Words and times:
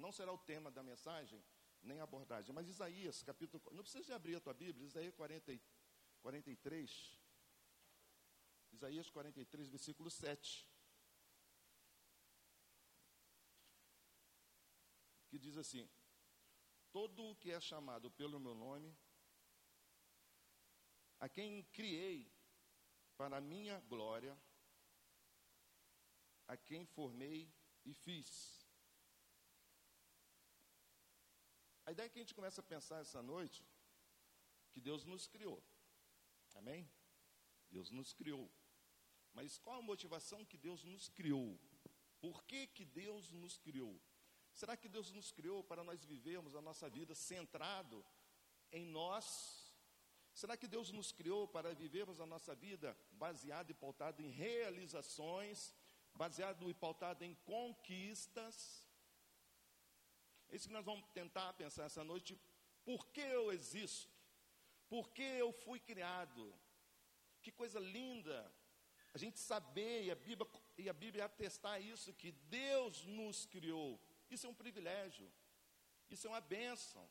não 0.00 0.12
será 0.12 0.32
o 0.32 0.38
tema 0.38 0.70
da 0.70 0.82
mensagem, 0.82 1.42
nem 1.82 2.00
a 2.00 2.04
abordagem, 2.04 2.54
mas 2.54 2.68
Isaías, 2.68 3.22
capítulo. 3.22 3.62
Não 3.72 3.82
precisa 3.82 4.14
abrir 4.14 4.36
a 4.36 4.40
tua 4.40 4.54
Bíblia, 4.54 4.86
Isaías 4.86 5.14
40, 5.14 5.60
43. 6.20 7.18
Isaías 8.72 9.10
43, 9.10 9.68
versículo 9.68 10.10
7. 10.10 10.68
Que 15.28 15.38
diz 15.38 15.56
assim: 15.56 15.88
Todo 16.90 17.24
o 17.30 17.36
que 17.36 17.50
é 17.50 17.60
chamado 17.60 18.10
pelo 18.10 18.40
meu 18.40 18.54
nome, 18.54 18.96
a 21.20 21.28
quem 21.28 21.62
criei 21.64 22.32
para 23.16 23.36
a 23.36 23.40
minha 23.40 23.80
glória, 23.80 24.38
a 26.46 26.56
quem 26.56 26.86
formei 26.86 27.52
e 27.84 27.92
fiz. 27.92 28.67
A 31.88 31.90
ideia 31.90 32.04
é 32.04 32.10
que 32.10 32.18
a 32.18 32.22
gente 32.22 32.34
começa 32.34 32.60
a 32.60 32.70
pensar 32.72 33.00
essa 33.00 33.22
noite 33.22 33.64
que 34.72 34.78
Deus 34.78 35.06
nos 35.06 35.26
criou. 35.26 35.58
Amém? 36.54 36.86
Deus 37.70 37.90
nos 37.90 38.12
criou. 38.12 38.46
Mas 39.32 39.56
qual 39.56 39.78
a 39.78 39.88
motivação 39.90 40.44
que 40.44 40.58
Deus 40.58 40.84
nos 40.84 41.08
criou? 41.08 41.58
Por 42.20 42.44
que, 42.44 42.66
que 42.66 42.84
Deus 42.84 43.30
nos 43.32 43.56
criou? 43.56 43.98
Será 44.52 44.76
que 44.76 44.86
Deus 44.86 45.10
nos 45.12 45.32
criou 45.32 45.64
para 45.64 45.82
nós 45.82 46.04
vivermos 46.04 46.54
a 46.54 46.60
nossa 46.60 46.90
vida 46.90 47.14
centrado 47.14 48.04
em 48.70 48.84
nós? 48.84 49.74
Será 50.34 50.58
que 50.58 50.68
Deus 50.68 50.92
nos 50.92 51.10
criou 51.10 51.48
para 51.48 51.74
vivermos 51.74 52.20
a 52.20 52.26
nossa 52.26 52.54
vida 52.54 52.94
baseado 53.12 53.70
e 53.70 53.74
pautado 53.74 54.20
em 54.20 54.28
realizações, 54.28 55.74
baseado 56.14 56.68
e 56.68 56.74
pautado 56.74 57.24
em 57.24 57.34
conquistas? 57.46 58.86
É 60.50 60.56
isso 60.56 60.68
que 60.68 60.74
nós 60.74 60.84
vamos 60.84 61.06
tentar 61.12 61.52
pensar 61.54 61.84
essa 61.84 62.02
noite. 62.02 62.38
Por 62.84 63.06
que 63.08 63.20
eu 63.20 63.52
existo? 63.52 64.08
Por 64.88 65.10
que 65.10 65.22
eu 65.22 65.52
fui 65.52 65.78
criado? 65.78 66.54
Que 67.42 67.52
coisa 67.52 67.78
linda 67.78 68.50
a 69.14 69.18
gente 69.18 69.38
saber 69.38 70.04
e 70.04 70.10
a 70.10 70.14
Bíblia, 70.14 70.48
e 70.76 70.88
a 70.88 70.92
Bíblia 70.92 71.24
atestar 71.24 71.80
isso, 71.80 72.12
que 72.14 72.32
Deus 72.32 73.04
nos 73.04 73.46
criou. 73.46 74.00
Isso 74.30 74.46
é 74.46 74.50
um 74.50 74.54
privilégio, 74.54 75.30
isso 76.10 76.26
é 76.26 76.30
uma 76.30 76.40
bênção. 76.40 77.08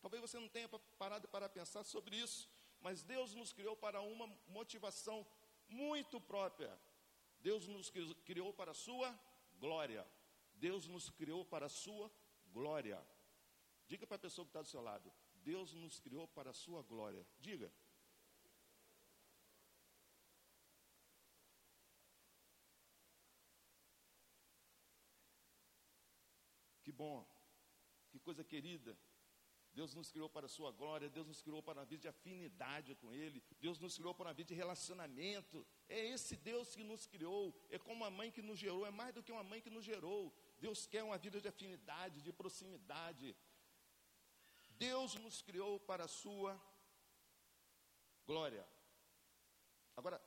Talvez 0.00 0.20
você 0.22 0.38
não 0.38 0.48
tenha 0.48 0.68
parado 0.98 1.28
para 1.28 1.48
pensar 1.48 1.84
sobre 1.84 2.16
isso, 2.16 2.48
mas 2.80 3.02
Deus 3.02 3.34
nos 3.34 3.52
criou 3.52 3.76
para 3.76 4.00
uma 4.00 4.26
motivação 4.48 5.26
muito 5.68 6.20
própria. 6.20 6.76
Deus 7.40 7.66
nos 7.66 7.90
criou 8.24 8.52
para 8.52 8.70
a 8.70 8.74
sua 8.74 9.18
glória. 9.58 10.06
Deus 10.54 10.86
nos 10.86 11.10
criou 11.10 11.44
para 11.44 11.66
a 11.66 11.70
sua 11.70 12.10
glória. 12.52 12.98
Diga 13.86 14.06
para 14.06 14.16
a 14.16 14.26
pessoa 14.26 14.44
que 14.44 14.50
está 14.50 14.62
do 14.62 14.68
seu 14.68 14.80
lado: 14.80 15.12
Deus 15.42 15.72
nos 15.74 15.98
criou 15.98 16.26
para 16.28 16.50
a 16.50 16.54
sua 16.64 16.82
glória. 16.82 17.26
Diga. 17.38 17.72
Que 26.82 26.92
bom, 26.92 27.24
que 28.10 28.18
coisa 28.18 28.42
querida. 28.42 28.98
Deus 29.72 29.94
nos 29.94 30.10
criou 30.10 30.28
para 30.28 30.46
a 30.46 30.48
sua 30.48 30.72
glória, 30.72 31.08
Deus 31.08 31.26
nos 31.28 31.40
criou 31.40 31.62
para 31.62 31.78
uma 31.78 31.84
vida 31.84 32.02
de 32.02 32.08
afinidade 32.08 32.94
com 32.96 33.12
Ele, 33.12 33.42
Deus 33.60 33.78
nos 33.78 33.96
criou 33.96 34.14
para 34.14 34.28
uma 34.28 34.34
vida 34.34 34.48
de 34.48 34.54
relacionamento. 34.54 35.64
É 35.88 35.98
esse 36.08 36.36
Deus 36.36 36.74
que 36.74 36.82
nos 36.82 37.06
criou, 37.06 37.54
é 37.70 37.78
como 37.78 37.94
uma 38.02 38.10
mãe 38.10 38.30
que 38.30 38.42
nos 38.42 38.58
gerou, 38.58 38.84
é 38.84 38.90
mais 38.90 39.14
do 39.14 39.22
que 39.22 39.30
uma 39.30 39.44
mãe 39.44 39.60
que 39.60 39.70
nos 39.70 39.84
gerou. 39.84 40.34
Deus 40.60 40.86
quer 40.86 41.02
uma 41.02 41.18
vida 41.18 41.40
de 41.40 41.48
afinidade, 41.48 42.22
de 42.22 42.32
proximidade. 42.32 43.36
Deus 44.86 45.14
nos 45.14 45.42
criou 45.42 45.80
para 45.80 46.04
a 46.04 46.08
sua 46.22 46.52
glória. 48.26 48.66
Agora, 49.96 50.20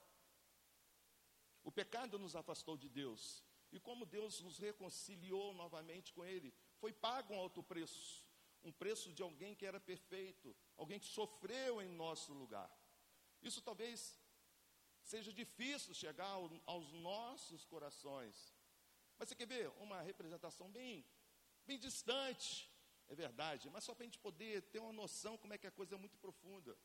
o 1.63 1.71
pecado 1.71 2.19
nos 2.19 2.35
afastou 2.35 2.75
de 2.75 2.89
Deus, 2.89 3.43
e 3.71 3.79
como 3.79 4.05
Deus 4.05 4.41
nos 4.41 4.57
reconciliou 4.57 5.53
novamente 5.53 6.13
com 6.13 6.25
Ele, 6.25 6.53
foi 6.79 6.91
pago 6.91 7.33
um 7.33 7.39
alto 7.39 7.63
preço 7.63 8.23
um 8.63 8.71
preço 8.71 9.11
de 9.11 9.21
alguém 9.21 9.53
que 9.53 9.65
era 9.65 9.79
perfeito, 9.79 10.55
alguém 10.77 10.99
que 10.99 11.05
sofreu 11.05 11.81
em 11.81 11.89
nosso 11.89 12.33
lugar. 12.33 12.71
Isso 13.41 13.61
talvez 13.61 14.19
seja 15.01 15.33
difícil 15.33 15.93
chegar 15.93 16.29
aos 16.65 16.91
nossos 16.93 17.65
corações. 17.65 18.52
Mas 19.23 19.29
você 19.29 19.35
quer 19.35 19.45
ver 19.47 19.69
uma 19.79 20.01
representação 20.01 20.69
bem, 20.69 21.05
bem 21.65 21.79
distante, 21.79 22.69
é 23.07 23.15
verdade, 23.15 23.69
mas 23.69 23.85
só 23.85 23.95
para 23.95 24.03
a 24.03 24.07
gente 24.07 24.19
poder 24.19 24.63
ter 24.63 24.79
uma 24.79 24.91
noção 24.91 25.37
como 25.37 25.53
é 25.53 25.57
que 25.57 25.65
a 25.65 25.71
coisa 25.71 25.95
é 25.95 25.97
muito 25.97 26.17
profunda. 26.17 26.77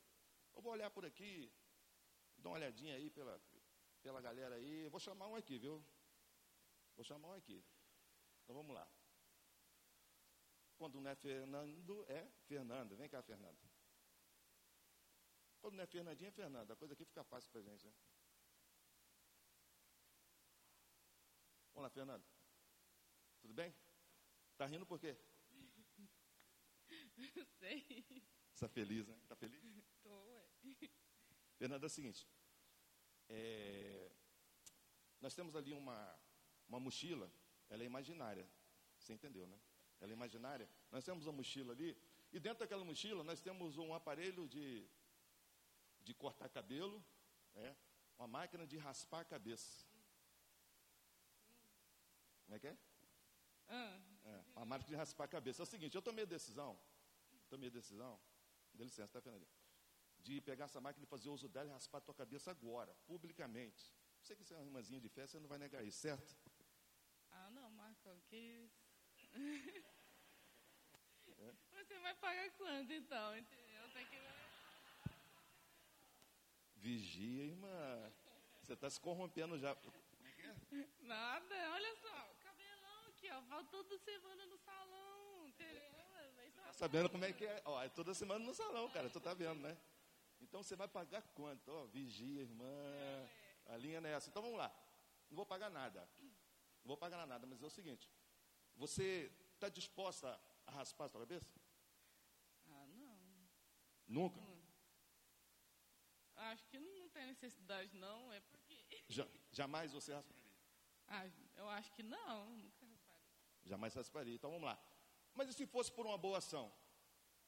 Eu 0.55 0.61
vou 0.61 0.71
olhar 0.71 0.89
por 0.89 1.05
aqui, 1.05 1.51
dar 2.37 2.47
uma 2.47 2.55
olhadinha 2.55 2.95
aí 2.95 3.09
pela, 3.09 3.41
pela 4.01 4.21
galera 4.21 4.55
aí. 4.55 4.87
vou 4.87 5.01
chamar 5.01 5.27
um 5.27 5.35
aqui, 5.35 5.57
viu? 5.57 5.85
Vou 6.95 7.03
chamar 7.03 7.27
um 7.27 7.33
aqui. 7.33 7.61
Então 8.45 8.55
vamos 8.55 8.73
lá. 8.73 8.89
Quando 10.77 11.01
não 11.01 11.11
é 11.11 11.15
Fernando, 11.15 12.05
é 12.07 12.25
Fernanda. 12.47 12.95
Vem 12.95 13.09
cá, 13.09 13.21
Fernanda. 13.21 13.59
Quando 15.59 15.75
não 15.75 15.83
é 15.83 15.87
Fernandinha, 15.87 16.29
é 16.29 16.31
Fernanda. 16.31 16.71
A 16.71 16.77
coisa 16.77 16.93
aqui 16.93 17.03
fica 17.03 17.21
fácil 17.21 17.51
para 17.51 17.59
a 17.59 17.63
gente, 17.65 17.85
né? 17.85 17.93
Lá, 21.89 21.93
Fernanda. 21.93 22.23
Tudo 23.41 23.53
bem? 23.53 23.73
Tá 24.55 24.65
rindo 24.65 24.85
por 24.85 24.99
quê? 24.99 25.17
Sei. 27.59 28.05
Está 28.53 28.67
feliz, 28.67 29.07
né? 29.07 29.17
Está 29.23 29.35
feliz? 29.35 29.61
Tô, 30.03 30.09
ué. 30.25 30.43
Fernanda, 31.57 31.85
é 31.85 31.87
o 31.87 31.89
seguinte. 31.89 32.27
É, 33.27 34.11
nós 35.19 35.33
temos 35.33 35.55
ali 35.55 35.73
uma, 35.73 36.19
uma 36.67 36.79
mochila, 36.79 37.31
ela 37.69 37.83
é 37.83 37.85
imaginária. 37.85 38.47
Você 38.97 39.13
entendeu, 39.13 39.47
né? 39.47 39.59
Ela 39.99 40.11
é 40.11 40.13
imaginária. 40.13 40.69
Nós 40.91 41.03
temos 41.03 41.25
uma 41.25 41.33
mochila 41.33 41.73
ali, 41.73 41.97
e 42.31 42.39
dentro 42.39 42.59
daquela 42.59 42.85
mochila 42.85 43.23
nós 43.23 43.41
temos 43.41 43.77
um 43.77 43.93
aparelho 43.93 44.47
de, 44.47 44.87
de 46.01 46.13
cortar 46.13 46.49
cabelo, 46.49 47.03
né? 47.55 47.75
uma 48.17 48.27
máquina 48.27 48.67
de 48.67 48.77
raspar 48.77 49.21
a 49.21 49.25
cabeça. 49.25 49.88
Como 52.49 52.57
é 52.57 52.59
que 52.59 52.67
é? 52.67 52.75
Ah, 53.67 53.99
É, 54.23 54.43
uma 54.55 54.65
máquina 54.65 54.89
de 54.89 54.95
raspar 54.95 55.25
a 55.25 55.27
cabeça. 55.27 55.61
É 55.61 55.65
o 55.65 55.67
seguinte, 55.67 55.93
eu 55.93 56.01
tomei 56.01 56.23
a 56.23 56.27
decisão, 56.27 56.79
tomei 57.47 57.69
a 57.69 57.71
decisão, 57.71 58.19
dê 58.73 58.83
licença, 58.83 59.13
tá, 59.13 59.21
Fernandinho? 59.21 59.51
De 60.17 60.41
pegar 60.41 60.65
essa 60.65 60.81
máquina 60.81 61.03
e 61.03 61.07
fazer 61.07 61.29
uso 61.29 61.47
dela 61.47 61.69
e 61.69 61.71
raspar 61.71 61.99
a 61.99 62.01
tua 62.01 62.15
cabeça 62.15 62.49
agora, 62.49 62.91
publicamente. 63.05 63.93
Sei 64.23 64.35
que 64.35 64.43
você 64.43 64.55
é 64.55 64.57
uma 64.57 64.65
irmãzinha 64.65 64.99
de 64.99 65.07
fé, 65.09 65.27
você 65.27 65.39
não 65.39 65.47
vai 65.47 65.59
negar 65.59 65.85
isso, 65.85 65.99
certo? 65.99 66.35
ah 67.29 67.51
não, 67.51 67.69
Marcão, 67.69 68.19
que 68.21 68.35
isso? 68.35 68.81
Você 71.71 71.99
vai 71.99 72.15
pagar 72.15 72.49
quanto 72.53 72.91
então? 72.91 73.37
Entendeu? 73.37 73.89
Tem 73.93 74.05
que... 74.07 74.17
Vigia, 76.77 77.43
irmã. 77.43 78.11
Você 78.63 78.73
está 78.73 78.89
se 78.89 78.99
corrompendo 78.99 79.59
já. 79.59 79.77
Nada, 81.01 81.71
olha 81.71 81.95
só, 81.95 82.28
aqui, 83.29 83.31
ó. 83.31 83.41
Vai 83.41 83.63
toda 83.65 83.97
semana 83.99 84.45
no 84.45 84.57
salão, 84.57 85.47
entendeu? 85.47 85.81
Tá 86.63 86.73
sabendo 86.73 87.09
como 87.09 87.25
é 87.25 87.33
que 87.33 87.45
é? 87.45 87.61
Ó, 87.65 87.81
é 87.83 87.89
toda 87.89 88.13
semana 88.13 88.43
no 88.43 88.53
salão, 88.53 88.89
cara. 88.91 89.09
Tu 89.09 89.19
tá 89.19 89.33
vendo, 89.33 89.59
né? 89.61 89.77
Então 90.41 90.63
você 90.63 90.75
vai 90.75 90.87
pagar 90.87 91.21
quanto? 91.33 91.69
Ó, 91.71 91.85
vigia, 91.87 92.41
irmã. 92.41 92.65
A 93.67 93.77
linha 93.77 93.99
não 94.01 94.09
é 94.09 94.13
essa. 94.13 94.29
Então 94.29 94.41
vamos 94.41 94.57
lá. 94.57 94.69
Não 95.29 95.35
vou 95.35 95.45
pagar 95.45 95.69
nada. 95.69 96.07
Não 96.19 96.85
vou 96.85 96.97
pagar 96.97 97.25
nada, 97.27 97.45
mas 97.45 97.61
é 97.61 97.65
o 97.65 97.69
seguinte. 97.69 98.09
Você 98.75 99.31
está 99.53 99.67
disposta 99.69 100.39
a 100.65 100.71
raspar 100.71 101.05
a 101.05 101.09
sua 101.09 101.19
cabeça? 101.21 101.45
Ah, 102.67 102.87
não. 102.87 103.49
Nunca. 104.07 104.39
Acho 106.35 106.65
que 106.67 106.79
não 106.79 107.09
tem 107.09 107.25
necessidade, 107.27 107.93
não. 107.97 108.31
É 108.31 108.39
porque. 108.39 109.03
Ja- 109.09 109.27
jamais 109.51 109.91
você 109.91 110.13
rasparia. 110.13 110.39
Ah, 111.07 111.27
eu 111.57 111.67
acho 111.69 111.91
que 111.91 112.01
não. 112.03 112.71
Jamais 113.63 113.93
rasparia. 113.93 114.33
Então 114.35 114.51
vamos 114.51 114.65
lá. 114.65 114.79
Mas 115.33 115.49
e 115.49 115.53
se 115.53 115.65
fosse 115.65 115.91
por 115.91 116.05
uma 116.05 116.17
boa 116.17 116.37
ação? 116.37 116.71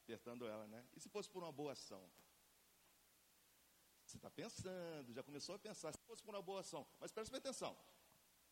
Apertando 0.02 0.46
ela, 0.46 0.66
né? 0.66 0.86
E 0.94 1.00
se 1.00 1.08
fosse 1.08 1.28
por 1.28 1.42
uma 1.42 1.52
boa 1.52 1.72
ação? 1.72 2.10
Você 4.04 4.16
está 4.18 4.30
pensando, 4.30 5.12
já 5.12 5.22
começou 5.22 5.54
a 5.54 5.58
pensar. 5.58 5.92
Se 5.92 6.00
fosse 6.06 6.22
por 6.22 6.34
uma 6.34 6.42
boa 6.42 6.60
ação. 6.60 6.86
Mas 7.00 7.12
preste 7.12 7.34
atenção. 7.34 7.76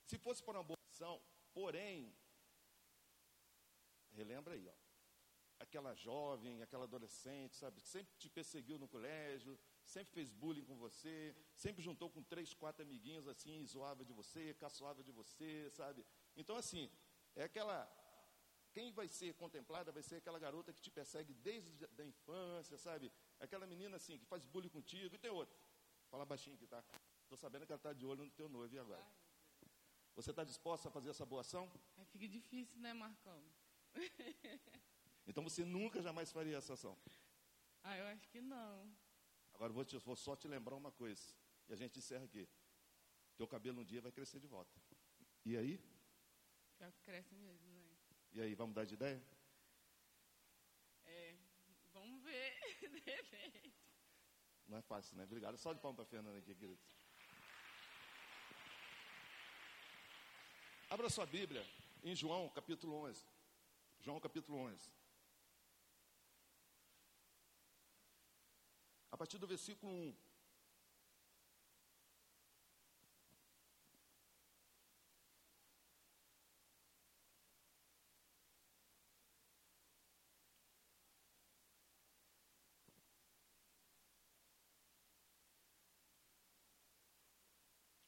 Se 0.06 0.18
fosse 0.18 0.42
por 0.42 0.54
uma 0.56 0.62
boa 0.62 0.78
ação, 0.90 1.22
porém, 1.52 2.14
relembra 4.12 4.54
aí, 4.54 4.66
ó. 4.68 4.72
Aquela 5.58 5.94
jovem, 5.94 6.62
aquela 6.62 6.84
adolescente, 6.84 7.54
sabe? 7.56 7.80
Sempre 7.80 8.16
te 8.16 8.30
perseguiu 8.30 8.78
no 8.78 8.88
colégio, 8.88 9.58
sempre 9.84 10.14
fez 10.14 10.30
bullying 10.30 10.64
com 10.64 10.76
você, 10.76 11.36
sempre 11.54 11.82
juntou 11.82 12.08
com 12.08 12.22
três, 12.22 12.54
quatro 12.54 12.82
amiguinhos 12.82 13.28
assim, 13.28 13.66
zoava 13.66 14.02
de 14.04 14.12
você, 14.14 14.54
caçoava 14.54 15.02
de 15.04 15.12
você, 15.12 15.68
sabe? 15.70 16.04
Então, 16.34 16.56
assim, 16.56 16.90
é 17.36 17.44
aquela 17.44 17.88
quem 18.72 18.92
vai 18.92 19.08
ser 19.08 19.34
contemplada 19.34 19.90
vai 19.90 20.02
ser 20.02 20.16
aquela 20.16 20.38
garota 20.38 20.72
que 20.72 20.80
te 20.80 20.90
persegue 20.90 21.34
desde 21.34 21.84
a 21.98 22.04
infância, 22.04 22.78
sabe? 22.78 23.12
Aquela 23.40 23.66
menina 23.66 23.96
assim 23.96 24.16
que 24.16 24.24
faz 24.24 24.44
bullying 24.46 24.68
contigo. 24.68 25.14
E 25.14 25.18
tem 25.18 25.30
outra. 25.30 25.58
Fala 26.08 26.24
baixinho 26.24 26.54
aqui, 26.54 26.66
tá? 26.66 26.82
Estou 27.22 27.36
sabendo 27.36 27.66
que 27.66 27.72
ela 27.72 27.78
está 27.78 27.92
de 27.92 28.06
olho 28.06 28.24
no 28.24 28.30
teu 28.30 28.48
noivo. 28.48 28.74
E 28.74 28.78
agora? 28.78 29.04
Você 30.14 30.30
está 30.30 30.44
disposta 30.44 30.88
a 30.88 30.90
fazer 30.90 31.10
essa 31.10 31.26
boa 31.26 31.40
ação? 31.40 31.70
Aí 31.96 32.04
fica 32.04 32.28
difícil, 32.28 32.80
né, 32.80 32.92
Marcão? 32.92 33.42
então 35.26 35.42
você 35.42 35.64
nunca 35.64 36.00
jamais 36.00 36.30
faria 36.30 36.56
essa 36.56 36.74
ação. 36.74 36.96
Ah, 37.82 37.96
eu 37.96 38.06
acho 38.06 38.28
que 38.28 38.40
não. 38.40 38.94
Agora 39.54 39.72
vou, 39.72 39.84
te, 39.84 39.96
vou 39.98 40.16
só 40.16 40.36
te 40.36 40.46
lembrar 40.46 40.76
uma 40.76 40.92
coisa. 40.92 41.22
E 41.68 41.72
a 41.72 41.76
gente 41.76 41.98
encerra 41.98 42.24
aqui. 42.24 42.48
Teu 43.36 43.48
cabelo 43.48 43.80
um 43.80 43.84
dia 43.84 44.00
vai 44.00 44.12
crescer 44.12 44.38
de 44.38 44.46
volta. 44.46 44.78
E 45.44 45.56
aí? 45.56 45.80
Pior 46.80 46.92
que 46.92 47.02
cresce 47.02 47.34
mesmo, 47.34 47.68
né? 47.68 47.84
E 48.32 48.40
aí, 48.40 48.54
vamos 48.54 48.70
mudar 48.70 48.86
de 48.86 48.94
ideia? 48.94 49.22
É, 51.04 51.36
vamos 51.92 52.22
ver, 52.22 52.54
de 52.88 53.00
repente. 53.00 53.74
Não 54.66 54.78
é 54.78 54.80
fácil, 54.80 55.14
né? 55.14 55.24
Obrigado. 55.24 55.58
Só 55.58 55.74
de 55.74 55.78
palma 55.78 55.96
para 55.96 56.04
a 56.04 56.06
Fernanda 56.06 56.38
aqui, 56.38 56.54
querido. 56.54 56.80
Abra 60.88 61.10
sua 61.10 61.26
Bíblia 61.26 61.62
em 62.02 62.16
João, 62.16 62.48
capítulo 62.48 62.94
11. 62.94 63.26
João, 64.00 64.18
capítulo 64.18 64.56
11. 64.56 64.90
A 69.10 69.18
partir 69.18 69.36
do 69.36 69.46
versículo 69.46 69.92
1. 69.92 70.16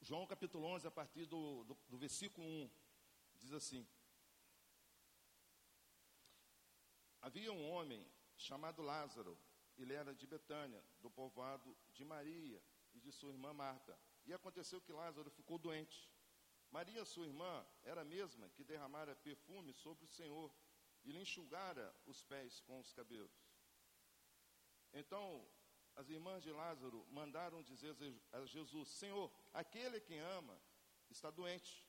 João 0.04 0.26
capítulo 0.26 0.66
11, 0.66 0.88
a 0.88 0.90
partir 0.90 1.26
do, 1.26 1.62
do, 1.62 1.78
do 1.88 1.96
versículo 1.96 2.44
1, 2.44 2.70
diz 3.37 3.52
assim: 3.52 3.87
Havia 7.20 7.52
um 7.52 7.70
homem 7.70 8.04
chamado 8.37 8.82
Lázaro, 8.82 9.38
ele 9.78 9.93
era 9.93 10.12
de 10.12 10.26
Betânia, 10.26 10.84
do 11.00 11.08
povoado 11.08 11.76
de 11.93 12.04
Maria 12.04 12.60
e 12.93 12.99
de 12.99 13.12
sua 13.12 13.31
irmã 13.31 13.52
Marta. 13.52 13.96
E 14.26 14.32
aconteceu 14.32 14.81
que 14.81 14.93
Lázaro 14.93 15.31
ficou 15.31 15.56
doente. 15.56 16.10
Maria, 16.72 17.05
sua 17.05 17.26
irmã, 17.26 17.64
era 17.84 18.00
a 18.00 18.05
mesma 18.05 18.48
que 18.50 18.64
derramara 18.64 19.14
perfume 19.14 19.72
sobre 19.72 20.05
o 20.05 20.08
Senhor 20.08 20.52
e 21.05 21.12
lhe 21.12 21.20
enxugara 21.20 21.94
os 22.06 22.25
pés 22.25 22.60
com 22.62 22.81
os 22.81 22.93
cabelos. 22.93 23.31
Então 24.93 25.48
as 25.97 26.09
irmãs 26.09 26.43
de 26.43 26.50
Lázaro 26.50 27.06
mandaram 27.11 27.62
dizer 27.62 27.94
a 28.33 28.44
Jesus: 28.47 28.89
Senhor, 28.89 29.31
aquele 29.53 30.00
que 30.00 30.17
ama 30.17 30.59
está 31.11 31.31
doente. 31.31 31.87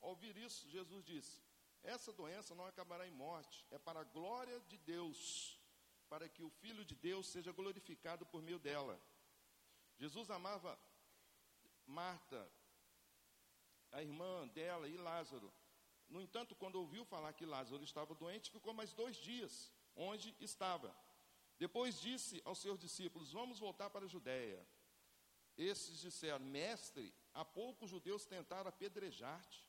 Ao 0.00 0.10
ouvir 0.10 0.36
isso, 0.36 0.68
Jesus 0.68 1.04
disse: 1.04 1.42
Essa 1.82 2.12
doença 2.12 2.54
não 2.54 2.66
acabará 2.66 3.06
em 3.06 3.10
morte, 3.10 3.66
é 3.70 3.78
para 3.78 4.00
a 4.00 4.04
glória 4.04 4.60
de 4.60 4.76
Deus, 4.78 5.58
para 6.08 6.28
que 6.28 6.42
o 6.42 6.50
Filho 6.50 6.84
de 6.84 6.94
Deus 6.94 7.26
seja 7.26 7.52
glorificado 7.52 8.26
por 8.26 8.42
meio 8.42 8.58
dela. 8.58 9.00
Jesus 9.96 10.30
amava 10.30 10.78
Marta, 11.86 12.50
a 13.92 14.02
irmã 14.02 14.46
dela 14.48 14.88
e 14.88 14.96
Lázaro. 14.96 15.52
No 16.08 16.20
entanto, 16.20 16.54
quando 16.56 16.76
ouviu 16.76 17.04
falar 17.04 17.32
que 17.32 17.46
Lázaro 17.46 17.84
estava 17.84 18.14
doente, 18.14 18.50
ficou 18.50 18.74
mais 18.74 18.92
dois 18.92 19.16
dias 19.16 19.72
onde 19.94 20.34
estava. 20.40 20.94
Depois 21.60 22.00
disse 22.00 22.40
aos 22.46 22.58
seus 22.58 22.78
discípulos: 22.78 23.32
Vamos 23.32 23.58
voltar 23.58 23.90
para 23.90 24.06
a 24.06 24.08
Judéia. 24.08 24.66
Esses 25.58 26.00
disseram: 26.00 26.42
Mestre, 26.42 27.14
há 27.34 27.44
pouco 27.44 27.84
os 27.84 27.90
judeus 27.90 28.24
tentaram 28.24 28.70
apedrejar-te, 28.70 29.68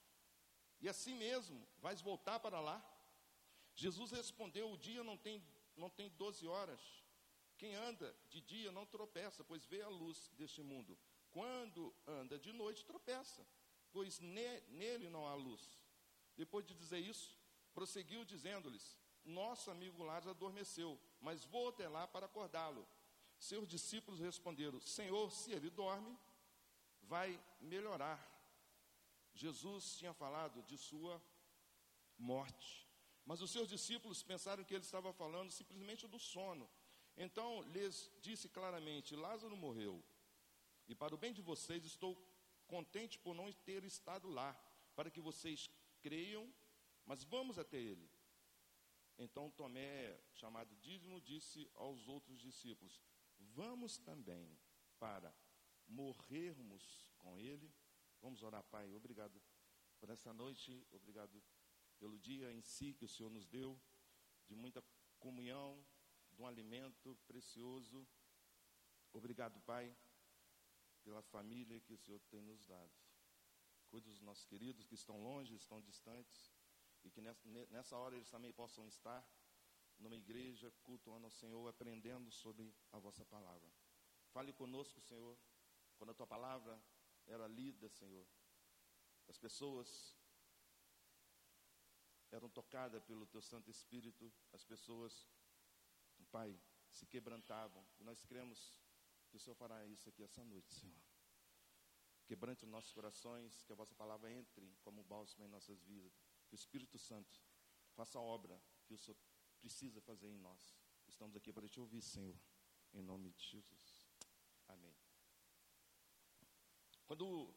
e 0.80 0.88
assim 0.88 1.14
mesmo 1.14 1.68
vais 1.80 2.02
voltar 2.02 2.40
para 2.40 2.62
lá? 2.62 2.82
Jesus 3.76 4.12
respondeu: 4.12 4.72
O 4.72 4.78
dia 4.78 5.04
não 5.04 5.18
tem, 5.18 5.44
não 5.76 5.90
tem 5.90 6.10
12 6.12 6.48
horas. 6.48 6.82
Quem 7.58 7.76
anda 7.76 8.16
de 8.30 8.40
dia 8.40 8.72
não 8.72 8.86
tropeça, 8.86 9.44
pois 9.44 9.66
vê 9.66 9.82
a 9.82 9.90
luz 9.90 10.32
deste 10.38 10.64
mundo. 10.64 10.98
Quando 11.30 11.94
anda 12.08 12.40
de 12.40 12.54
noite, 12.54 12.86
tropeça, 12.86 13.46
pois 13.92 14.18
ne, 14.20 14.62
nele 14.70 15.10
não 15.10 15.28
há 15.28 15.36
luz. 15.36 15.78
Depois 16.38 16.66
de 16.66 16.74
dizer 16.74 17.00
isso, 17.00 17.38
prosseguiu 17.74 18.24
dizendo-lhes: 18.24 18.98
Nosso 19.24 19.70
amigo 19.70 20.04
Lázaro 20.04 20.32
adormeceu 20.32 21.00
mas 21.22 21.46
vou 21.46 21.70
até 21.70 21.88
lá 21.88 22.08
para 22.08 22.26
acordá-lo. 22.26 22.86
Seus 23.38 23.68
discípulos 23.68 24.20
responderam: 24.20 24.82
Senhor, 24.82 25.32
se 25.32 25.52
ele 25.52 25.70
dorme, 25.70 26.18
vai 27.04 27.40
melhorar. 27.60 28.20
Jesus 29.34 29.96
tinha 29.98 30.14
falado 30.14 30.62
de 30.64 30.78
sua 30.78 31.22
morte, 32.18 32.88
mas 33.26 33.42
os 33.42 33.52
seus 33.52 33.70
discípulos 33.70 34.22
pensaram 34.22 34.64
que 34.64 34.74
ele 34.74 34.84
estava 34.84 35.14
falando 35.14 35.52
simplesmente 35.52 36.08
do 36.08 36.20
sono. 36.20 36.70
Então 37.16 37.62
lhes 37.74 38.12
disse 38.22 38.50
claramente: 38.50 39.16
Lázaro 39.16 39.56
morreu, 39.56 40.04
e 40.88 40.96
para 40.96 41.16
o 41.16 41.18
bem 41.18 41.32
de 41.32 41.42
vocês 41.42 41.86
estou 41.86 42.18
contente 42.68 43.20
por 43.20 43.36
não 43.36 43.52
ter 43.52 43.84
estado 43.84 44.28
lá, 44.30 44.54
para 44.96 45.12
que 45.12 45.22
vocês 45.22 45.70
creiam, 46.02 46.52
mas 47.06 47.24
vamos 47.24 47.60
até 47.60 47.78
ele. 47.78 48.10
Então 49.18 49.52
Tomé, 49.52 50.19
chamado 50.34 50.75
Dízimo, 50.78 51.22
disse 51.22 51.69
aos 51.75 52.08
outros 52.08 52.40
discípulos: 52.40 53.02
Vamos 53.38 53.98
também 53.98 54.60
para 55.00 55.36
morrermos 55.88 57.12
com 57.18 57.38
ele. 57.38 57.74
Vamos 58.22 58.42
orar, 58.44 58.63
Pai. 58.63 58.94
Obrigado 58.96 59.42
por 60.00 60.10
essa 60.10 60.34
noite, 60.34 60.86
obrigado 60.92 61.44
pelo 62.00 62.18
dia 62.18 62.52
em 62.52 62.62
si 62.62 62.94
que 62.94 63.06
o 63.06 63.08
Senhor 63.08 63.30
nos 63.30 63.46
deu, 63.46 63.80
de 64.48 64.56
muita 64.56 64.84
comunhão, 65.19 65.86
de 66.31 66.42
um 66.42 66.48
alimento 66.48 67.16
precioso. 67.28 68.08
Obrigado, 69.13 69.62
Pai, 69.62 69.96
pela 71.04 71.22
família 71.22 71.80
que 71.81 71.94
o 71.94 71.98
Senhor 71.98 72.19
tem 72.22 72.42
nos 72.42 72.66
dado. 72.66 72.92
Cuide 73.90 74.10
dos 74.10 74.22
nossos 74.22 74.46
queridos 74.46 74.86
que 74.86 74.96
estão 74.96 75.22
longe, 75.22 75.54
estão 75.54 75.81
distantes 75.81 76.50
e 77.03 77.09
que 77.09 77.21
nessa 77.21 77.98
hora 77.98 78.15
eles 78.15 78.30
também 78.30 78.53
possam 78.53 78.88
estar 78.88 79.25
numa 79.98 80.15
igreja, 80.15 80.72
cultuando 80.84 81.25
ao 81.25 81.31
Senhor, 81.31 81.67
aprendendo 81.67 82.31
sobre 82.31 82.74
a 82.91 83.00
vossa 83.00 83.25
palavra. 83.25 83.72
Fale 84.31 84.53
conosco, 84.53 85.00
Senhor, 85.01 85.38
quando 85.98 86.12
a 86.12 86.13
tua 86.13 86.27
palavra 86.27 86.81
era 87.27 87.48
lida, 87.48 87.89
Senhor. 87.89 88.25
As 89.27 89.38
pessoas 89.38 90.17
eram 92.31 92.50
tocadas 92.50 93.03
pelo 93.03 93.27
teu 93.27 93.41
Santo 93.41 93.70
Espírito, 93.70 94.31
as 94.53 94.63
pessoas, 94.63 95.27
Pai, 96.31 96.60
se 96.89 97.05
quebrantavam. 97.05 97.86
E 98.00 98.03
nós 98.03 98.24
cremos 98.25 98.81
que 99.29 99.38
o 99.38 99.39
Senhor 99.39 99.55
fará 99.55 99.86
isso 99.86 100.08
aqui 100.10 100.24
essa 100.24 100.43
noite, 100.43 100.74
Senhor. 100.74 101.01
Quebrante 102.25 102.63
os 102.63 102.70
nossos 102.70 102.93
corações, 102.93 103.62
que 103.63 103.74
a 103.74 103.75
vossa 103.75 103.93
palavra 103.96 104.31
entre 104.31 104.74
como 104.81 105.03
bálsamo 105.03 105.46
em 105.46 105.50
nossas 105.50 105.81
vidas 105.84 106.31
que 106.51 106.55
o 106.55 106.63
Espírito 106.63 107.00
Santo 107.00 107.41
faça 107.96 108.20
a 108.20 108.22
obra 108.22 108.62
que 108.86 108.93
o 108.93 108.98
Senhor 108.98 109.17
precisa 109.58 110.01
fazer 110.01 110.27
em 110.27 110.38
nós. 110.38 110.75
Estamos 111.08 111.34
aqui 111.34 111.53
para 111.53 111.70
te 111.70 111.79
ouvir, 111.79 112.01
Senhor, 112.01 112.38
em 112.93 113.01
nome 113.01 113.31
de 113.31 113.41
Jesus. 113.41 114.05
Amém. 114.67 114.93
Quando 117.05 117.55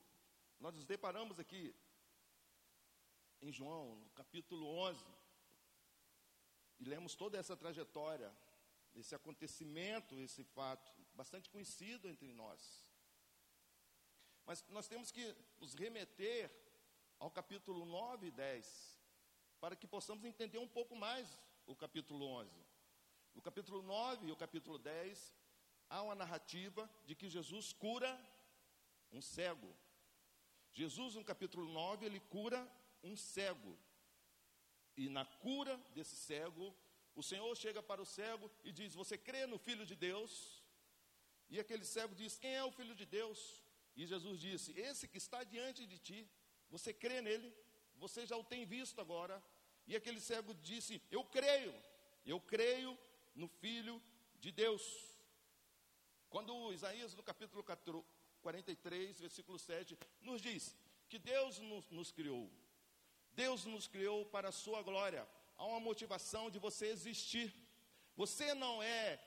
nós 0.60 0.76
nos 0.76 0.84
deparamos 0.84 1.40
aqui 1.40 1.74
em 3.42 3.50
João, 3.50 3.96
no 3.96 4.10
capítulo 4.10 4.64
11, 4.64 5.04
e 6.78 6.84
lemos 6.84 7.16
toda 7.16 7.36
essa 7.36 7.56
trajetória, 7.56 8.32
esse 8.94 9.12
acontecimento, 9.12 10.20
esse 10.20 10.44
fato, 10.44 10.94
bastante 11.14 11.50
conhecido 11.50 12.08
entre 12.08 12.32
nós. 12.32 12.86
Mas 14.46 14.64
nós 14.68 14.86
temos 14.86 15.10
que 15.10 15.34
nos 15.58 15.74
remeter 15.74 16.63
ao 17.18 17.30
capítulo 17.30 17.84
9 17.84 18.26
e 18.26 18.30
10, 18.30 19.00
para 19.60 19.76
que 19.76 19.86
possamos 19.86 20.24
entender 20.24 20.58
um 20.58 20.68
pouco 20.68 20.94
mais 20.94 21.38
o 21.66 21.74
capítulo 21.74 22.24
11. 22.26 22.50
No 23.34 23.42
capítulo 23.42 23.82
9 23.82 24.26
e 24.28 24.32
o 24.32 24.36
capítulo 24.36 24.78
10, 24.78 25.34
há 25.88 26.02
uma 26.02 26.14
narrativa 26.14 26.88
de 27.04 27.14
que 27.14 27.28
Jesus 27.28 27.72
cura 27.72 28.12
um 29.12 29.20
cego. 29.20 29.74
Jesus, 30.72 31.14
no 31.14 31.24
capítulo 31.24 31.66
9, 31.68 32.06
ele 32.06 32.20
cura 32.20 32.60
um 33.02 33.16
cego. 33.16 33.78
E 34.96 35.08
na 35.08 35.24
cura 35.24 35.76
desse 35.94 36.16
cego, 36.16 36.74
o 37.14 37.22
Senhor 37.22 37.54
chega 37.56 37.82
para 37.82 38.02
o 38.02 38.06
cego 38.06 38.50
e 38.62 38.72
diz: 38.72 38.94
Você 38.94 39.16
crê 39.16 39.46
no 39.46 39.58
Filho 39.58 39.86
de 39.86 39.94
Deus? 39.94 40.62
E 41.48 41.60
aquele 41.60 41.84
cego 41.84 42.14
diz: 42.14 42.38
Quem 42.38 42.54
é 42.54 42.64
o 42.64 42.72
Filho 42.72 42.94
de 42.94 43.06
Deus? 43.06 43.62
E 43.96 44.06
Jesus 44.06 44.40
disse: 44.40 44.72
Esse 44.78 45.06
que 45.06 45.18
está 45.18 45.44
diante 45.44 45.86
de 45.86 45.98
ti. 45.98 46.28
Você 46.70 46.92
crê 46.92 47.20
nele, 47.20 47.54
você 47.96 48.26
já 48.26 48.36
o 48.36 48.44
tem 48.44 48.64
visto 48.64 49.00
agora, 49.00 49.42
E 49.86 49.94
aquele 49.94 50.20
cego 50.20 50.54
disse: 50.54 51.00
Eu 51.10 51.22
creio, 51.24 51.74
eu 52.24 52.40
creio 52.40 52.98
no 53.34 53.48
Filho 53.48 54.02
de 54.40 54.50
Deus. 54.50 54.82
Quando 56.30 56.72
Isaías, 56.72 57.14
no 57.14 57.22
capítulo 57.22 57.62
43, 58.42 59.20
versículo 59.20 59.58
7, 59.58 59.98
nos 60.20 60.40
diz 60.40 60.74
que 61.08 61.18
Deus 61.18 61.58
nos, 61.58 61.88
nos 61.90 62.10
criou, 62.10 62.50
Deus 63.32 63.64
nos 63.64 63.86
criou 63.86 64.24
para 64.26 64.48
a 64.48 64.52
sua 64.52 64.82
glória, 64.82 65.28
há 65.56 65.64
uma 65.64 65.80
motivação 65.80 66.50
de 66.50 66.58
você 66.58 66.86
existir. 66.86 67.54
Você 68.16 68.54
não 68.54 68.82
é 68.82 69.20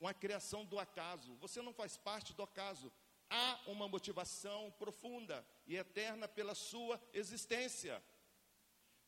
uma 0.00 0.12
criação 0.12 0.64
do 0.64 0.78
acaso, 0.78 1.34
você 1.36 1.62
não 1.62 1.72
faz 1.72 1.96
parte 1.96 2.32
do 2.34 2.42
acaso. 2.42 2.92
Há 3.28 3.60
uma 3.66 3.88
motivação 3.88 4.72
profunda 4.78 5.44
e 5.66 5.76
eterna 5.76 6.28
pela 6.28 6.54
sua 6.54 7.00
existência. 7.12 8.02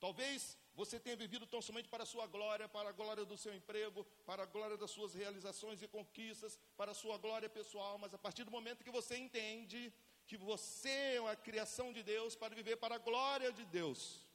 Talvez 0.00 0.56
você 0.74 0.98
tenha 1.00 1.16
vivido 1.16 1.46
tão 1.46 1.60
somente 1.60 1.88
para 1.88 2.04
a 2.04 2.06
sua 2.06 2.26
glória, 2.26 2.68
para 2.68 2.88
a 2.90 2.92
glória 2.92 3.24
do 3.24 3.36
seu 3.36 3.52
emprego, 3.54 4.04
para 4.24 4.44
a 4.44 4.46
glória 4.46 4.76
das 4.76 4.90
suas 4.90 5.14
realizações 5.14 5.82
e 5.82 5.88
conquistas, 5.88 6.58
para 6.76 6.92
a 6.92 6.94
sua 6.94 7.18
glória 7.18 7.48
pessoal, 7.48 7.98
mas 7.98 8.14
a 8.14 8.18
partir 8.18 8.44
do 8.44 8.50
momento 8.50 8.84
que 8.84 8.90
você 8.90 9.16
entende 9.16 9.92
que 10.26 10.36
você 10.36 11.16
é 11.16 11.20
uma 11.20 11.34
criação 11.34 11.92
de 11.92 12.02
Deus 12.02 12.36
para 12.36 12.54
viver 12.54 12.76
para 12.76 12.96
a 12.96 12.98
glória 12.98 13.50
de 13.50 13.64
Deus, 13.64 14.28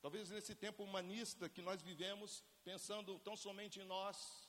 Talvez 0.00 0.30
nesse 0.30 0.54
tempo 0.54 0.82
humanista 0.82 1.46
que 1.48 1.60
nós 1.60 1.82
vivemos, 1.82 2.42
pensando 2.64 3.18
tão 3.18 3.36
somente 3.36 3.80
em 3.80 3.84
nós, 3.84 4.39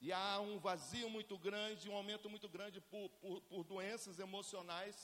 e 0.00 0.12
há 0.12 0.40
um 0.40 0.58
vazio 0.58 1.10
muito 1.10 1.36
grande, 1.36 1.88
um 1.88 1.96
aumento 1.96 2.28
muito 2.30 2.48
grande 2.48 2.80
por, 2.80 3.10
por, 3.22 3.40
por 3.42 3.64
doenças 3.64 4.18
emocionais, 4.18 4.96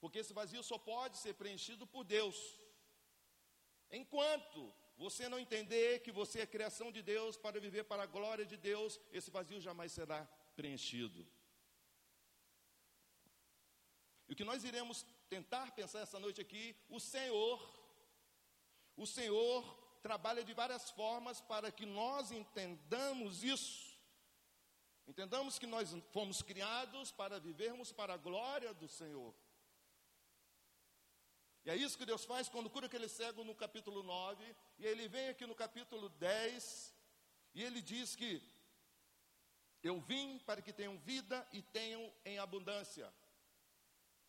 porque 0.00 0.18
esse 0.18 0.32
vazio 0.32 0.62
só 0.62 0.78
pode 0.78 1.16
ser 1.16 1.34
preenchido 1.34 1.86
por 1.86 2.04
Deus. 2.04 2.36
Enquanto 3.90 4.72
você 4.96 5.28
não 5.28 5.38
entender 5.38 6.00
que 6.00 6.12
você 6.12 6.40
é 6.40 6.46
criação 6.46 6.92
de 6.92 7.02
Deus 7.02 7.36
para 7.36 7.58
viver 7.58 7.84
para 7.84 8.02
a 8.02 8.06
glória 8.06 8.44
de 8.44 8.56
Deus, 8.56 9.00
esse 9.10 9.30
vazio 9.30 9.60
jamais 9.60 9.92
será 9.92 10.26
preenchido. 10.54 11.26
E 14.28 14.32
o 14.32 14.36
que 14.36 14.44
nós 14.44 14.64
iremos 14.64 15.06
tentar 15.30 15.70
pensar 15.72 16.00
essa 16.00 16.18
noite 16.18 16.40
aqui, 16.40 16.76
o 16.90 17.00
Senhor, 17.00 17.58
o 18.96 19.06
Senhor 19.06 19.87
trabalha 19.98 20.44
de 20.44 20.52
várias 20.52 20.90
formas 20.90 21.40
para 21.40 21.70
que 21.70 21.86
nós 21.86 22.30
entendamos 22.30 23.44
isso. 23.44 23.88
Entendamos 25.06 25.58
que 25.58 25.66
nós 25.66 25.94
fomos 26.12 26.42
criados 26.42 27.10
para 27.10 27.40
vivermos 27.40 27.92
para 27.92 28.14
a 28.14 28.16
glória 28.16 28.74
do 28.74 28.88
Senhor. 28.88 29.34
E 31.64 31.70
é 31.70 31.76
isso 31.76 31.98
que 31.98 32.06
Deus 32.06 32.24
faz 32.24 32.48
quando 32.48 32.70
cura 32.70 32.86
aquele 32.86 33.08
cego 33.08 33.44
no 33.44 33.54
capítulo 33.54 34.02
9, 34.02 34.56
e 34.78 34.86
ele 34.86 35.08
vem 35.08 35.28
aqui 35.28 35.46
no 35.46 35.54
capítulo 35.54 36.08
10, 36.10 36.94
e 37.54 37.62
ele 37.62 37.82
diz 37.82 38.14
que 38.14 38.42
eu 39.82 40.00
vim 40.00 40.38
para 40.40 40.62
que 40.62 40.72
tenham 40.72 40.98
vida 40.98 41.46
e 41.52 41.62
tenham 41.62 42.12
em 42.24 42.38
abundância. 42.38 43.12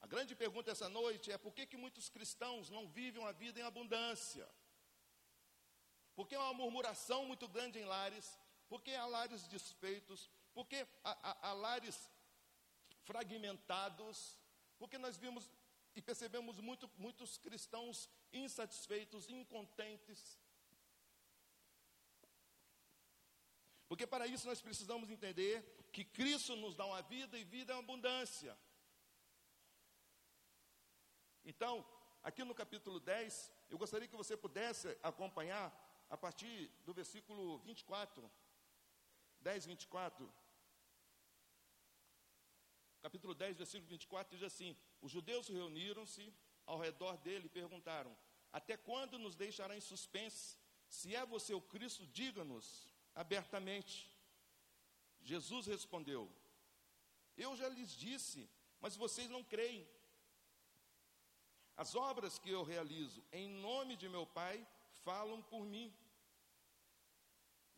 A 0.02 0.08
grande 0.08 0.36
pergunta 0.36 0.72
essa 0.72 0.88
noite 0.88 1.32
é 1.32 1.38
por 1.38 1.54
que, 1.54 1.66
que 1.66 1.78
muitos 1.78 2.10
cristãos 2.10 2.70
não 2.70 2.88
vivem 2.88 3.22
uma 3.22 3.34
vida 3.34 3.60
em 3.60 3.64
abundância? 3.64 4.48
Porque 6.20 6.36
há 6.36 6.42
uma 6.42 6.54
murmuração 6.54 7.26
muito 7.26 7.48
grande 7.48 7.80
em 7.80 7.86
lares, 7.86 8.38
porque 8.68 8.92
há 8.92 9.06
lares 9.06 9.48
desfeitos, 9.48 10.30
porque 10.54 10.86
há, 11.02 11.12
há, 11.24 11.48
há 11.48 11.54
lares 11.54 12.12
fragmentados, 13.06 14.38
porque 14.78 14.98
nós 14.98 15.16
vimos 15.16 15.50
e 15.96 16.02
percebemos 16.02 16.60
muito, 16.60 16.92
muitos 16.98 17.38
cristãos 17.38 18.10
insatisfeitos, 18.34 19.30
incontentes. 19.30 20.38
Porque 23.88 24.06
para 24.06 24.28
isso 24.28 24.46
nós 24.46 24.60
precisamos 24.60 25.10
entender 25.10 25.88
que 25.94 26.04
Cristo 26.04 26.54
nos 26.58 26.76
dá 26.76 26.86
uma 26.86 27.02
vida 27.02 27.40
e 27.40 27.46
vida 27.46 27.74
em 27.74 27.80
abundância. 27.80 28.60
Então, 31.46 31.88
aqui 32.22 32.44
no 32.44 32.54
capítulo 32.54 33.00
10, 33.00 33.54
eu 33.70 33.78
gostaria 33.78 34.06
que 34.06 34.18
você 34.18 34.36
pudesse 34.36 34.90
acompanhar 35.02 35.88
a 36.10 36.18
partir 36.18 36.72
do 36.86 36.94
versículo 36.94 37.60
24. 37.60 38.30
10, 39.42 39.66
24. 39.66 40.34
Capítulo 43.02 43.34
10, 43.34 43.58
versículo 43.58 43.90
24 43.90 44.38
diz 44.38 44.44
assim: 44.44 44.76
Os 45.02 45.12
judeus 45.12 45.48
reuniram-se 45.48 46.34
ao 46.66 46.80
redor 46.80 47.18
dele 47.18 47.46
e 47.46 47.50
perguntaram: 47.50 48.16
Até 48.52 48.76
quando 48.76 49.18
nos 49.18 49.36
deixará 49.36 49.76
em 49.78 49.82
suspense? 49.82 50.58
Se 50.88 51.16
é 51.16 51.26
você 51.26 51.54
o 51.54 51.62
Cristo, 51.62 52.06
diga-nos 52.08 52.94
abertamente. 53.16 54.12
Jesus 55.22 55.68
respondeu: 55.68 56.30
Eu 57.38 57.56
já 57.56 57.70
lhes 57.70 57.92
disse, 57.92 58.50
mas 58.82 58.96
vocês 58.96 59.30
não 59.30 59.44
creem. 59.44 59.88
As 61.78 61.96
obras 61.96 62.38
que 62.38 62.50
eu 62.50 62.64
realizo 62.64 63.24
em 63.32 63.48
nome 63.48 63.96
de 63.96 64.10
meu 64.10 64.26
Pai 64.26 64.68
falam 65.06 65.42
por 65.42 65.66
mim. 65.66 65.94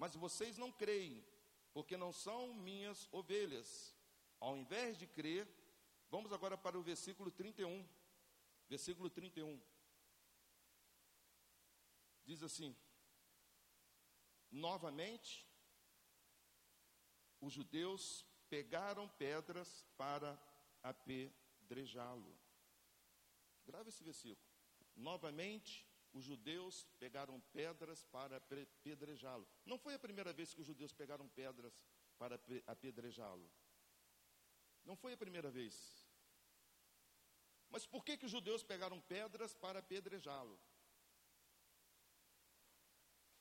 Mas 0.01 0.15
vocês 0.15 0.57
não 0.57 0.71
creem, 0.71 1.23
porque 1.71 1.95
não 1.95 2.11
são 2.11 2.55
minhas 2.55 3.07
ovelhas. 3.11 3.95
Ao 4.39 4.57
invés 4.57 4.97
de 4.97 5.05
crer, 5.05 5.47
vamos 6.09 6.33
agora 6.33 6.57
para 6.57 6.75
o 6.75 6.81
versículo 6.81 7.29
31. 7.29 7.87
Versículo 8.67 9.11
31. 9.11 9.61
Diz 12.25 12.41
assim: 12.41 12.75
Novamente, 14.49 15.47
os 17.39 17.53
judeus 17.53 18.25
pegaram 18.49 19.07
pedras 19.07 19.85
para 19.95 20.35
apedrejá-lo. 20.81 22.35
Grave 23.67 23.89
esse 23.89 24.03
versículo. 24.03 24.49
Novamente, 24.95 25.87
os 26.13 26.23
judeus 26.23 26.85
pegaram 26.99 27.39
pedras 27.53 28.03
para 28.05 28.37
apedrejá-lo. 28.37 29.47
Não 29.65 29.77
foi 29.77 29.93
a 29.93 29.99
primeira 29.99 30.33
vez 30.33 30.53
que 30.53 30.61
os 30.61 30.67
judeus 30.67 30.93
pegaram 30.93 31.27
pedras 31.29 31.83
para 32.17 32.39
apedrejá-lo. 32.67 33.49
Não 34.83 34.95
foi 34.95 35.13
a 35.13 35.17
primeira 35.17 35.49
vez. 35.49 35.75
Mas 37.69 37.85
por 37.85 38.03
que, 38.03 38.17
que 38.17 38.25
os 38.25 38.31
judeus 38.31 38.63
pegaram 38.63 38.99
pedras 39.01 39.53
para 39.55 39.79
apedrejá-lo? 39.79 40.59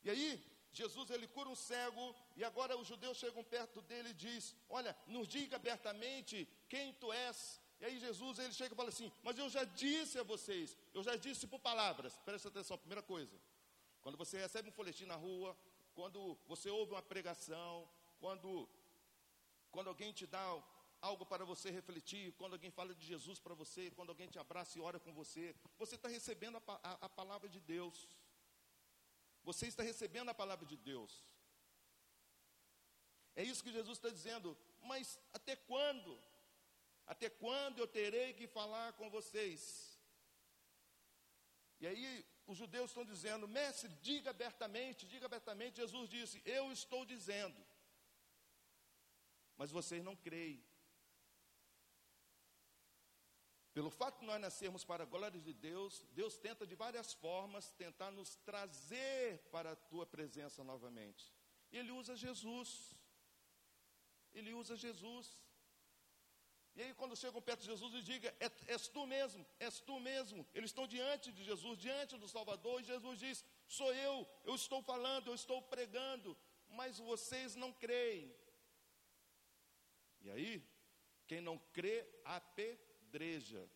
E 0.04 0.10
aí, 0.10 0.28
Jesus 0.72 1.10
ele 1.10 1.26
cura 1.26 1.48
um 1.48 1.54
cego 1.54 2.14
e 2.36 2.44
agora 2.44 2.76
os 2.76 2.86
judeus 2.86 3.18
chegam 3.18 3.42
perto 3.42 3.82
dele 3.82 4.10
e 4.10 4.14
diz: 4.14 4.54
"Olha, 4.68 4.96
nos 5.06 5.26
diga 5.26 5.56
abertamente 5.56 6.46
quem 6.68 6.92
tu 6.94 7.12
és". 7.12 7.60
E 7.80 7.86
aí 7.86 7.98
Jesus 7.98 8.38
ele 8.38 8.52
chega 8.52 8.74
e 8.74 8.76
fala 8.76 8.90
assim: 8.90 9.10
Mas 9.22 9.38
eu 9.38 9.48
já 9.48 9.64
disse 9.64 10.18
a 10.18 10.22
vocês, 10.22 10.76
eu 10.92 11.02
já 11.02 11.16
disse 11.16 11.46
por 11.46 11.60
palavras. 11.60 12.16
Presta 12.18 12.48
atenção, 12.48 12.76
primeira 12.76 13.02
coisa. 13.02 13.34
Quando 14.02 14.16
você 14.16 14.38
recebe 14.38 14.68
um 14.68 14.72
folhetim 14.72 15.06
na 15.06 15.16
rua, 15.16 15.56
quando 15.94 16.38
você 16.46 16.68
ouve 16.70 16.92
uma 16.92 17.02
pregação, 17.02 17.88
quando, 18.18 18.68
quando 19.70 19.88
alguém 19.88 20.12
te 20.12 20.26
dá 20.26 20.62
algo 21.00 21.24
para 21.24 21.44
você 21.44 21.70
refletir, 21.70 22.32
quando 22.32 22.52
alguém 22.52 22.70
fala 22.70 22.94
de 22.94 23.06
Jesus 23.06 23.38
para 23.38 23.54
você, 23.54 23.90
quando 23.90 24.10
alguém 24.10 24.28
te 24.28 24.38
abraça 24.38 24.78
e 24.78 24.82
ora 24.82 25.00
com 25.00 25.12
você, 25.12 25.54
você 25.78 25.94
está 25.94 26.08
recebendo 26.08 26.58
a, 26.58 26.80
a, 26.82 26.92
a 27.06 27.08
palavra 27.08 27.48
de 27.48 27.60
Deus. 27.60 28.08
Você 29.42 29.66
está 29.66 29.82
recebendo 29.82 30.28
a 30.28 30.34
palavra 30.34 30.66
de 30.66 30.76
Deus. 30.76 31.24
É 33.34 33.42
isso 33.42 33.64
que 33.64 33.72
Jesus 33.72 33.96
está 33.96 34.10
dizendo. 34.10 34.56
Mas 34.82 35.18
até 35.32 35.56
quando? 35.56 36.18
Até 37.12 37.28
quando 37.42 37.78
eu 37.80 37.88
terei 37.98 38.28
que 38.38 38.46
falar 38.46 38.88
com 38.98 39.10
vocês? 39.10 39.62
E 41.80 41.86
aí 41.90 42.04
os 42.46 42.56
judeus 42.56 42.90
estão 42.90 43.04
dizendo, 43.04 43.48
mestre, 43.48 43.88
diga 44.08 44.30
abertamente, 44.30 45.08
diga 45.08 45.26
abertamente. 45.26 45.80
Jesus 45.82 46.08
disse, 46.08 46.40
eu 46.44 46.70
estou 46.70 47.04
dizendo, 47.04 47.60
mas 49.56 49.72
vocês 49.78 50.04
não 50.04 50.14
creem. 50.14 50.62
Pelo 53.74 53.90
fato 53.90 54.20
de 54.20 54.26
nós 54.26 54.40
nascermos 54.40 54.84
para 54.84 55.02
a 55.02 55.06
glória 55.14 55.40
de 55.40 55.52
Deus, 55.52 56.06
Deus 56.12 56.36
tenta 56.46 56.64
de 56.64 56.76
várias 56.76 57.12
formas 57.12 57.72
tentar 57.72 58.12
nos 58.12 58.36
trazer 58.50 59.38
para 59.50 59.72
a 59.72 59.76
tua 59.90 60.06
presença 60.06 60.62
novamente. 60.62 61.32
Ele 61.72 61.90
usa 61.90 62.14
Jesus. 62.14 62.94
Ele 64.32 64.52
usa 64.52 64.76
Jesus. 64.76 65.49
E 66.76 66.82
aí, 66.82 66.94
quando 66.94 67.16
chegam 67.16 67.42
perto 67.42 67.60
de 67.60 67.66
Jesus, 67.66 67.94
e 67.94 68.02
diga: 68.02 68.34
é, 68.38 68.50
És 68.72 68.88
tu 68.88 69.06
mesmo, 69.06 69.44
és 69.58 69.80
tu 69.80 69.98
mesmo. 69.98 70.46
Eles 70.54 70.70
estão 70.70 70.86
diante 70.86 71.32
de 71.32 71.42
Jesus, 71.44 71.78
diante 71.78 72.16
do 72.16 72.28
Salvador, 72.28 72.80
e 72.80 72.84
Jesus 72.84 73.18
diz: 73.18 73.44
Sou 73.66 73.92
eu, 73.92 74.26
eu 74.44 74.54
estou 74.54 74.82
falando, 74.82 75.28
eu 75.28 75.34
estou 75.34 75.60
pregando, 75.62 76.36
mas 76.68 76.98
vocês 76.98 77.56
não 77.56 77.72
creem. 77.72 78.34
E 80.22 80.30
aí, 80.30 80.64
quem 81.26 81.40
não 81.40 81.58
crê, 81.72 82.06
apedreja. 82.24 83.68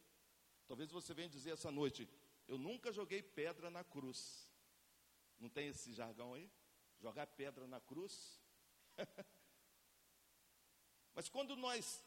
Talvez 0.67 0.91
você 0.91 1.13
venha 1.13 1.29
dizer 1.29 1.53
essa 1.53 1.71
noite: 1.71 2.09
Eu 2.47 2.59
nunca 2.59 2.93
joguei 2.93 3.23
pedra 3.23 3.71
na 3.71 3.83
cruz. 3.83 4.51
Não 5.39 5.49
tem 5.49 5.69
esse 5.69 5.93
jargão 5.93 6.35
aí? 6.35 6.51
Jogar 7.01 7.27
pedra 7.27 7.67
na 7.67 7.81
cruz? 7.81 8.41
Mas 11.15 11.29
quando 11.29 11.57
nós 11.57 12.05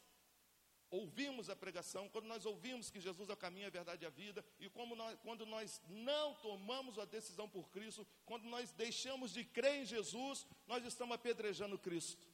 ouvimos 0.90 1.50
a 1.50 1.56
pregação, 1.56 2.08
quando 2.08 2.26
nós 2.26 2.46
ouvimos 2.46 2.90
que 2.90 3.00
Jesus 3.00 3.28
é 3.28 3.32
o 3.32 3.36
caminho, 3.36 3.66
a 3.66 3.70
verdade 3.70 4.04
e 4.04 4.06
a 4.06 4.10
vida, 4.10 4.44
e 4.58 4.68
como 4.70 4.96
nós, 4.96 5.18
quando 5.20 5.44
nós 5.44 5.82
não 5.88 6.34
tomamos 6.36 6.98
a 6.98 7.04
decisão 7.04 7.48
por 7.48 7.68
Cristo, 7.70 8.06
quando 8.24 8.44
nós 8.44 8.72
deixamos 8.72 9.32
de 9.32 9.44
crer 9.44 9.82
em 9.82 9.86
Jesus, 9.86 10.46
nós 10.66 10.84
estamos 10.84 11.14
apedrejando 11.14 11.78
Cristo. 11.78 12.26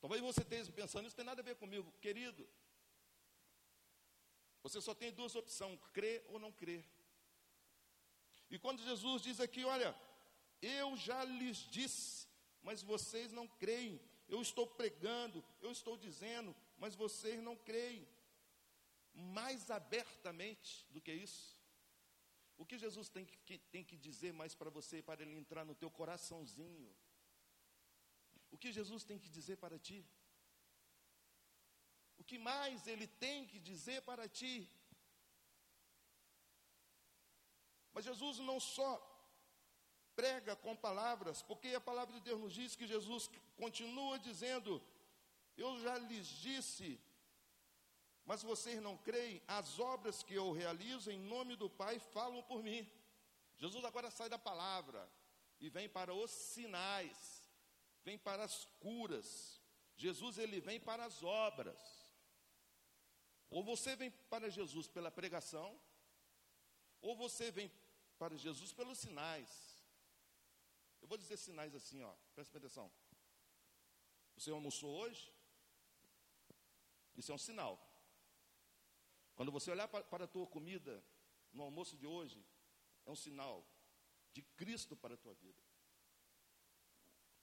Talvez 0.00 0.22
você 0.22 0.42
esteja 0.42 0.70
pensando, 0.72 1.06
isso 1.06 1.16
tem 1.16 1.24
nada 1.24 1.40
a 1.40 1.44
ver 1.44 1.56
comigo, 1.56 1.92
querido. 2.00 2.48
Você 4.62 4.80
só 4.80 4.94
tem 4.94 5.12
duas 5.12 5.34
opções, 5.34 5.78
crer 5.92 6.24
ou 6.28 6.38
não 6.38 6.52
crer. 6.52 6.84
E 8.50 8.58
quando 8.58 8.82
Jesus 8.82 9.22
diz 9.22 9.40
aqui, 9.40 9.64
olha, 9.64 9.94
eu 10.62 10.96
já 10.96 11.24
lhes 11.24 11.58
disse, 11.70 12.28
mas 12.62 12.82
vocês 12.82 13.32
não 13.32 13.46
creem. 13.46 14.00
Eu 14.28 14.40
estou 14.40 14.66
pregando, 14.66 15.44
eu 15.60 15.72
estou 15.72 15.96
dizendo, 15.96 16.54
mas 16.78 16.94
vocês 16.94 17.42
não 17.42 17.56
creem. 17.56 18.06
Mais 19.14 19.70
abertamente 19.70 20.86
do 20.90 21.00
que 21.00 21.12
isso. 21.12 21.58
O 22.56 22.64
que 22.64 22.78
Jesus 22.78 23.08
tem 23.08 23.24
que, 23.24 23.58
tem 23.58 23.84
que 23.84 23.96
dizer 23.96 24.32
mais 24.32 24.54
para 24.54 24.70
você, 24.70 25.02
para 25.02 25.22
ele 25.22 25.36
entrar 25.36 25.64
no 25.64 25.74
teu 25.74 25.90
coraçãozinho? 25.90 26.94
O 28.50 28.56
que 28.56 28.72
Jesus 28.72 29.04
tem 29.04 29.18
que 29.18 29.28
dizer 29.28 29.56
para 29.56 29.78
ti? 29.78 30.04
O 32.16 32.24
que 32.24 32.38
mais 32.38 32.86
ele 32.86 33.06
tem 33.06 33.46
que 33.46 33.58
dizer 33.58 34.02
para 34.02 34.28
ti? 34.28 34.68
Mas 37.92 38.04
Jesus 38.04 38.38
não 38.38 38.58
só 38.60 38.90
prega 40.14 40.56
com 40.56 40.74
palavras, 40.74 41.42
porque 41.42 41.68
a 41.74 41.80
palavra 41.80 42.14
de 42.14 42.20
Deus 42.20 42.40
nos 42.40 42.52
diz 42.52 42.74
que 42.74 42.86
Jesus 42.86 43.30
continua 43.56 44.18
dizendo: 44.18 44.82
Eu 45.58 45.78
já 45.80 45.98
lhes 45.98 46.28
disse, 46.28 47.00
mas 48.24 48.42
vocês 48.42 48.80
não 48.80 48.96
creem, 48.96 49.42
as 49.48 49.80
obras 49.80 50.22
que 50.22 50.34
eu 50.34 50.52
realizo 50.52 51.10
em 51.10 51.18
nome 51.18 51.56
do 51.56 51.68
Pai 51.68 51.98
falam 51.98 52.42
por 52.44 52.62
mim. 52.62 52.88
Jesus 53.56 53.84
agora 53.84 54.08
sai 54.08 54.28
da 54.28 54.38
palavra 54.38 55.00
e 55.58 55.68
vem 55.68 55.88
para 55.88 56.14
os 56.14 56.30
sinais, 56.30 57.44
vem 58.04 58.16
para 58.16 58.44
as 58.44 58.66
curas. 58.78 59.60
Jesus 59.96 60.38
ele 60.38 60.60
vem 60.60 60.78
para 60.78 61.04
as 61.04 61.24
obras. 61.24 61.80
Ou 63.50 63.64
você 63.64 63.96
vem 63.96 64.10
para 64.30 64.48
Jesus 64.48 64.86
pela 64.86 65.10
pregação, 65.10 65.80
ou 67.00 67.16
você 67.16 67.50
vem 67.50 67.68
para 68.16 68.36
Jesus 68.36 68.72
pelos 68.72 68.98
sinais. 68.98 69.50
Eu 71.02 71.08
vou 71.08 71.18
dizer 71.18 71.36
sinais 71.36 71.74
assim, 71.74 72.02
ó. 72.02 72.14
Presta 72.34 72.58
atenção. 72.58 72.92
Você 74.36 74.50
almoçou 74.50 74.90
hoje? 75.00 75.37
Isso 77.18 77.32
é 77.32 77.34
um 77.34 77.44
sinal. 77.48 77.74
Quando 79.34 79.50
você 79.50 79.70
olhar 79.70 79.88
para, 79.88 80.24
a 80.24 80.28
tua 80.28 80.46
comida 80.46 81.04
no 81.52 81.64
almoço 81.64 81.96
de 81.96 82.06
hoje, 82.06 82.40
é 83.04 83.10
um 83.10 83.16
sinal 83.16 83.66
de 84.32 84.42
Cristo 84.60 84.96
para 84.96 85.14
a 85.14 85.16
tua 85.16 85.34
vida. 85.34 85.60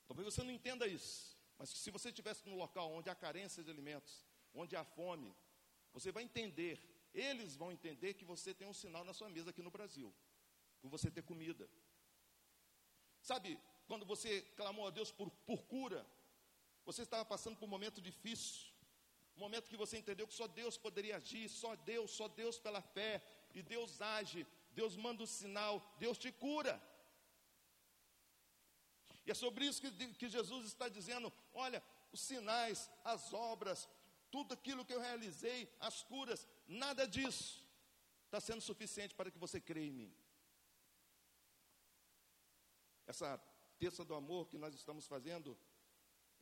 Talvez 0.07 0.33
você 0.33 0.43
não 0.43 0.51
entenda 0.51 0.87
isso, 0.87 1.37
mas 1.57 1.69
se 1.69 1.91
você 1.91 2.09
estivesse 2.09 2.47
num 2.47 2.55
local 2.55 2.91
onde 2.91 3.09
há 3.09 3.15
carência 3.15 3.63
de 3.63 3.69
alimentos, 3.69 4.25
onde 4.53 4.75
há 4.75 4.83
fome, 4.83 5.35
você 5.91 6.11
vai 6.11 6.23
entender, 6.23 6.79
eles 7.13 7.55
vão 7.55 7.71
entender 7.71 8.13
que 8.13 8.23
você 8.23 8.53
tem 8.53 8.67
um 8.67 8.73
sinal 8.73 9.03
na 9.03 9.13
sua 9.13 9.29
mesa 9.29 9.49
aqui 9.49 9.61
no 9.61 9.71
Brasil, 9.71 10.13
por 10.79 10.89
você 10.89 11.11
ter 11.11 11.23
comida. 11.23 11.69
Sabe, 13.21 13.59
quando 13.87 14.05
você 14.05 14.41
clamou 14.55 14.87
a 14.87 14.91
Deus 14.91 15.11
por, 15.11 15.29
por 15.49 15.63
cura, 15.63 16.05
você 16.85 17.01
estava 17.01 17.25
passando 17.25 17.57
por 17.57 17.65
um 17.65 17.75
momento 17.75 17.99
difícil, 17.99 18.74
um 19.35 19.39
momento 19.39 19.69
que 19.69 19.77
você 19.77 19.97
entendeu 19.97 20.27
que 20.27 20.33
só 20.33 20.47
Deus 20.47 20.77
poderia 20.77 21.17
agir, 21.17 21.49
só 21.49 21.75
Deus, 21.75 22.11
só 22.11 22.27
Deus 22.27 22.57
pela 22.57 22.81
fé, 22.81 23.21
e 23.53 23.61
Deus 23.61 24.01
age, 24.01 24.45
Deus 24.71 24.95
manda 24.95 25.23
o 25.23 25.27
sinal, 25.27 25.95
Deus 25.99 26.17
te 26.17 26.31
cura. 26.31 26.81
E 29.25 29.31
é 29.31 29.33
sobre 29.33 29.65
isso 29.65 29.81
que, 29.81 30.13
que 30.13 30.29
Jesus 30.29 30.67
está 30.67 30.87
dizendo: 30.87 31.31
olha, 31.53 31.83
os 32.11 32.21
sinais, 32.21 32.89
as 33.03 33.33
obras, 33.33 33.89
tudo 34.31 34.53
aquilo 34.53 34.85
que 34.85 34.93
eu 34.93 35.01
realizei, 35.01 35.69
as 35.79 36.03
curas, 36.03 36.47
nada 36.67 37.07
disso 37.07 37.65
está 38.25 38.39
sendo 38.39 38.61
suficiente 38.61 39.15
para 39.15 39.31
que 39.31 39.37
você 39.37 39.59
creia 39.59 39.87
em 39.87 39.91
mim. 39.91 40.15
Essa 43.07 43.41
terça 43.77 44.03
do 44.03 44.15
amor 44.15 44.47
que 44.47 44.57
nós 44.57 44.73
estamos 44.73 45.07
fazendo, 45.07 45.57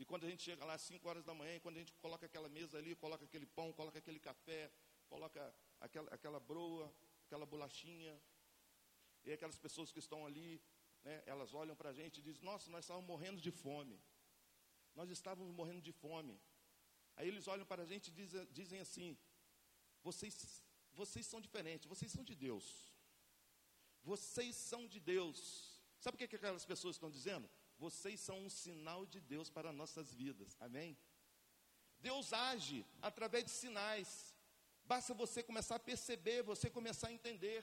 e 0.04 0.06
quando 0.06 0.26
a 0.26 0.30
gente 0.30 0.44
chega 0.44 0.66
lá 0.66 0.74
às 0.74 0.82
5 0.82 1.08
horas 1.10 1.24
da 1.24 1.34
manhã, 1.34 1.58
quando 1.62 1.78
a 1.78 1.80
gente 1.80 1.94
coloca 1.94 2.26
aquela 2.26 2.50
mesa 2.50 2.78
ali, 2.78 2.94
coloca 2.94 3.24
aquele 3.24 3.46
pão, 3.46 3.72
coloca 3.72 3.98
aquele 4.00 4.20
café, 4.20 4.70
coloca 5.08 5.42
aquela, 5.80 6.10
aquela 6.16 6.40
broa, 6.42 6.94
aquela 7.26 7.46
bolachinha, 7.46 8.14
e 9.24 9.32
aquelas 9.32 9.58
pessoas 9.66 9.94
que 9.94 10.00
estão 10.00 10.26
ali, 10.26 10.62
né, 11.06 11.24
elas 11.26 11.54
olham 11.54 11.74
para 11.82 11.92
a 11.92 11.94
gente 11.94 12.18
e 12.18 12.22
dizem: 12.22 12.44
Nossa, 12.44 12.70
nós 12.70 12.84
estávamos 12.84 13.08
morrendo 13.08 13.40
de 13.40 13.50
fome. 13.50 13.98
Nós 14.94 15.10
estávamos 15.10 15.56
morrendo 15.56 15.82
de 15.82 15.94
fome. 15.94 16.38
Aí 17.16 17.30
eles 17.30 17.48
olham 17.48 17.66
para 17.66 17.84
a 17.84 17.86
gente 17.86 18.10
e 18.10 18.12
dizem, 18.12 18.46
dizem 18.52 18.80
assim: 18.82 19.18
vocês, 20.04 20.62
vocês 20.92 21.26
são 21.26 21.40
diferentes, 21.40 21.88
vocês 21.88 22.12
são 22.12 22.26
de 22.26 22.36
Deus. 22.36 22.94
Vocês 24.04 24.54
são 24.58 24.86
de 24.86 25.00
Deus. 25.00 25.40
Sabe 25.98 26.16
o 26.16 26.18
que, 26.18 26.28
que 26.28 26.36
aquelas 26.36 26.66
pessoas 26.66 26.98
estão 26.98 27.10
dizendo? 27.10 27.50
Vocês 27.86 28.18
são 28.22 28.38
um 28.46 28.50
sinal 28.50 29.06
de 29.06 29.20
Deus 29.20 29.50
para 29.50 29.74
nossas 29.74 30.14
vidas. 30.14 30.56
Amém? 30.62 30.98
Deus 32.00 32.32
age 32.32 32.86
através 33.02 33.44
de 33.44 33.52
sinais. 33.52 34.10
Basta 34.86 35.14
você 35.14 35.44
começar 35.44 35.76
a 35.76 35.88
perceber, 35.92 36.44
você 36.44 36.70
começar 36.70 37.08
a 37.10 37.12
entender. 37.12 37.62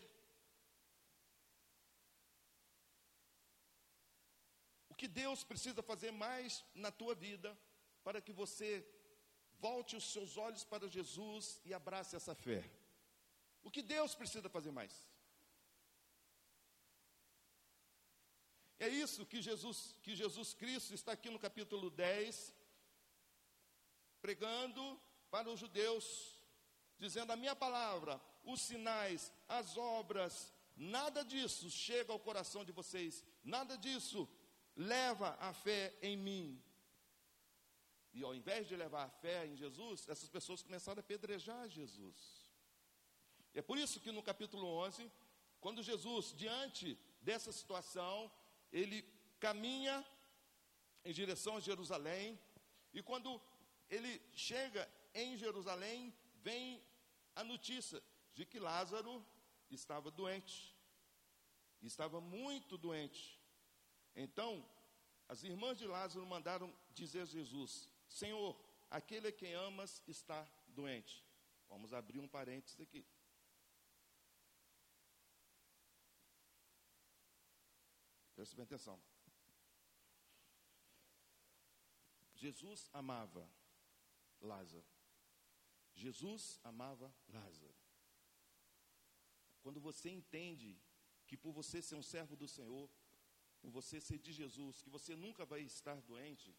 O 4.91 4.95
que 4.95 5.09
Deus 5.09 5.43
precisa 5.43 5.83
fazer 5.83 6.11
mais 6.11 6.63
na 6.75 6.91
tua 6.91 7.15
vida 7.15 7.59
para 8.05 8.21
que 8.21 8.35
você 8.43 8.69
volte 9.59 9.97
os 9.97 10.13
seus 10.13 10.37
olhos 10.37 10.65
para 10.65 10.87
Jesus 10.87 11.63
e 11.65 11.73
abrace 11.73 12.15
essa 12.15 12.35
fé? 12.35 12.63
O 13.63 13.71
que 13.71 13.81
Deus 13.81 14.15
precisa 14.15 14.51
fazer 14.51 14.71
mais? 14.71 15.10
É 18.81 18.89
isso 18.89 19.27
que 19.27 19.43
Jesus, 19.43 19.95
que 20.03 20.17
Jesus 20.17 20.55
Cristo 20.55 20.95
está 20.95 21.13
aqui 21.13 21.29
no 21.29 21.39
capítulo 21.39 21.91
10, 21.91 22.55
pregando 24.23 24.99
para 25.31 25.51
os 25.51 25.61
judeus, 25.61 26.07
dizendo 26.99 27.31
a 27.31 27.37
minha 27.37 27.55
palavra, 27.55 28.19
os 28.43 28.63
sinais, 28.63 29.31
as 29.47 29.77
obras, 29.77 30.51
nada 30.75 31.23
disso 31.23 31.71
chega 31.71 32.11
ao 32.11 32.19
coração 32.19 32.65
de 32.65 32.73
vocês, 32.73 33.23
nada 33.45 33.77
disso 33.77 34.27
leva 34.75 35.37
a 35.39 35.53
fé 35.53 35.95
em 36.01 36.17
mim. 36.17 36.65
E 38.15 38.23
ao 38.23 38.35
invés 38.35 38.67
de 38.67 38.75
levar 38.77 39.05
a 39.05 39.11
fé 39.11 39.47
em 39.47 39.57
Jesus, 39.57 40.09
essas 40.09 40.31
pessoas 40.31 40.63
começaram 40.63 41.01
a 41.01 41.03
pedrejar 41.03 41.69
Jesus. 41.69 42.17
E 43.55 43.59
é 43.59 43.63
por 43.63 43.77
isso 43.77 44.01
que 44.01 44.11
no 44.11 44.23
capítulo 44.23 44.67
11, 44.87 45.13
quando 45.61 45.83
Jesus, 45.83 46.33
diante 46.35 46.99
dessa 47.21 47.53
situação, 47.53 48.33
ele 48.73 49.03
caminha 49.39 50.05
em 51.05 51.13
direção 51.13 51.57
a 51.57 51.61
Jerusalém, 51.61 52.39
e 52.93 53.03
quando 53.03 53.41
ele 53.89 54.21
chega 54.33 54.89
em 55.15 55.37
Jerusalém, 55.37 56.15
vem 56.43 56.83
a 57.35 57.43
notícia 57.43 58.03
de 58.35 58.45
que 58.45 58.59
Lázaro 58.59 59.25
estava 59.71 60.11
doente, 60.11 60.77
estava 61.83 62.21
muito 62.21 62.77
doente. 62.77 63.41
Então, 64.15 64.69
as 65.29 65.43
irmãs 65.43 65.79
de 65.79 65.87
Lázaro 65.87 66.27
mandaram 66.27 66.73
dizer 66.93 67.23
a 67.23 67.25
Jesus: 67.25 67.89
Senhor, 68.09 68.59
aquele 68.91 69.29
a 69.29 69.33
quem 69.33 69.55
amas 69.55 70.03
está 70.07 70.47
doente. 70.69 71.25
Vamos 71.69 71.93
abrir 71.93 72.19
um 72.19 72.29
parênteses 72.29 72.81
aqui. 72.81 73.07
Preste 78.41 78.57
bem 78.57 78.63
atenção. 78.63 78.99
Jesus 82.33 82.89
amava 82.91 83.47
Lázaro. 84.41 84.87
Jesus 85.93 86.59
amava 86.65 87.15
Lázaro. 87.29 87.75
Quando 89.61 89.79
você 89.79 90.09
entende 90.09 90.81
que 91.27 91.37
por 91.37 91.53
você 91.53 91.83
ser 91.83 91.97
um 91.97 92.03
servo 92.03 92.35
do 92.35 92.49
Senhor, 92.49 92.89
por 93.61 93.71
você 93.71 94.01
ser 94.01 94.19
de 94.19 94.33
Jesus, 94.33 94.81
que 94.81 94.89
você 94.89 95.15
nunca 95.15 95.45
vai 95.45 95.61
estar 95.61 96.01
doente, 96.01 96.57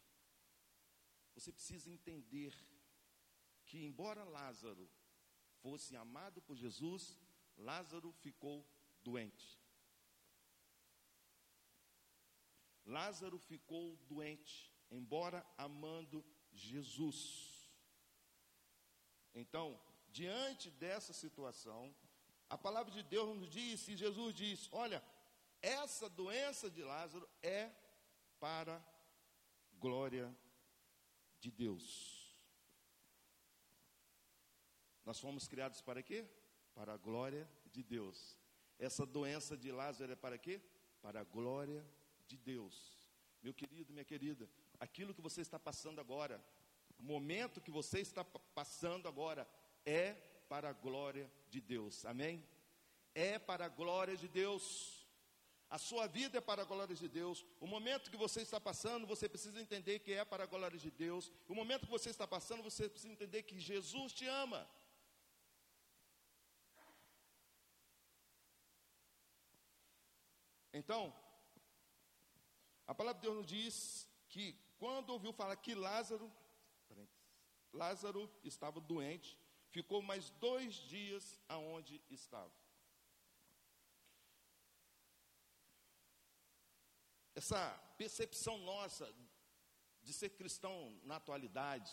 você 1.34 1.50
precisa 1.50 1.90
entender 1.90 2.54
que, 3.64 3.84
embora 3.84 4.22
Lázaro 4.22 4.88
fosse 5.56 5.96
amado 5.96 6.40
por 6.42 6.54
Jesus, 6.54 7.18
Lázaro 7.56 8.12
ficou 8.12 8.64
doente. 9.02 9.61
Lázaro 12.84 13.38
ficou 13.38 13.96
doente, 14.08 14.72
embora 14.90 15.46
amando 15.56 16.24
Jesus. 16.52 17.70
Então, 19.34 19.80
diante 20.08 20.70
dessa 20.70 21.12
situação, 21.12 21.94
a 22.48 22.58
palavra 22.58 22.92
de 22.92 23.02
Deus 23.02 23.36
nos 23.36 23.50
diz, 23.50 23.88
e 23.88 23.96
Jesus 23.96 24.34
diz: 24.34 24.68
olha, 24.72 25.02
essa 25.60 26.08
doença 26.08 26.70
de 26.70 26.82
Lázaro 26.82 27.28
é 27.42 27.70
para 28.38 28.84
glória 29.78 30.36
de 31.38 31.50
Deus. 31.50 32.22
Nós 35.04 35.18
fomos 35.18 35.48
criados 35.48 35.80
para 35.80 36.02
quê? 36.02 36.28
Para 36.74 36.94
a 36.94 36.96
glória 36.96 37.48
de 37.70 37.82
Deus. 37.82 38.36
Essa 38.78 39.06
doença 39.06 39.56
de 39.56 39.70
Lázaro 39.70 40.12
é 40.12 40.16
para 40.16 40.38
quê? 40.38 40.60
Para 41.00 41.20
a 41.20 41.24
glória 41.24 41.80
de 41.82 42.01
Deus. 42.36 42.98
Meu 43.42 43.52
querido, 43.52 43.92
minha 43.92 44.04
querida, 44.04 44.48
aquilo 44.78 45.14
que 45.14 45.20
você 45.20 45.40
está 45.40 45.58
passando 45.58 46.00
agora, 46.00 46.42
o 46.98 47.02
momento 47.02 47.60
que 47.60 47.70
você 47.70 48.00
está 48.00 48.24
passando 48.24 49.08
agora, 49.08 49.48
é 49.84 50.12
para 50.48 50.70
a 50.70 50.72
glória 50.72 51.30
de 51.48 51.60
Deus. 51.60 52.04
Amém? 52.04 52.44
É 53.14 53.38
para 53.38 53.66
a 53.66 53.68
glória 53.68 54.16
de 54.16 54.28
Deus. 54.28 55.02
A 55.68 55.78
sua 55.78 56.06
vida 56.06 56.38
é 56.38 56.40
para 56.40 56.62
a 56.62 56.64
glória 56.66 56.94
de 56.94 57.08
Deus. 57.08 57.44
O 57.58 57.66
momento 57.66 58.10
que 58.10 58.16
você 58.16 58.42
está 58.42 58.60
passando, 58.60 59.06
você 59.06 59.28
precisa 59.28 59.60
entender 59.60 60.00
que 60.00 60.12
é 60.12 60.24
para 60.24 60.44
a 60.44 60.46
glória 60.46 60.78
de 60.78 60.90
Deus. 60.90 61.32
O 61.48 61.54
momento 61.54 61.86
que 61.86 61.90
você 61.90 62.10
está 62.10 62.26
passando, 62.26 62.62
você 62.62 62.88
precisa 62.88 63.12
entender 63.12 63.42
que 63.42 63.58
Jesus 63.58 64.12
te 64.12 64.26
ama. 64.26 64.68
Então, 70.72 71.14
a 72.92 72.94
palavra 72.94 73.20
de 73.20 73.26
Deus 73.26 73.36
nos 73.36 73.46
diz 73.46 74.08
que 74.28 74.54
quando 74.78 75.10
ouviu 75.10 75.32
falar 75.32 75.56
que 75.56 75.74
Lázaro, 75.74 76.30
Lázaro 77.72 78.30
estava 78.44 78.80
doente, 78.80 79.38
ficou 79.70 80.02
mais 80.02 80.28
dois 80.32 80.74
dias 80.74 81.40
aonde 81.48 82.02
estava. 82.10 82.52
essa 87.34 87.70
percepção 87.96 88.58
nossa 88.58 89.12
de 90.02 90.12
ser 90.12 90.30
cristão 90.30 91.00
na 91.02 91.16
atualidade 91.16 91.90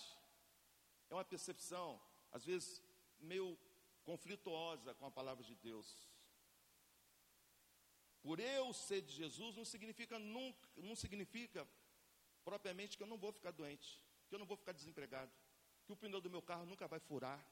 é 1.09 1.13
uma 1.13 1.23
percepção, 1.25 1.99
às 2.31 2.45
vezes, 2.45 2.83
meio 3.19 3.57
conflituosa 4.03 4.93
com 4.95 5.05
a 5.05 5.11
palavra 5.11 5.43
de 5.43 5.55
Deus. 5.55 6.08
Por 8.21 8.39
eu 8.39 8.73
ser 8.73 9.01
de 9.01 9.13
Jesus 9.13 9.55
não 9.55 9.65
significa 9.65 10.19
nunca, 10.19 10.67
não 10.75 10.95
significa 10.95 11.67
propriamente 12.43 12.97
que 12.97 13.03
eu 13.03 13.07
não 13.07 13.17
vou 13.17 13.31
ficar 13.31 13.51
doente, 13.51 14.01
que 14.27 14.35
eu 14.35 14.39
não 14.39 14.45
vou 14.45 14.57
ficar 14.57 14.73
desempregado, 14.73 15.31
que 15.85 15.93
o 15.93 15.95
pneu 15.95 16.19
do 16.19 16.29
meu 16.29 16.41
carro 16.41 16.65
nunca 16.65 16.87
vai 16.87 16.99
furar. 16.99 17.43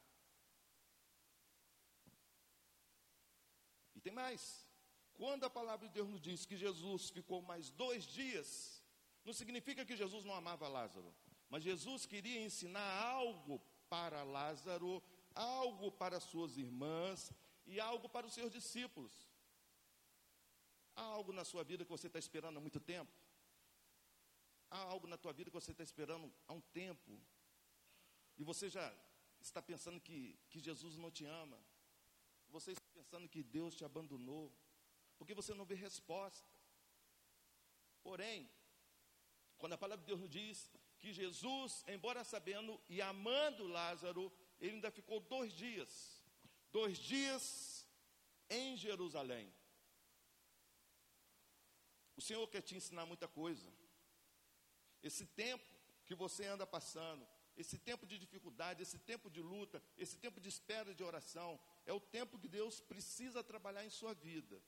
E 3.95 4.01
tem 4.01 4.13
mais. 4.13 4.67
Quando 5.13 5.45
a 5.45 5.49
palavra 5.49 5.87
de 5.87 5.93
Deus 5.93 6.07
nos 6.09 6.21
diz 6.21 6.45
que 6.45 6.55
Jesus 6.55 7.09
ficou 7.09 7.41
mais 7.41 7.71
dois 7.71 8.03
dias, 8.05 8.83
não 9.25 9.33
significa 9.33 9.83
que 9.83 9.95
Jesus 9.95 10.23
não 10.23 10.35
amava 10.35 10.67
Lázaro, 10.67 11.13
mas 11.49 11.63
Jesus 11.63 12.05
queria 12.05 12.39
ensinar 12.39 13.03
algo 13.03 13.59
para 13.89 14.23
Lázaro, 14.23 15.01
algo 15.33 15.91
para 15.91 16.19
suas 16.19 16.57
irmãs 16.57 17.31
e 17.65 17.79
algo 17.79 18.07
para 18.07 18.27
os 18.27 18.33
seus 18.33 18.51
discípulos. 18.51 19.26
Há 20.97 21.03
algo 21.17 21.31
na 21.31 21.45
sua 21.45 21.63
vida 21.63 21.85
que 21.85 21.89
você 21.97 22.07
está 22.07 22.19
esperando 22.19 22.57
há 22.57 22.61
muito 22.67 22.81
tempo? 22.93 23.11
Há 24.69 24.79
algo 24.79 25.07
na 25.07 25.17
tua 25.17 25.31
vida 25.31 25.49
que 25.49 25.59
você 25.61 25.71
está 25.71 25.83
esperando 25.89 26.29
há 26.47 26.53
um 26.53 26.61
tempo? 26.81 27.11
E 28.37 28.43
você 28.43 28.67
já 28.67 28.85
está 29.39 29.61
pensando 29.61 30.01
que, 30.01 30.37
que 30.49 30.59
Jesus 30.59 30.97
não 30.97 31.09
te 31.09 31.23
ama? 31.23 31.57
Você 32.49 32.71
está 32.73 32.85
pensando 32.93 33.29
que 33.29 33.41
Deus 33.41 33.75
te 33.75 33.85
abandonou? 33.85 34.45
porque 35.17 35.33
você 35.33 35.53
não 35.53 35.65
vê 35.65 35.75
resposta. 35.75 36.47
Porém, 38.03 38.49
quando 39.57 39.73
a 39.73 39.77
palavra 39.77 40.03
de 40.03 40.07
Deus 40.07 40.19
nos 40.19 40.29
diz 40.29 40.71
que 40.99 41.11
Jesus, 41.11 41.83
embora 41.87 42.23
sabendo 42.23 42.79
e 42.87 43.01
amando 43.01 43.67
Lázaro, 43.67 44.31
ele 44.59 44.75
ainda 44.75 44.91
ficou 44.91 45.19
dois 45.19 45.51
dias, 45.53 46.23
dois 46.71 46.97
dias 46.97 47.85
em 48.49 48.77
Jerusalém. 48.77 49.53
O 52.17 52.21
Senhor 52.21 52.45
quer 52.47 52.61
te 52.61 52.75
ensinar 52.75 53.05
muita 53.05 53.27
coisa. 53.27 53.71
Esse 55.03 55.25
tempo 55.25 55.63
que 56.03 56.15
você 56.15 56.45
anda 56.45 56.65
passando, 56.65 57.25
esse 57.55 57.77
tempo 57.77 58.07
de 58.07 58.17
dificuldade, 58.17 58.81
esse 58.81 58.97
tempo 58.97 59.29
de 59.29 59.41
luta, 59.41 59.81
esse 59.97 60.17
tempo 60.17 60.41
de 60.41 60.49
espera 60.49 60.95
de 60.95 61.03
oração, 61.03 61.59
é 61.85 61.93
o 61.93 61.99
tempo 61.99 62.39
que 62.39 62.47
Deus 62.47 62.81
precisa 62.81 63.43
trabalhar 63.43 63.85
em 63.85 63.89
sua 63.91 64.15
vida. 64.15 64.59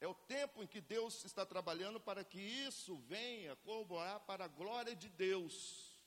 É 0.00 0.08
o 0.08 0.14
tempo 0.14 0.62
em 0.62 0.66
que 0.66 0.80
Deus 0.80 1.22
está 1.24 1.44
trabalhando 1.46 2.00
para 2.00 2.24
que 2.24 2.40
isso 2.40 2.96
venha 2.96 3.54
corroborar 3.56 4.20
para 4.20 4.46
a 4.46 4.48
glória 4.48 4.96
de 4.96 5.08
Deus. 5.08 6.00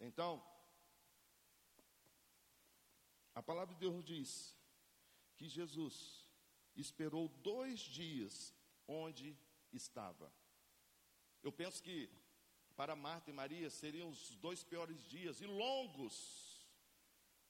Então, 0.00 0.44
a 3.34 3.42
palavra 3.42 3.74
de 3.74 3.80
Deus 3.80 4.04
diz 4.04 4.57
que 5.38 5.48
Jesus 5.48 5.94
esperou 6.74 7.28
dois 7.28 7.80
dias 7.80 8.54
onde 8.86 9.36
estava. 9.72 10.32
Eu 11.42 11.52
penso 11.52 11.82
que 11.82 12.10
para 12.76 12.94
Marta 12.94 13.30
e 13.30 13.32
Maria 13.32 13.70
seriam 13.70 14.08
os 14.08 14.34
dois 14.36 14.62
piores 14.62 15.00
dias 15.08 15.40
e 15.40 15.46
longos 15.46 16.14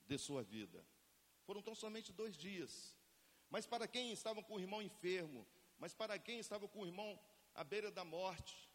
de 0.07 0.18
sua 0.18 0.42
vida. 0.42 0.85
Foram 1.44 1.62
tão 1.62 1.74
somente 1.74 2.12
dois 2.12 2.37
dias. 2.37 2.96
Mas 3.51 3.66
para 3.66 3.88
quem 3.88 4.12
estava 4.12 4.42
com 4.42 4.55
o 4.57 4.61
irmão 4.61 4.83
enfermo, 4.83 5.46
mas 5.79 5.94
para 5.94 6.18
quem 6.18 6.38
estava 6.38 6.68
com 6.68 6.81
o 6.81 6.87
irmão 6.87 7.18
à 7.55 7.64
beira 7.64 7.90
da 7.90 8.05
morte, 8.05 8.70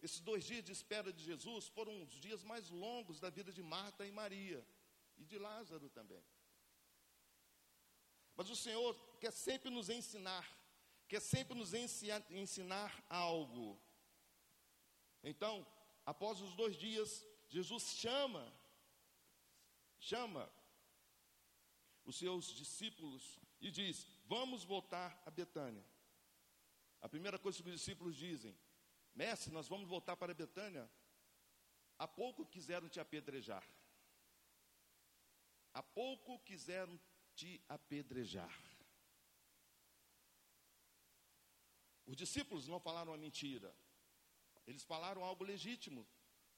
esses 0.00 0.20
dois 0.20 0.44
dias 0.44 0.64
de 0.64 0.72
espera 0.72 1.12
de 1.12 1.22
Jesus 1.22 1.68
foram 1.68 2.02
os 2.02 2.12
dias 2.12 2.42
mais 2.42 2.70
longos 2.70 3.18
da 3.18 3.30
vida 3.30 3.52
de 3.52 3.62
Marta 3.62 4.06
e 4.06 4.12
Maria, 4.12 4.64
e 5.18 5.24
de 5.24 5.38
Lázaro 5.38 5.90
também. 5.90 6.24
Mas 8.40 8.48
o 8.48 8.56
Senhor 8.56 8.96
quer 9.20 9.32
sempre 9.32 9.68
nos 9.68 9.90
ensinar, 9.90 10.50
quer 11.06 11.20
sempre 11.20 11.54
nos 11.54 11.74
ensinar, 11.74 13.04
algo. 13.06 13.78
Então, 15.22 15.66
após 16.06 16.40
os 16.40 16.54
dois 16.54 16.74
dias, 16.74 17.22
Jesus 17.50 17.82
chama, 17.98 18.50
chama 19.98 20.50
os 22.06 22.16
seus 22.16 22.46
discípulos 22.46 23.38
e 23.60 23.70
diz: 23.70 24.06
Vamos 24.24 24.64
voltar 24.64 25.22
a 25.26 25.30
Betânia. 25.30 25.84
A 27.02 27.10
primeira 27.10 27.38
coisa 27.38 27.62
que 27.62 27.68
os 27.68 27.78
discípulos 27.78 28.16
dizem: 28.16 28.58
Mestre, 29.14 29.52
nós 29.52 29.68
vamos 29.68 29.86
voltar 29.86 30.16
para 30.16 30.32
Betânia. 30.32 30.90
Há 31.98 32.08
pouco 32.08 32.46
quiseram 32.46 32.88
te 32.88 32.98
apedrejar. 32.98 33.68
Há 35.74 35.82
pouco 35.82 36.38
quiseram 36.38 36.98
te 37.34 37.62
apedrejar. 37.68 38.58
Os 42.06 42.16
discípulos 42.16 42.66
não 42.66 42.80
falaram 42.80 43.12
a 43.12 43.16
mentira. 43.16 43.74
Eles 44.66 44.82
falaram 44.82 45.24
algo 45.24 45.44
legítimo. 45.44 46.06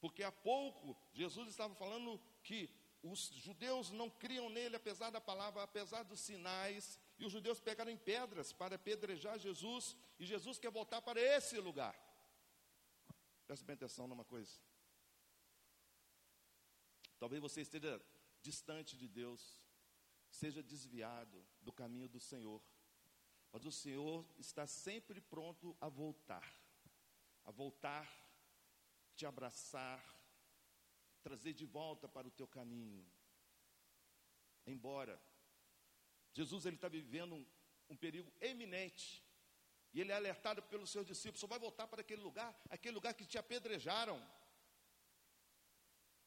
Porque 0.01 0.23
há 0.23 0.33
pouco 0.33 0.97
Jesus 1.13 1.49
estava 1.49 1.75
falando 1.75 2.21
que 2.43 2.69
os 3.03 3.27
judeus 3.35 3.91
não 3.91 4.09
criam 4.09 4.49
nele, 4.49 4.77
apesar 4.77 5.11
da 5.11 5.21
palavra, 5.21 5.63
apesar 5.63 6.05
dos 6.05 6.21
sinais, 6.21 6.99
e 7.19 7.25
os 7.25 7.33
judeus 7.33 7.61
pegaram 7.61 7.91
em 7.91 7.97
pedras 7.97 8.53
para 8.53 8.77
apedrejar 8.77 9.39
Jesus, 9.39 9.97
e 10.19 10.25
Jesus 10.25 10.59
quer 10.59 10.71
voltar 10.71 11.03
para 11.03 11.21
esse 11.21 11.59
lugar. 11.59 11.95
Presta 13.47 13.67
bem 13.67 13.75
atenção 13.75 14.07
numa 14.07 14.25
coisa. 14.25 14.59
Talvez 17.19 17.43
você 17.43 17.61
esteja 17.61 18.01
distante 18.41 18.97
de 18.97 19.09
Deus, 19.09 19.61
seja 20.33 20.63
desviado 20.63 21.47
do 21.61 21.73
caminho 21.73 22.09
do 22.09 22.19
Senhor, 22.19 22.61
mas 23.53 23.65
o 23.67 23.71
Senhor 23.71 24.27
está 24.39 24.67
sempre 24.67 25.21
pronto 25.21 25.77
a 25.81 25.89
voltar, 25.89 26.59
a 27.45 27.51
voltar, 27.51 28.11
te 29.15 29.27
abraçar, 29.27 30.03
trazer 31.23 31.53
de 31.53 31.67
volta 31.67 32.09
para 32.09 32.27
o 32.27 32.31
teu 32.31 32.49
caminho. 32.49 33.07
Embora 34.67 35.23
Jesus 36.33 36.65
ele 36.65 36.77
está 36.77 36.89
vivendo 36.89 37.35
um, 37.35 37.47
um 37.91 37.97
perigo 37.97 38.33
eminente 38.41 39.23
e 39.93 40.01
ele 40.01 40.13
é 40.13 40.15
alertado 40.15 40.63
pelos 40.63 40.91
seus 40.91 41.07
discípulos, 41.07 41.41
só 41.41 41.47
vai 41.47 41.59
voltar 41.59 41.87
para 41.87 42.01
aquele 42.01 42.23
lugar, 42.23 42.59
aquele 42.71 42.95
lugar 42.95 43.13
que 43.13 43.27
te 43.27 43.37
apedrejaram. 43.37 44.19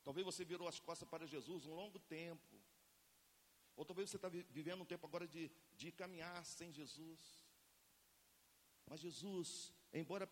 Talvez 0.04 0.24
você 0.24 0.46
virou 0.46 0.68
as 0.68 0.80
costas 0.80 1.10
para 1.10 1.26
Jesus 1.26 1.66
um 1.66 1.74
longo 1.74 1.98
tempo. 1.98 2.55
Ou 3.76 3.86
talvez 3.86 4.10
você 4.10 4.16
está 4.16 4.30
vivendo 4.30 4.82
um 4.82 4.86
tempo 4.86 5.06
agora 5.06 5.28
de, 5.28 5.52
de 5.76 5.92
caminhar 5.92 6.46
sem 6.46 6.72
Jesus. 6.72 7.46
Mas 8.86 9.00
Jesus, 9.00 9.74
embora 9.92 10.30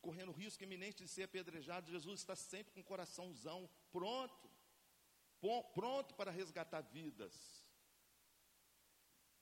correndo 0.00 0.32
risco 0.32 0.64
iminente 0.64 1.04
de 1.04 1.08
ser 1.08 1.24
apedrejado, 1.24 1.90
Jesus 1.90 2.20
está 2.20 2.34
sempre 2.34 2.72
com 2.72 2.80
o 2.80 2.84
coraçãozão 2.84 3.68
pronto, 3.92 4.50
pronto 5.74 6.14
para 6.14 6.30
resgatar 6.30 6.80
vidas. 6.80 7.64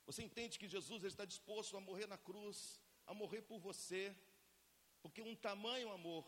Você 0.05 0.23
entende 0.23 0.59
que 0.59 0.69
Jesus 0.69 1.05
está 1.05 1.25
disposto 1.25 1.77
a 1.77 1.81
morrer 1.81 2.07
na 2.07 2.19
cruz, 2.19 2.81
a 3.07 3.15
morrer 3.15 3.43
por 3.43 3.59
você, 3.59 4.15
porque 5.03 5.23
um 5.23 5.37
tamanho 5.37 5.91
amor, 5.93 6.27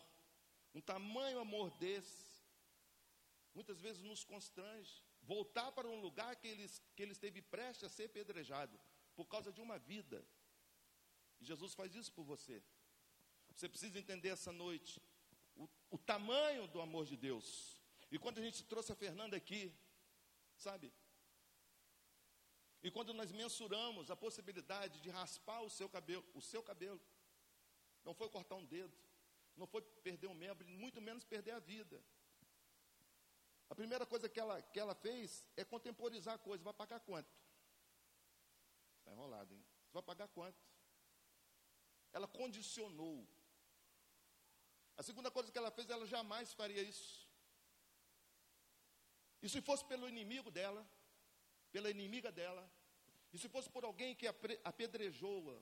um 0.73 0.81
tamanho 0.81 1.39
amor 1.39 1.71
desse, 1.71 2.41
muitas 3.53 3.81
vezes 3.81 4.01
nos 4.01 4.23
constrange. 4.23 5.03
Voltar 5.21 5.71
para 5.71 5.87
um 5.87 6.01
lugar 6.01 6.35
que 6.35 6.47
ele, 6.47 6.67
que 6.95 7.03
ele 7.03 7.11
esteve 7.11 7.41
prestes 7.41 7.83
a 7.85 7.89
ser 7.89 8.09
pedrejado, 8.09 8.79
por 9.15 9.25
causa 9.25 9.51
de 9.51 9.61
uma 9.61 9.77
vida. 9.77 10.25
E 11.39 11.45
Jesus 11.45 11.73
faz 11.73 11.95
isso 11.95 12.11
por 12.11 12.23
você. 12.23 12.61
Você 13.55 13.69
precisa 13.69 13.99
entender 13.99 14.29
essa 14.29 14.51
noite 14.51 15.01
o, 15.55 15.69
o 15.91 15.97
tamanho 15.97 16.67
do 16.67 16.81
amor 16.81 17.05
de 17.05 17.17
Deus. 17.17 17.81
E 18.09 18.17
quando 18.17 18.39
a 18.39 18.41
gente 18.41 18.63
trouxe 18.63 18.91
a 18.91 18.95
Fernanda 18.95 19.35
aqui, 19.37 19.73
sabe? 20.57 20.91
E 22.83 22.89
quando 22.89 23.13
nós 23.13 23.31
mensuramos 23.31 24.09
a 24.09 24.15
possibilidade 24.15 24.99
de 25.01 25.09
raspar 25.09 25.61
o 25.61 25.69
seu 25.69 25.87
cabelo, 25.87 26.25
o 26.33 26.41
seu 26.41 26.63
cabelo, 26.63 26.99
não 28.03 28.13
foi 28.13 28.27
cortar 28.29 28.55
um 28.55 28.65
dedo, 28.65 28.97
não 29.55 29.67
foi 29.67 29.81
perder 29.81 30.27
um 30.27 30.33
membro, 30.33 30.67
muito 30.67 30.99
menos 30.99 31.23
perder 31.23 31.51
a 31.51 31.59
vida. 31.59 32.03
A 33.71 33.75
primeira 33.81 34.05
coisa 34.05 34.27
que 34.27 34.37
ela, 34.37 34.61
que 34.61 34.77
ela 34.77 34.93
fez 34.93 35.45
é 35.55 35.63
contemporizar 35.63 36.33
a 36.35 36.37
coisa. 36.37 36.61
Vai 36.61 36.73
pagar 36.73 36.99
quanto? 36.99 37.33
Está 38.99 39.13
enrolado, 39.13 39.53
hein? 39.55 39.63
Vai 39.93 40.03
pagar 40.03 40.27
quanto? 40.27 40.61
Ela 42.11 42.27
condicionou. 42.27 43.25
A 44.97 45.03
segunda 45.03 45.31
coisa 45.31 45.49
que 45.49 45.57
ela 45.57 45.71
fez, 45.71 45.89
ela 45.89 46.05
jamais 46.05 46.51
faria 46.51 46.81
isso. 46.81 47.25
E 49.41 49.47
se 49.47 49.61
fosse 49.61 49.85
pelo 49.85 50.09
inimigo 50.09 50.51
dela, 50.51 50.85
pela 51.71 51.89
inimiga 51.89 52.29
dela, 52.29 52.69
e 53.31 53.37
se 53.37 53.47
fosse 53.47 53.69
por 53.69 53.85
alguém 53.85 54.13
que 54.13 54.27
apedrejou-a, 54.65 55.57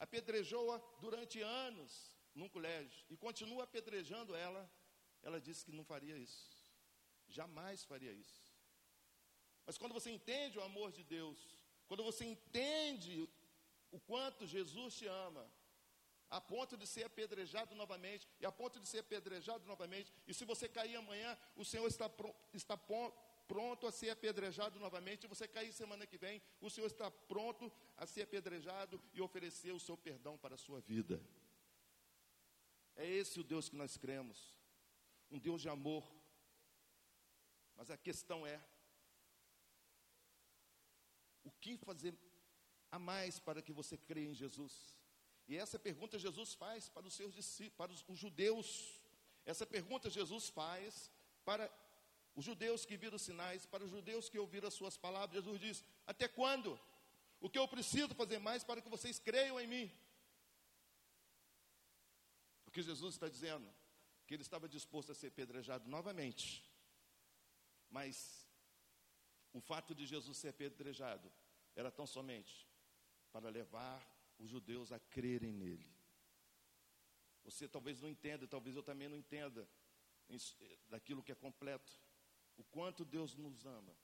apedrejou-a 0.00 0.78
durante 0.98 1.40
anos 1.40 2.18
num 2.34 2.48
colégio 2.48 3.06
e 3.08 3.16
continua 3.16 3.62
apedrejando 3.62 4.34
ela, 4.34 4.68
ela 5.22 5.40
disse 5.40 5.64
que 5.64 5.70
não 5.70 5.84
faria 5.84 6.18
isso 6.18 6.59
jamais 7.30 7.84
faria 7.84 8.12
isso. 8.12 8.42
Mas 9.66 9.78
quando 9.78 9.92
você 9.92 10.10
entende 10.10 10.58
o 10.58 10.62
amor 10.62 10.90
de 10.92 11.04
Deus, 11.04 11.38
quando 11.86 12.02
você 12.02 12.24
entende 12.24 13.28
o 13.90 13.98
quanto 14.00 14.46
Jesus 14.46 14.94
te 14.94 15.06
ama, 15.06 15.50
a 16.28 16.40
ponto 16.40 16.76
de 16.76 16.86
ser 16.86 17.04
apedrejado 17.04 17.74
novamente, 17.74 18.28
e 18.40 18.46
a 18.46 18.52
ponto 18.52 18.78
de 18.78 18.86
ser 18.86 19.00
apedrejado 19.00 19.66
novamente, 19.66 20.12
e 20.26 20.32
se 20.32 20.44
você 20.44 20.68
cair 20.68 20.96
amanhã, 20.96 21.36
o 21.56 21.64
Senhor 21.64 21.86
está, 21.88 22.08
pr 22.08 22.28
está 22.54 22.76
pronto 23.48 23.86
a 23.86 23.90
ser 23.90 24.10
apedrejado 24.10 24.78
novamente, 24.78 25.24
e 25.24 25.28
você 25.28 25.48
cair 25.48 25.72
semana 25.72 26.06
que 26.06 26.16
vem, 26.16 26.40
o 26.60 26.70
Senhor 26.70 26.86
está 26.86 27.10
pronto 27.10 27.70
a 27.96 28.06
ser 28.06 28.22
apedrejado 28.22 29.02
e 29.12 29.20
oferecer 29.20 29.72
o 29.72 29.80
seu 29.80 29.96
perdão 29.96 30.38
para 30.38 30.54
a 30.54 30.58
sua 30.58 30.80
vida. 30.80 31.20
É 32.94 33.04
esse 33.06 33.40
o 33.40 33.44
Deus 33.44 33.68
que 33.68 33.76
nós 33.76 33.96
cremos, 33.96 34.56
um 35.30 35.38
Deus 35.38 35.60
de 35.62 35.68
amor, 35.68 36.04
mas 37.80 37.90
a 37.90 37.96
questão 37.96 38.46
é: 38.46 38.60
o 41.42 41.50
que 41.50 41.78
fazer 41.78 42.14
a 42.90 42.98
mais 42.98 43.38
para 43.38 43.62
que 43.62 43.72
você 43.72 43.96
creia 43.96 44.28
em 44.28 44.34
Jesus? 44.34 44.74
E 45.48 45.56
essa 45.56 45.78
pergunta 45.78 46.18
Jesus 46.18 46.52
faz 46.52 46.90
para 46.90 47.06
os 47.06 47.14
seus 47.14 47.32
discípulos, 47.32 47.78
para 47.78 47.90
os, 47.90 48.04
os 48.06 48.18
judeus. 48.18 49.00
Essa 49.46 49.64
pergunta 49.64 50.10
Jesus 50.10 50.50
faz 50.50 51.10
para 51.42 51.72
os 52.36 52.44
judeus 52.44 52.84
que 52.84 52.98
viram 52.98 53.16
os 53.16 53.22
sinais, 53.22 53.64
para 53.64 53.82
os 53.82 53.90
judeus 53.90 54.28
que 54.28 54.38
ouviram 54.38 54.68
as 54.68 54.74
suas 54.74 54.98
palavras. 54.98 55.42
Jesus 55.42 55.58
diz: 55.58 55.82
Até 56.06 56.28
quando? 56.28 56.78
O 57.40 57.48
que 57.48 57.58
eu 57.58 57.66
preciso 57.66 58.14
fazer 58.14 58.38
mais 58.38 58.62
para 58.62 58.82
que 58.82 58.90
vocês 58.90 59.18
creiam 59.18 59.58
em 59.58 59.66
mim? 59.66 59.90
O 62.66 62.70
que 62.70 62.82
Jesus 62.82 63.14
está 63.14 63.26
dizendo? 63.26 63.66
Que 64.26 64.34
ele 64.34 64.42
estava 64.42 64.68
disposto 64.68 65.12
a 65.12 65.14
ser 65.14 65.30
pedrejado 65.30 65.88
novamente 65.88 66.69
mas 67.90 68.48
o 69.52 69.60
fato 69.60 69.94
de 69.94 70.06
Jesus 70.06 70.38
ser 70.38 70.48
apedrejado 70.48 71.30
era 71.74 71.90
tão 71.90 72.06
somente 72.06 72.68
para 73.32 73.50
levar 73.50 74.00
os 74.38 74.48
judeus 74.48 74.92
a 74.92 74.98
crerem 74.98 75.52
nele. 75.52 75.90
Você 77.44 77.68
talvez 77.68 78.00
não 78.00 78.08
entenda, 78.08 78.46
talvez 78.46 78.76
eu 78.76 78.82
também 78.82 79.08
não 79.08 79.16
entenda 79.16 79.68
eh, 80.28 80.78
daquilo 80.88 81.22
que 81.22 81.32
é 81.32 81.34
completo. 81.34 81.92
O 82.56 82.64
quanto 82.64 83.04
Deus 83.04 83.34
nos 83.34 83.66
ama. 83.66 83.96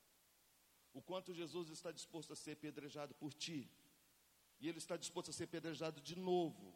O 0.93 1.03
quanto 1.03 1.35
Jesus 1.35 1.69
está 1.69 1.93
disposto 1.93 2.33
a 2.33 2.37
ser 2.37 2.53
apedrejado 2.53 3.15
por 3.15 3.33
ti. 3.33 3.71
E 4.59 4.69
Ele 4.69 4.79
está 4.79 4.97
disposto 4.97 5.31
a 5.31 5.33
ser 5.33 5.45
apedrejado 5.45 6.01
de 6.01 6.17
novo. 6.17 6.75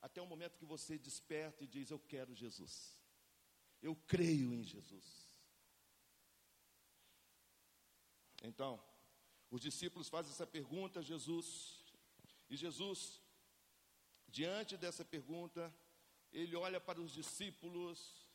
Até 0.00 0.20
o 0.20 0.26
momento 0.26 0.58
que 0.58 0.64
você 0.64 0.98
desperta 0.98 1.62
e 1.62 1.68
diz: 1.68 1.90
Eu 1.90 1.98
quero 1.98 2.34
Jesus. 2.34 2.98
Eu 3.80 3.94
creio 3.94 4.52
em 4.52 4.64
Jesus. 4.64 5.31
Então, 8.42 8.82
os 9.50 9.60
discípulos 9.60 10.08
fazem 10.08 10.32
essa 10.32 10.46
pergunta 10.46 11.00
a 11.00 11.02
Jesus, 11.02 11.80
e 12.50 12.56
Jesus, 12.56 13.20
diante 14.28 14.76
dessa 14.76 15.04
pergunta, 15.04 15.72
ele 16.32 16.56
olha 16.56 16.80
para 16.80 17.00
os 17.00 17.12
discípulos, 17.12 18.26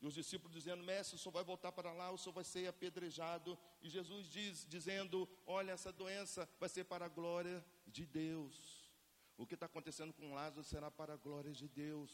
e 0.00 0.06
os 0.06 0.14
discípulos 0.14 0.54
dizendo: 0.54 0.82
Mestre, 0.82 1.16
o 1.16 1.18
senhor 1.18 1.32
vai 1.32 1.44
voltar 1.44 1.72
para 1.72 1.92
lá, 1.92 2.10
o 2.10 2.18
senhor 2.18 2.32
vai 2.32 2.44
ser 2.44 2.66
apedrejado. 2.68 3.58
E 3.80 3.88
Jesus 3.88 4.30
diz, 4.30 4.64
dizendo: 4.68 5.28
Olha, 5.46 5.72
essa 5.72 5.92
doença 5.92 6.48
vai 6.58 6.68
ser 6.68 6.84
para 6.84 7.06
a 7.06 7.08
glória 7.08 7.64
de 7.86 8.06
Deus. 8.06 8.92
O 9.36 9.46
que 9.46 9.54
está 9.54 9.66
acontecendo 9.66 10.12
com 10.12 10.34
Lázaro 10.34 10.64
será 10.64 10.90
para 10.90 11.14
a 11.14 11.16
glória 11.16 11.52
de 11.52 11.68
Deus. 11.68 12.10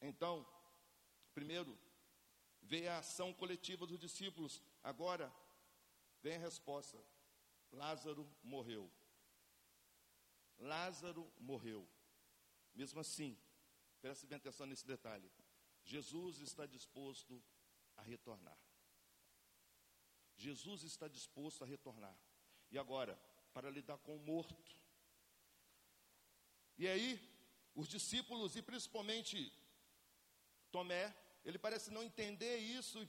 Então, 0.00 0.46
primeiro, 1.34 1.78
vê 2.62 2.88
a 2.88 2.98
ação 2.98 3.32
coletiva 3.32 3.86
dos 3.86 3.98
discípulos. 3.98 4.62
Agora, 4.82 5.32
vem 6.22 6.36
a 6.36 6.38
resposta: 6.38 6.98
Lázaro 7.72 8.28
morreu. 8.42 8.90
Lázaro 10.58 11.30
morreu. 11.38 11.88
Mesmo 12.74 13.00
assim, 13.00 13.38
preste 14.00 14.26
bem 14.26 14.36
atenção 14.36 14.66
nesse 14.66 14.86
detalhe. 14.86 15.30
Jesus 15.84 16.38
está 16.40 16.66
disposto 16.66 17.42
a 17.96 18.02
retornar. 18.02 18.58
Jesus 20.36 20.82
está 20.84 21.08
disposto 21.08 21.64
a 21.64 21.66
retornar. 21.66 22.16
E 22.70 22.78
agora, 22.78 23.16
para 23.52 23.70
lidar 23.70 23.98
com 23.98 24.16
o 24.16 24.20
morto. 24.20 24.64
E 26.78 26.88
aí, 26.88 27.20
os 27.74 27.88
discípulos, 27.88 28.56
e 28.56 28.62
principalmente 28.62 29.52
Tomé, 30.70 31.14
ele 31.44 31.58
parece 31.58 31.90
não 31.90 32.02
entender 32.02 32.56
isso 32.58 33.08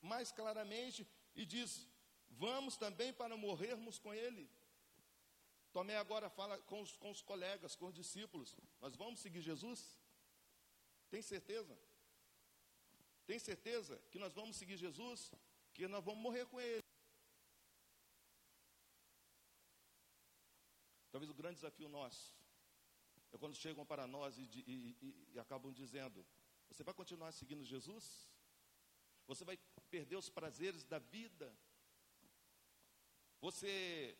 mais 0.00 0.32
claramente 0.32 1.06
e 1.34 1.44
diz: 1.44 1.88
Vamos 2.30 2.76
também 2.76 3.12
para 3.12 3.36
morrermos 3.36 3.98
com 3.98 4.12
ele. 4.12 4.50
Tomé 5.72 5.96
agora 5.96 6.28
fala 6.30 6.58
com 6.62 6.80
os, 6.80 6.96
com 6.96 7.10
os 7.10 7.22
colegas, 7.22 7.76
com 7.76 7.86
os 7.86 7.94
discípulos: 7.94 8.56
Nós 8.80 8.96
vamos 8.96 9.20
seguir 9.20 9.40
Jesus? 9.40 9.98
Tem 11.10 11.22
certeza? 11.22 11.76
Tem 13.26 13.38
certeza 13.38 14.00
que 14.10 14.18
nós 14.18 14.32
vamos 14.32 14.56
seguir 14.56 14.76
Jesus? 14.76 15.32
Que 15.74 15.86
nós 15.88 16.04
vamos 16.04 16.22
morrer 16.22 16.46
com 16.46 16.60
ele? 16.60 16.82
Talvez 21.10 21.30
o 21.30 21.34
grande 21.34 21.56
desafio 21.56 21.88
nosso 21.88 22.34
é 23.32 23.38
quando 23.38 23.54
chegam 23.54 23.84
para 23.84 24.06
nós 24.06 24.38
e, 24.38 24.42
e, 24.42 24.96
e, 25.00 25.28
e 25.34 25.38
acabam 25.38 25.72
dizendo: 25.72 26.24
você 26.68 26.82
vai 26.82 26.94
continuar 26.94 27.32
seguindo 27.32 27.64
Jesus? 27.64 28.28
Você 29.26 29.44
vai 29.44 29.58
perder 29.90 30.16
os 30.16 30.28
prazeres 30.28 30.84
da 30.84 30.98
vida? 30.98 31.56
Você 33.40 34.16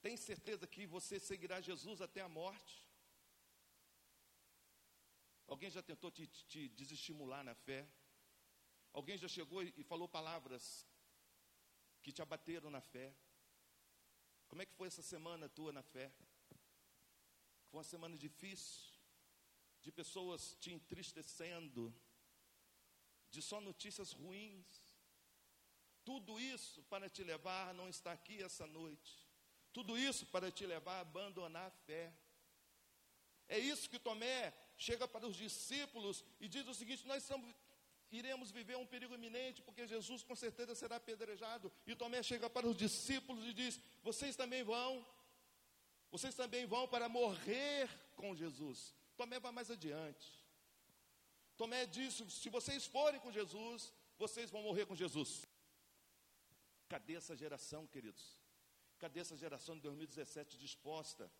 tem 0.00 0.16
certeza 0.16 0.66
que 0.66 0.86
você 0.86 1.18
seguirá 1.18 1.60
Jesus 1.60 2.00
até 2.00 2.20
a 2.20 2.28
morte? 2.28 2.86
Alguém 5.46 5.70
já 5.70 5.82
tentou 5.82 6.10
te, 6.10 6.26
te 6.26 6.68
desestimular 6.70 7.44
na 7.44 7.54
fé? 7.54 7.88
Alguém 8.92 9.16
já 9.18 9.28
chegou 9.28 9.62
e 9.62 9.84
falou 9.84 10.08
palavras 10.08 10.86
que 12.02 12.12
te 12.12 12.22
abateram 12.22 12.70
na 12.70 12.80
fé? 12.80 13.14
Como 14.48 14.62
é 14.62 14.66
que 14.66 14.74
foi 14.74 14.88
essa 14.88 15.02
semana 15.02 15.48
tua 15.48 15.72
na 15.72 15.82
fé? 15.82 16.10
Foi 17.68 17.78
uma 17.78 17.84
semana 17.84 18.16
difícil? 18.16 18.95
De 19.86 19.92
pessoas 19.92 20.56
te 20.58 20.72
entristecendo, 20.72 21.94
de 23.30 23.40
só 23.40 23.60
notícias 23.60 24.10
ruins. 24.10 24.66
Tudo 26.04 26.40
isso 26.40 26.82
para 26.90 27.08
te 27.08 27.22
levar 27.22 27.68
a 27.68 27.72
não 27.72 27.88
estar 27.88 28.10
aqui 28.10 28.42
essa 28.42 28.66
noite. 28.66 29.12
Tudo 29.72 29.96
isso 29.96 30.26
para 30.26 30.50
te 30.50 30.66
levar 30.66 30.96
a 30.96 31.00
abandonar 31.02 31.68
a 31.68 31.70
fé. 31.86 32.12
É 33.46 33.60
isso 33.60 33.88
que 33.88 34.00
Tomé 34.00 34.52
chega 34.76 35.06
para 35.06 35.24
os 35.24 35.36
discípulos 35.36 36.24
e 36.40 36.48
diz 36.48 36.66
o 36.66 36.74
seguinte: 36.74 37.06
Nós 37.06 37.22
estamos, 37.22 37.54
iremos 38.10 38.50
viver 38.50 38.76
um 38.76 38.86
perigo 38.86 39.14
iminente, 39.14 39.62
porque 39.62 39.86
Jesus 39.86 40.20
com 40.24 40.34
certeza 40.34 40.74
será 40.74 40.96
apedrejado. 40.96 41.72
E 41.86 41.94
Tomé 41.94 42.24
chega 42.24 42.50
para 42.50 42.66
os 42.66 42.76
discípulos 42.76 43.44
e 43.44 43.52
diz: 43.52 43.78
Vocês 44.02 44.34
também 44.34 44.64
vão, 44.64 45.06
vocês 46.10 46.34
também 46.34 46.66
vão 46.66 46.88
para 46.88 47.08
morrer 47.08 47.88
com 48.16 48.34
Jesus. 48.34 48.96
Tomé 49.16 49.38
vai 49.40 49.52
mais 49.52 49.70
adiante. 49.70 50.28
Tomé 51.56 51.86
disse: 51.86 52.28
Se 52.30 52.48
vocês 52.48 52.86
forem 52.86 53.20
com 53.20 53.32
Jesus, 53.32 53.92
vocês 54.18 54.50
vão 54.50 54.62
morrer 54.62 54.86
com 54.86 54.94
Jesus. 54.94 55.46
Cadê 56.88 57.14
essa 57.14 57.34
geração, 57.34 57.86
queridos? 57.86 58.38
Cadê 58.98 59.20
essa 59.20 59.36
geração 59.36 59.74
de 59.76 59.82
2017 59.82 60.56
disposta, 60.58 61.30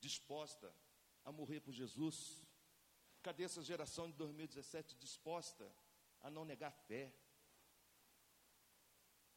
disposta 0.00 0.72
a 1.24 1.32
morrer 1.32 1.60
por 1.60 1.72
Jesus? 1.72 2.44
Cadê 3.22 3.44
essa 3.44 3.62
geração 3.62 4.10
de 4.10 4.16
2017 4.16 4.96
disposta 4.96 5.70
a 6.20 6.30
não 6.30 6.44
negar 6.44 6.70
fé? 6.70 7.12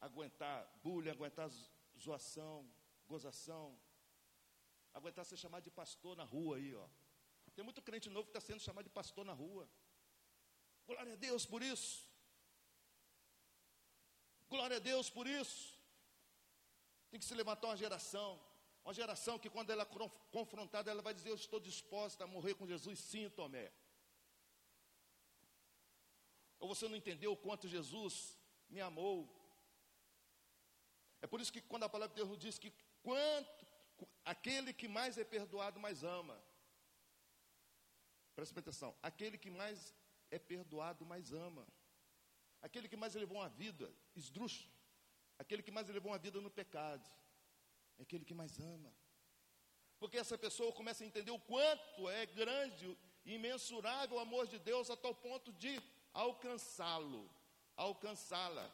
Aguentar 0.01 0.69
bullying, 0.83 1.09
aguentar 1.09 1.49
zoação, 1.97 2.69
gozação, 3.07 3.79
aguentar 4.93 5.25
ser 5.25 5.37
chamado 5.37 5.63
de 5.63 5.71
pastor 5.71 6.15
na 6.15 6.23
rua 6.23 6.57
aí, 6.57 6.75
ó. 6.75 6.87
Tem 7.57 7.63
muito 7.63 7.81
crente 7.81 8.07
novo 8.07 8.27
que 8.27 8.37
está 8.37 8.39
sendo 8.39 8.59
chamado 8.59 8.85
de 8.85 8.91
pastor 8.91 9.25
na 9.25 9.33
rua. 9.33 9.67
Glória 10.85 11.13
a 11.13 11.15
Deus 11.15 11.43
por 11.43 11.63
isso. 11.63 12.07
Glória 14.47 14.77
a 14.77 14.79
Deus 14.79 15.09
por 15.09 15.25
isso. 15.25 15.75
Tem 17.09 17.19
que 17.19 17.25
se 17.25 17.33
levantar 17.33 17.69
uma 17.69 17.75
geração, 17.75 18.39
uma 18.83 18.93
geração 18.93 19.39
que 19.39 19.49
quando 19.49 19.71
ela 19.71 19.81
é 19.81 20.09
confrontada, 20.31 20.91
ela 20.91 21.01
vai 21.01 21.15
dizer: 21.15 21.31
Eu 21.31 21.39
estou 21.43 21.59
disposta 21.59 22.25
a 22.25 22.27
morrer 22.27 22.53
com 22.53 22.67
Jesus, 22.67 22.99
sim, 22.99 23.27
Tomé. 23.31 23.71
Ou 26.59 26.67
você 26.67 26.87
não 26.87 26.95
entendeu 26.95 27.31
o 27.31 27.37
quanto 27.37 27.67
Jesus 27.67 28.37
me 28.69 28.81
amou. 28.81 29.17
É 31.23 31.25
por 31.25 31.41
isso 31.41 31.51
que 31.51 31.61
quando 31.61 31.85
a 31.85 31.89
palavra 31.89 32.13
de 32.15 32.21
Deus 32.21 32.37
diz 32.37 32.59
que 32.59 32.71
quanto 33.01 33.65
aquele 34.23 34.71
que 34.73 34.87
mais 34.87 35.17
é 35.17 35.23
perdoado 35.23 35.79
mais 35.79 36.03
ama. 36.03 36.39
Presta 38.37 38.59
atenção, 38.59 38.95
aquele 39.01 39.35
que 39.35 39.49
mais 39.49 39.95
é 40.29 40.37
perdoado 40.37 41.03
mais 41.03 41.33
ama. 41.33 41.67
Aquele 42.61 42.87
que 42.87 42.95
mais 42.95 43.15
levou 43.15 43.37
uma 43.37 43.49
vida 43.49 43.91
esdrúxula, 44.15 44.71
aquele 45.39 45.63
que 45.63 45.71
mais 45.71 45.87
levou 45.89 46.11
uma 46.11 46.19
vida 46.19 46.39
no 46.39 46.51
pecado, 46.51 47.03
é 47.97 48.03
aquele 48.03 48.23
que 48.23 48.35
mais 48.35 48.59
ama. 48.59 48.93
Porque 49.97 50.19
essa 50.19 50.37
pessoa 50.37 50.71
começa 50.71 51.03
a 51.03 51.07
entender 51.07 51.31
o 51.31 51.39
quanto 51.39 52.07
é 52.09 52.27
grande 52.27 52.95
e 53.25 53.33
imensurável 53.33 54.17
o 54.17 54.19
amor 54.19 54.45
de 54.45 54.59
Deus 54.59 54.91
a 54.91 54.95
tal 54.95 55.15
ponto 55.15 55.51
de 55.53 55.81
alcançá-lo, 56.13 57.27
alcançá-la. 57.75 58.71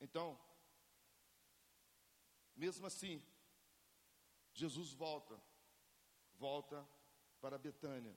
Então, 0.00 0.36
mesmo 2.56 2.88
assim, 2.88 3.24
Jesus 4.52 4.92
volta, 4.92 5.40
volta 6.40 6.88
para 7.38 7.58
Betânia. 7.58 8.16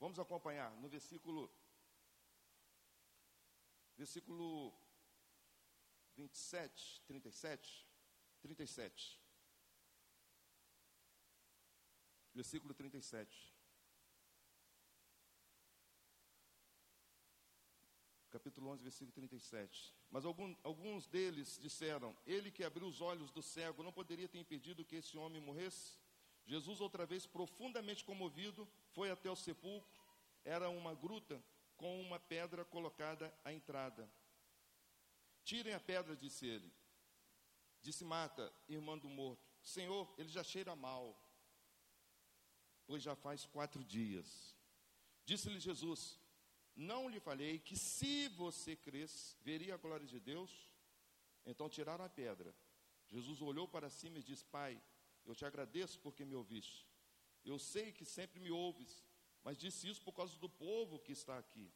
Vamos 0.00 0.18
acompanhar 0.18 0.72
no 0.78 0.88
versículo 0.88 1.48
versículo 3.96 4.74
27, 6.16 7.02
37, 7.06 7.86
37. 8.42 9.22
Versículo 12.34 12.74
37. 12.74 13.54
Capítulo 18.30 18.70
11, 18.70 18.82
versículo 18.82 19.12
37. 19.12 19.94
Mas 20.10 20.24
algum, 20.24 20.56
alguns 20.64 21.06
deles 21.06 21.58
disseram: 21.60 22.16
Ele 22.26 22.50
que 22.50 22.64
abriu 22.64 22.88
os 22.88 23.00
olhos 23.00 23.30
do 23.30 23.42
cego 23.42 23.84
não 23.84 23.92
poderia 23.92 24.28
ter 24.28 24.38
impedido 24.38 24.84
que 24.84 24.96
esse 24.96 25.16
homem 25.16 25.40
morresse? 25.40 26.01
Jesus, 26.44 26.80
outra 26.80 27.06
vez 27.06 27.26
profundamente 27.26 28.04
comovido, 28.04 28.68
foi 28.90 29.10
até 29.10 29.30
o 29.30 29.36
sepulcro. 29.36 29.90
Era 30.44 30.68
uma 30.68 30.94
gruta 30.94 31.42
com 31.76 32.00
uma 32.00 32.18
pedra 32.18 32.64
colocada 32.64 33.32
à 33.44 33.52
entrada. 33.52 34.10
Tirem 35.44 35.74
a 35.74 35.80
pedra, 35.80 36.16
disse 36.16 36.46
ele. 36.46 36.72
Disse 37.80 38.04
Marta, 38.04 38.52
irmã 38.68 38.96
do 38.96 39.08
morto: 39.08 39.42
Senhor, 39.62 40.12
ele 40.16 40.28
já 40.28 40.44
cheira 40.44 40.74
mal, 40.76 41.20
pois 42.86 43.02
já 43.02 43.14
faz 43.16 43.44
quatro 43.44 43.82
dias. 43.84 44.54
Disse-lhe 45.24 45.58
Jesus: 45.58 46.18
Não 46.76 47.08
lhe 47.08 47.18
falei 47.18 47.58
que 47.58 47.76
se 47.76 48.28
você 48.28 48.76
cresce, 48.76 49.36
veria 49.42 49.74
a 49.74 49.78
glória 49.78 50.06
de 50.06 50.20
Deus? 50.20 50.50
Então 51.44 51.68
tiraram 51.68 52.04
a 52.04 52.08
pedra. 52.08 52.54
Jesus 53.08 53.42
olhou 53.42 53.66
para 53.66 53.90
cima 53.90 54.18
e 54.18 54.22
disse: 54.22 54.44
Pai, 54.44 54.80
eu 55.24 55.34
te 55.34 55.44
agradeço 55.44 55.98
porque 56.00 56.24
me 56.24 56.34
ouviste. 56.34 56.86
Eu 57.44 57.58
sei 57.58 57.92
que 57.92 58.04
sempre 58.04 58.40
me 58.40 58.50
ouves, 58.50 59.04
mas 59.42 59.58
disse 59.58 59.88
isso 59.88 60.02
por 60.02 60.12
causa 60.12 60.36
do 60.36 60.48
povo 60.48 60.98
que 60.98 61.12
está 61.12 61.38
aqui, 61.38 61.72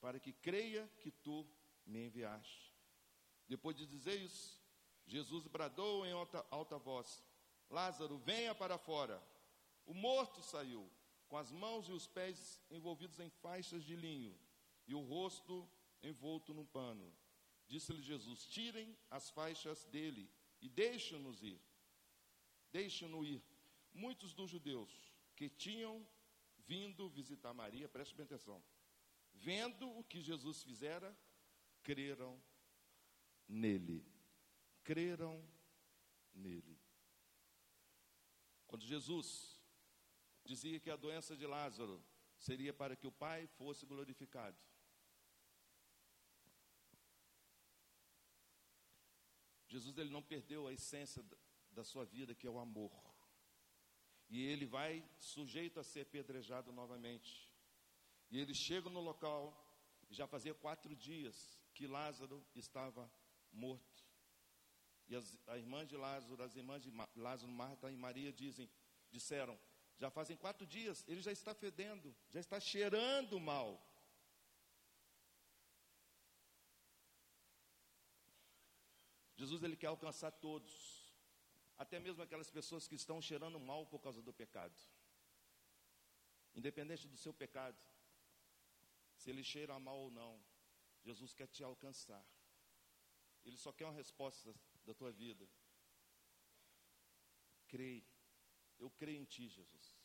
para 0.00 0.18
que 0.18 0.32
creia 0.32 0.88
que 1.00 1.10
tu 1.10 1.46
me 1.84 2.06
enviaste. 2.06 2.74
Depois 3.46 3.76
de 3.76 3.86
dizer 3.86 4.20
isso, 4.20 4.60
Jesus 5.06 5.46
bradou 5.46 6.06
em 6.06 6.12
alta, 6.12 6.46
alta 6.50 6.78
voz: 6.78 7.22
Lázaro, 7.68 8.18
venha 8.18 8.54
para 8.54 8.78
fora. 8.78 9.22
O 9.84 9.92
morto 9.92 10.42
saiu, 10.42 10.90
com 11.28 11.36
as 11.36 11.50
mãos 11.50 11.88
e 11.88 11.92
os 11.92 12.06
pés 12.06 12.58
envolvidos 12.70 13.20
em 13.20 13.28
faixas 13.28 13.84
de 13.84 13.94
linho, 13.94 14.38
e 14.86 14.94
o 14.94 15.00
rosto 15.02 15.68
envolto 16.02 16.54
num 16.54 16.64
pano. 16.64 17.14
Disse-lhe 17.66 18.02
Jesus: 18.02 18.46
Tirem 18.46 18.96
as 19.10 19.30
faixas 19.30 19.84
dele 19.84 20.30
e 20.60 20.68
deixem-nos 20.68 21.42
ir. 21.42 21.60
Deixem-no 22.74 23.24
ir. 23.24 23.40
Muitos 23.92 24.34
dos 24.34 24.50
judeus 24.50 24.92
que 25.36 25.48
tinham 25.48 26.04
vindo 26.66 27.08
visitar 27.08 27.54
Maria, 27.54 27.88
preste 27.88 28.14
bem 28.16 28.24
atenção, 28.24 28.60
vendo 29.32 29.88
o 29.96 30.02
que 30.02 30.20
Jesus 30.20 30.62
fizera, 30.64 31.16
creram 31.84 32.42
nele. 33.46 34.04
Creram 34.82 35.36
nele. 36.34 36.76
Quando 38.66 38.84
Jesus 38.84 39.28
dizia 40.44 40.80
que 40.80 40.90
a 40.90 40.96
doença 40.96 41.36
de 41.36 41.46
Lázaro 41.46 42.04
seria 42.36 42.74
para 42.74 42.96
que 42.96 43.06
o 43.06 43.12
Pai 43.12 43.46
fosse 43.46 43.86
glorificado. 43.86 44.58
Jesus 49.68 49.96
ele 49.96 50.10
não 50.10 50.22
perdeu 50.22 50.66
a 50.66 50.72
essência 50.72 51.22
da 51.74 51.84
sua 51.84 52.04
vida, 52.04 52.34
que 52.34 52.46
é 52.46 52.50
o 52.50 52.58
amor. 52.58 52.92
E 54.28 54.42
ele 54.42 54.66
vai 54.66 55.04
sujeito 55.18 55.78
a 55.78 55.84
ser 55.84 56.00
apedrejado 56.00 56.72
novamente. 56.72 57.50
E 58.30 58.38
ele 58.38 58.54
chega 58.54 58.88
no 58.88 59.00
local, 59.00 59.42
já 60.10 60.26
fazia 60.26 60.54
quatro 60.54 60.96
dias 60.96 61.60
que 61.74 61.86
Lázaro 61.86 62.44
estava 62.54 63.10
morto. 63.52 64.04
E 65.06 65.14
as, 65.14 65.38
a 65.46 65.58
irmã 65.58 65.84
de 65.86 65.96
Lázaro, 65.96 66.42
as 66.42 66.56
irmãs 66.56 66.82
de 66.82 66.90
Lázaro, 67.14 67.52
Marta 67.52 67.90
e 67.90 67.96
Maria 67.96 68.32
dizem, 68.32 68.70
disseram, 69.10 69.58
já 69.98 70.10
fazem 70.10 70.36
quatro 70.36 70.66
dias, 70.66 71.04
ele 71.06 71.20
já 71.20 71.30
está 71.30 71.54
fedendo, 71.54 72.14
já 72.30 72.40
está 72.40 72.58
cheirando 72.58 73.38
mal. 73.38 73.80
Jesus 79.36 79.62
ele 79.62 79.76
quer 79.76 79.88
alcançar 79.88 80.30
todos, 80.30 81.03
até 81.76 81.98
mesmo 81.98 82.22
aquelas 82.22 82.50
pessoas 82.50 82.86
que 82.86 82.94
estão 82.94 83.20
cheirando 83.20 83.58
mal 83.58 83.86
por 83.86 84.00
causa 84.00 84.22
do 84.22 84.32
pecado. 84.32 84.74
Independente 86.54 87.08
do 87.08 87.16
seu 87.16 87.32
pecado, 87.32 87.76
se 89.16 89.30
ele 89.30 89.42
cheira 89.42 89.78
mal 89.78 89.98
ou 89.98 90.10
não, 90.10 90.40
Jesus 91.02 91.34
quer 91.34 91.48
te 91.48 91.62
alcançar. 91.64 92.24
Ele 93.44 93.56
só 93.56 93.72
quer 93.72 93.86
uma 93.86 93.92
resposta 93.92 94.54
da 94.84 94.94
tua 94.94 95.10
vida. 95.10 95.46
Creio. 97.68 98.04
Eu 98.78 98.90
creio 98.90 99.20
em 99.20 99.24
ti, 99.24 99.48
Jesus. 99.48 99.96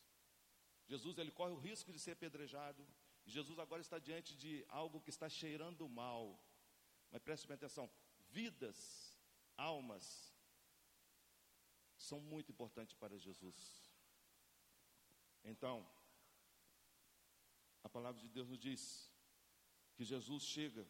Jesus, 0.86 1.18
ele 1.18 1.30
corre 1.30 1.52
o 1.52 1.58
risco 1.58 1.92
de 1.92 1.98
ser 1.98 2.12
apedrejado. 2.12 2.86
Jesus 3.24 3.58
agora 3.58 3.80
está 3.80 3.98
diante 3.98 4.36
de 4.36 4.64
algo 4.68 5.00
que 5.00 5.10
está 5.10 5.28
cheirando 5.28 5.88
mal. 5.88 6.38
Mas 7.10 7.22
preste 7.22 7.50
atenção: 7.52 7.90
vidas, 8.30 9.18
almas, 9.56 10.29
são 12.08 12.20
muito 12.20 12.50
importantes 12.50 12.94
para 12.94 13.18
Jesus. 13.18 13.58
Então, 15.44 15.86
a 17.82 17.88
palavra 17.88 18.20
de 18.20 18.28
Deus 18.28 18.48
nos 18.48 18.58
diz 18.58 19.10
que 19.94 20.04
Jesus 20.04 20.42
chega, 20.44 20.86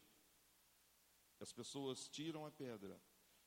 as 1.39 1.51
pessoas 1.51 2.07
tiram 2.07 2.45
a 2.45 2.51
pedra, 2.51 3.01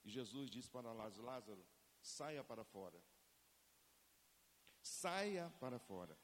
e 0.04 0.10
Jesus 0.10 0.50
diz 0.50 0.68
para 0.68 0.92
Lázaro: 0.92 1.24
Lázaro, 1.24 1.66
saia 2.02 2.44
para 2.44 2.64
fora. 2.64 3.00
Saia 4.82 5.48
para 5.58 5.78
fora. 5.78 6.18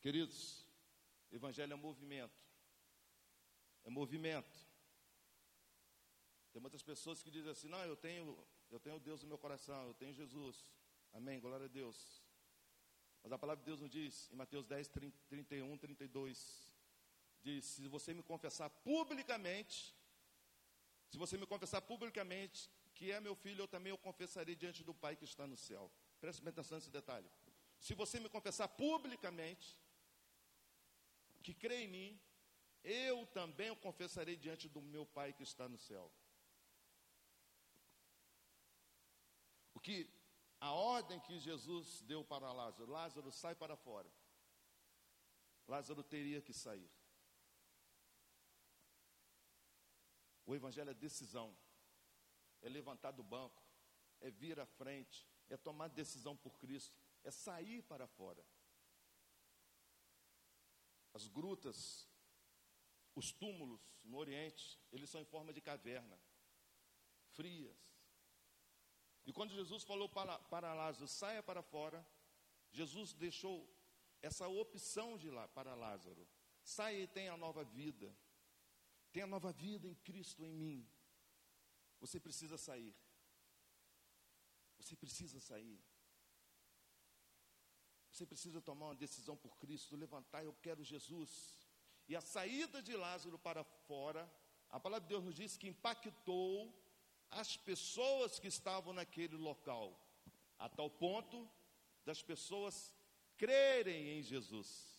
Queridos, 0.00 0.66
Evangelho 1.30 1.72
é 1.72 1.76
movimento. 1.76 2.38
É 3.84 3.90
movimento. 3.90 4.58
Tem 6.52 6.60
muitas 6.60 6.82
pessoas 6.82 7.22
que 7.22 7.30
dizem 7.30 7.50
assim: 7.50 7.68
não, 7.68 7.82
eu 7.84 7.96
tenho, 7.96 8.46
eu 8.70 8.78
tenho 8.78 8.98
Deus 9.00 9.22
no 9.22 9.28
meu 9.28 9.38
coração, 9.38 9.86
eu 9.86 9.94
tenho 9.94 10.12
Jesus. 10.12 10.66
Amém, 11.12 11.40
glória 11.40 11.66
a 11.66 11.68
Deus. 11.68 12.22
Mas 13.22 13.32
a 13.32 13.38
palavra 13.38 13.62
de 13.62 13.66
Deus 13.66 13.80
nos 13.80 13.90
diz, 13.90 14.30
em 14.30 14.36
Mateus 14.36 14.66
10, 14.66 14.88
31, 15.28 15.78
32, 15.78 16.72
diz: 17.42 17.64
se 17.64 17.88
você 17.88 18.14
me 18.14 18.22
confessar 18.22 18.70
publicamente, 18.70 19.94
se 21.10 21.18
você 21.18 21.36
me 21.36 21.46
confessar 21.46 21.80
publicamente 21.80 22.70
que 22.94 23.12
é 23.12 23.20
meu 23.20 23.34
filho, 23.34 23.62
eu 23.62 23.68
também 23.68 23.92
o 23.92 23.98
confessarei 23.98 24.56
diante 24.56 24.82
do 24.82 24.92
Pai 24.92 25.14
que 25.16 25.24
está 25.24 25.46
no 25.46 25.56
céu. 25.56 25.90
Preste 26.20 26.46
atenção 26.46 26.76
nesse 26.78 26.90
detalhe. 26.90 27.30
Se 27.78 27.94
você 27.94 28.18
me 28.18 28.28
confessar 28.28 28.66
publicamente 28.68 29.78
que 31.42 31.54
crê 31.54 31.84
em 31.84 31.88
mim, 31.88 32.20
eu 32.82 33.24
também 33.26 33.70
o 33.70 33.76
confessarei 33.76 34.36
diante 34.36 34.68
do 34.68 34.82
meu 34.82 35.06
Pai 35.06 35.32
que 35.32 35.44
está 35.44 35.68
no 35.68 35.78
céu. 35.78 36.10
O 39.78 39.80
que 39.80 40.10
a 40.58 40.72
ordem 40.72 41.20
que 41.20 41.38
Jesus 41.38 42.00
deu 42.00 42.24
para 42.24 42.50
Lázaro, 42.52 42.90
Lázaro 42.90 43.30
sai 43.30 43.54
para 43.54 43.76
fora. 43.76 44.10
Lázaro 45.68 46.02
teria 46.02 46.42
que 46.42 46.52
sair. 46.52 46.90
O 50.44 50.52
evangelho 50.52 50.90
é 50.90 50.94
decisão. 50.94 51.56
É 52.60 52.68
levantar 52.68 53.12
do 53.12 53.22
banco, 53.22 53.62
é 54.20 54.32
vir 54.32 54.58
à 54.58 54.66
frente, 54.66 55.24
é 55.48 55.56
tomar 55.56 55.86
decisão 55.86 56.36
por 56.36 56.58
Cristo, 56.58 57.00
é 57.22 57.30
sair 57.30 57.80
para 57.82 58.08
fora. 58.08 58.44
As 61.14 61.28
grutas, 61.28 62.08
os 63.14 63.30
túmulos 63.30 63.80
no 64.02 64.18
Oriente, 64.18 64.76
eles 64.90 65.08
são 65.08 65.20
em 65.20 65.24
forma 65.24 65.52
de 65.52 65.60
caverna, 65.60 66.20
frias. 67.28 67.88
E 69.28 69.32
quando 69.32 69.52
Jesus 69.52 69.84
falou 69.84 70.08
para, 70.08 70.38
para 70.38 70.72
Lázaro, 70.72 71.06
saia 71.06 71.42
para 71.42 71.62
fora, 71.62 72.02
Jesus 72.72 73.12
deixou 73.12 73.68
essa 74.22 74.48
opção 74.48 75.18
de 75.18 75.28
lá 75.28 75.46
para 75.48 75.74
Lázaro. 75.74 76.26
Saia 76.62 77.02
e 77.02 77.06
tenha 77.06 77.34
a 77.34 77.36
nova 77.36 77.62
vida. 77.62 78.10
Tenha 79.12 79.26
a 79.26 79.28
nova 79.28 79.52
vida 79.52 79.86
em 79.86 79.94
Cristo 79.96 80.42
em 80.46 80.54
mim. 80.54 80.88
Você 82.00 82.18
precisa 82.18 82.56
sair. 82.56 82.96
Você 84.78 84.96
precisa 84.96 85.38
sair. 85.40 85.78
Você 88.10 88.24
precisa 88.24 88.62
tomar 88.62 88.86
uma 88.86 88.94
decisão 88.94 89.36
por 89.36 89.58
Cristo, 89.58 89.94
levantar, 89.94 90.42
eu 90.42 90.54
quero 90.54 90.82
Jesus. 90.82 91.68
E 92.08 92.16
a 92.16 92.22
saída 92.22 92.82
de 92.82 92.96
Lázaro 92.96 93.38
para 93.38 93.62
fora, 93.62 94.26
a 94.70 94.80
palavra 94.80 95.06
de 95.06 95.10
Deus 95.10 95.22
nos 95.22 95.34
diz 95.34 95.58
que 95.58 95.68
impactou 95.68 96.74
as 97.30 97.56
pessoas 97.56 98.38
que 98.38 98.48
estavam 98.48 98.92
naquele 98.92 99.36
local, 99.36 99.98
a 100.58 100.68
tal 100.68 100.90
ponto 100.90 101.48
das 102.04 102.22
pessoas 102.22 102.94
crerem 103.36 104.18
em 104.18 104.22
Jesus. 104.22 104.98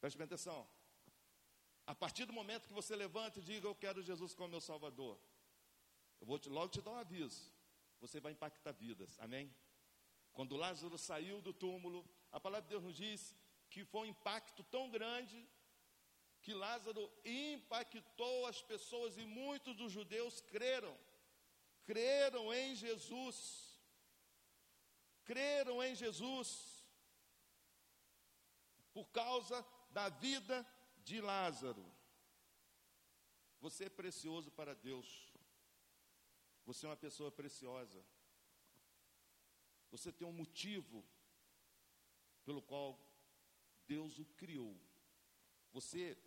Preste 0.00 0.16
bem 0.16 0.24
atenção. 0.24 0.68
A 1.86 1.94
partir 1.94 2.24
do 2.24 2.32
momento 2.32 2.66
que 2.66 2.72
você 2.72 2.94
levanta 2.94 3.38
e 3.38 3.42
diga, 3.42 3.66
eu 3.66 3.74
quero 3.74 4.02
Jesus 4.02 4.34
como 4.34 4.48
meu 4.48 4.60
Salvador, 4.60 5.18
eu 6.20 6.26
vou 6.26 6.38
te, 6.38 6.48
logo 6.48 6.68
te 6.68 6.80
dar 6.80 6.92
um 6.92 6.96
aviso. 6.96 7.52
Você 8.00 8.20
vai 8.20 8.32
impactar 8.32 8.72
vidas, 8.72 9.18
amém? 9.20 9.54
Quando 10.32 10.56
Lázaro 10.56 10.96
saiu 10.98 11.40
do 11.40 11.52
túmulo, 11.52 12.08
a 12.30 12.40
palavra 12.40 12.62
de 12.62 12.70
Deus 12.70 12.82
nos 12.82 12.96
diz 12.96 13.36
que 13.68 13.84
foi 13.84 14.02
um 14.02 14.10
impacto 14.10 14.62
tão 14.64 14.90
grande 14.90 15.48
que 16.42 16.52
Lázaro 16.52 17.10
impactou 17.24 18.46
as 18.46 18.60
pessoas 18.60 19.16
e 19.16 19.24
muitos 19.24 19.76
dos 19.76 19.92
judeus 19.92 20.40
creram. 20.40 20.98
Creram 21.84 22.52
em 22.52 22.74
Jesus. 22.74 23.80
Creram 25.24 25.82
em 25.82 25.94
Jesus. 25.94 26.84
Por 28.92 29.06
causa 29.10 29.64
da 29.90 30.08
vida 30.08 30.66
de 31.04 31.20
Lázaro. 31.20 31.84
Você 33.60 33.84
é 33.84 33.88
precioso 33.88 34.50
para 34.50 34.74
Deus. 34.74 35.32
Você 36.66 36.84
é 36.84 36.88
uma 36.88 36.96
pessoa 36.96 37.30
preciosa. 37.30 38.04
Você 39.92 40.12
tem 40.12 40.26
um 40.26 40.32
motivo 40.32 41.04
pelo 42.44 42.60
qual 42.60 42.98
Deus 43.86 44.18
o 44.18 44.24
criou. 44.24 44.76
Você 45.72 46.18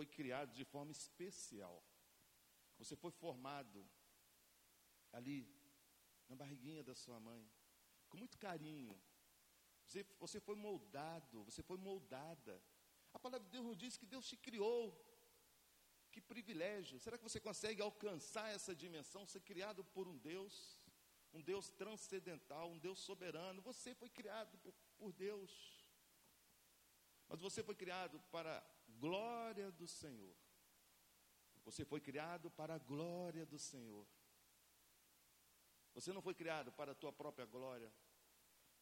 foi 0.00 0.06
criado 0.06 0.52
de 0.60 0.64
forma 0.64 0.92
especial. 0.92 1.76
Você 2.78 2.96
foi 2.96 3.10
formado 3.10 3.78
ali 5.12 5.38
na 6.26 6.34
barriguinha 6.34 6.82
da 6.82 6.94
sua 6.94 7.18
mãe, 7.20 7.42
com 8.08 8.16
muito 8.16 8.38
carinho. 8.38 8.98
Você, 9.84 10.02
você 10.18 10.40
foi 10.40 10.56
moldado, 10.68 11.44
você 11.44 11.62
foi 11.62 11.76
moldada. 11.76 12.54
A 13.12 13.18
palavra 13.18 13.44
de 13.46 13.52
Deus 13.52 13.66
nos 13.66 13.76
diz 13.76 13.98
que 13.98 14.06
Deus 14.14 14.26
te 14.26 14.38
criou. 14.38 14.82
Que 16.10 16.22
privilégio. 16.32 16.98
Será 16.98 17.18
que 17.18 17.28
você 17.28 17.38
consegue 17.38 17.82
alcançar 17.82 18.48
essa 18.56 18.74
dimensão, 18.74 19.26
ser 19.26 19.42
criado 19.42 19.84
por 19.84 20.08
um 20.08 20.16
Deus, 20.16 20.54
um 21.30 21.42
Deus 21.42 21.68
transcendental, 21.68 22.70
um 22.70 22.78
Deus 22.78 23.00
soberano? 23.00 23.60
Você 23.70 23.94
foi 23.94 24.08
criado 24.08 24.56
por, 24.64 24.72
por 24.96 25.12
Deus. 25.12 25.52
Mas 27.28 27.38
você 27.38 27.62
foi 27.62 27.74
criado 27.74 28.18
para 28.30 28.54
glória 29.04 29.70
do 29.72 29.86
Senhor. 29.86 30.36
Você 31.64 31.84
foi 31.84 32.00
criado 32.00 32.50
para 32.50 32.74
a 32.74 32.78
glória 32.78 33.44
do 33.46 33.58
Senhor. 33.58 34.06
Você 35.94 36.12
não 36.12 36.22
foi 36.22 36.34
criado 36.34 36.70
para 36.72 36.92
a 36.92 36.94
tua 36.94 37.12
própria 37.12 37.46
glória, 37.46 37.92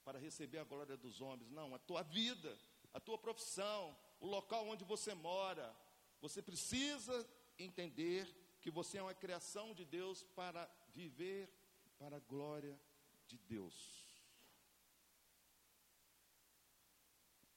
para 0.04 0.18
receber 0.18 0.58
a 0.58 0.64
glória 0.64 0.96
dos 0.96 1.20
homens. 1.20 1.50
Não, 1.50 1.74
a 1.74 1.78
tua 1.78 2.02
vida, 2.02 2.56
a 2.92 3.00
tua 3.00 3.18
profissão, 3.18 3.96
o 4.20 4.26
local 4.26 4.66
onde 4.66 4.84
você 4.84 5.14
mora. 5.14 5.74
Você 6.20 6.42
precisa 6.42 7.16
entender 7.58 8.26
que 8.60 8.70
você 8.70 8.98
é 8.98 9.02
uma 9.02 9.14
criação 9.14 9.74
de 9.74 9.84
Deus 9.84 10.24
para 10.40 10.68
viver 10.94 11.50
para 11.98 12.16
a 12.16 12.20
glória 12.20 12.78
de 13.26 13.38
Deus. 13.38 14.06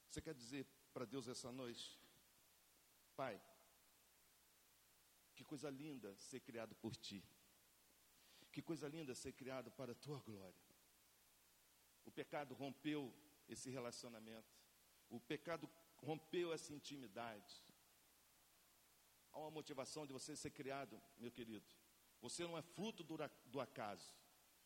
Você 0.10 0.22
quer 0.22 0.34
dizer 0.34 0.66
para 0.94 1.06
Deus 1.06 1.28
essa 1.28 1.52
noite? 1.52 2.01
Pai, 3.22 3.40
que 5.36 5.44
coisa 5.44 5.70
linda 5.70 6.10
ser 6.18 6.40
criado 6.40 6.74
por 6.74 6.96
Ti. 6.96 7.24
Que 8.52 8.64
coisa 8.64 8.88
linda 8.88 9.14
ser 9.14 9.34
criado 9.34 9.70
para 9.70 9.92
a 9.92 9.96
Tua 10.04 10.18
glória. 10.22 10.60
O 12.04 12.10
pecado 12.10 12.56
rompeu 12.56 13.14
esse 13.48 13.70
relacionamento. 13.70 14.52
O 15.08 15.20
pecado 15.20 15.70
rompeu 15.98 16.52
essa 16.52 16.74
intimidade. 16.74 17.62
Há 19.32 19.38
uma 19.38 19.52
motivação 19.52 20.08
de 20.08 20.14
você 20.14 20.36
ser 20.36 20.50
criado, 20.50 21.00
meu 21.20 21.32
querido. 21.32 21.70
Você 22.22 22.42
não 22.44 22.58
é 22.58 22.64
fruto 22.64 23.04
do, 23.04 23.18
do 23.46 23.62
acaso. 23.62 24.16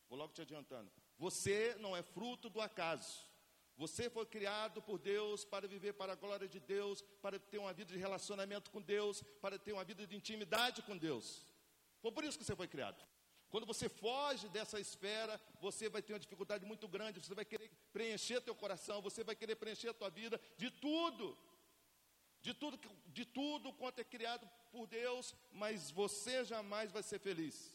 Vou 0.07 0.17
logo 0.17 0.31
te 0.31 0.41
adiantando. 0.41 0.89
Você 1.17 1.75
não 1.75 1.93
é 1.93 2.01
fruto 2.01 2.49
do 2.49 2.61
acaso. 2.61 3.19
Você 3.77 4.09
foi 4.09 4.25
criado 4.25 4.81
por 4.81 4.97
Deus 4.97 5.43
para 5.43 5.67
viver 5.67 5.93
para 5.93 6.13
a 6.13 6.15
glória 6.15 6.47
de 6.47 6.59
Deus, 6.59 7.01
para 7.21 7.37
ter 7.37 7.57
uma 7.57 7.73
vida 7.73 7.91
de 7.93 7.99
relacionamento 7.99 8.71
com 8.71 8.81
Deus, 8.81 9.21
para 9.41 9.59
ter 9.59 9.73
uma 9.73 9.83
vida 9.83 10.07
de 10.07 10.15
intimidade 10.15 10.81
com 10.81 10.97
Deus. 10.97 11.45
Foi 12.01 12.11
por 12.11 12.23
isso 12.23 12.37
que 12.37 12.45
você 12.45 12.55
foi 12.55 12.67
criado. 12.67 13.03
Quando 13.49 13.65
você 13.65 13.89
foge 13.89 14.47
dessa 14.49 14.79
esfera, 14.79 15.39
você 15.59 15.89
vai 15.89 16.01
ter 16.01 16.13
uma 16.13 16.19
dificuldade 16.19 16.65
muito 16.65 16.87
grande, 16.87 17.19
você 17.19 17.35
vai 17.35 17.45
querer 17.45 17.69
preencher 17.91 18.41
teu 18.41 18.55
coração, 18.55 19.01
você 19.01 19.23
vai 19.23 19.35
querer 19.35 19.55
preencher 19.55 19.89
a 19.89 19.93
tua 19.93 20.09
vida 20.09 20.39
de 20.57 20.69
tudo. 20.69 21.37
De 22.41 22.53
tudo, 22.53 22.79
de 23.07 23.25
tudo 23.25 23.73
quanto 23.73 23.99
é 23.99 24.03
criado 24.03 24.47
por 24.71 24.85
Deus, 24.85 25.33
mas 25.51 25.89
você 25.89 26.45
jamais 26.45 26.91
vai 26.91 27.01
ser 27.01 27.19
feliz. 27.19 27.73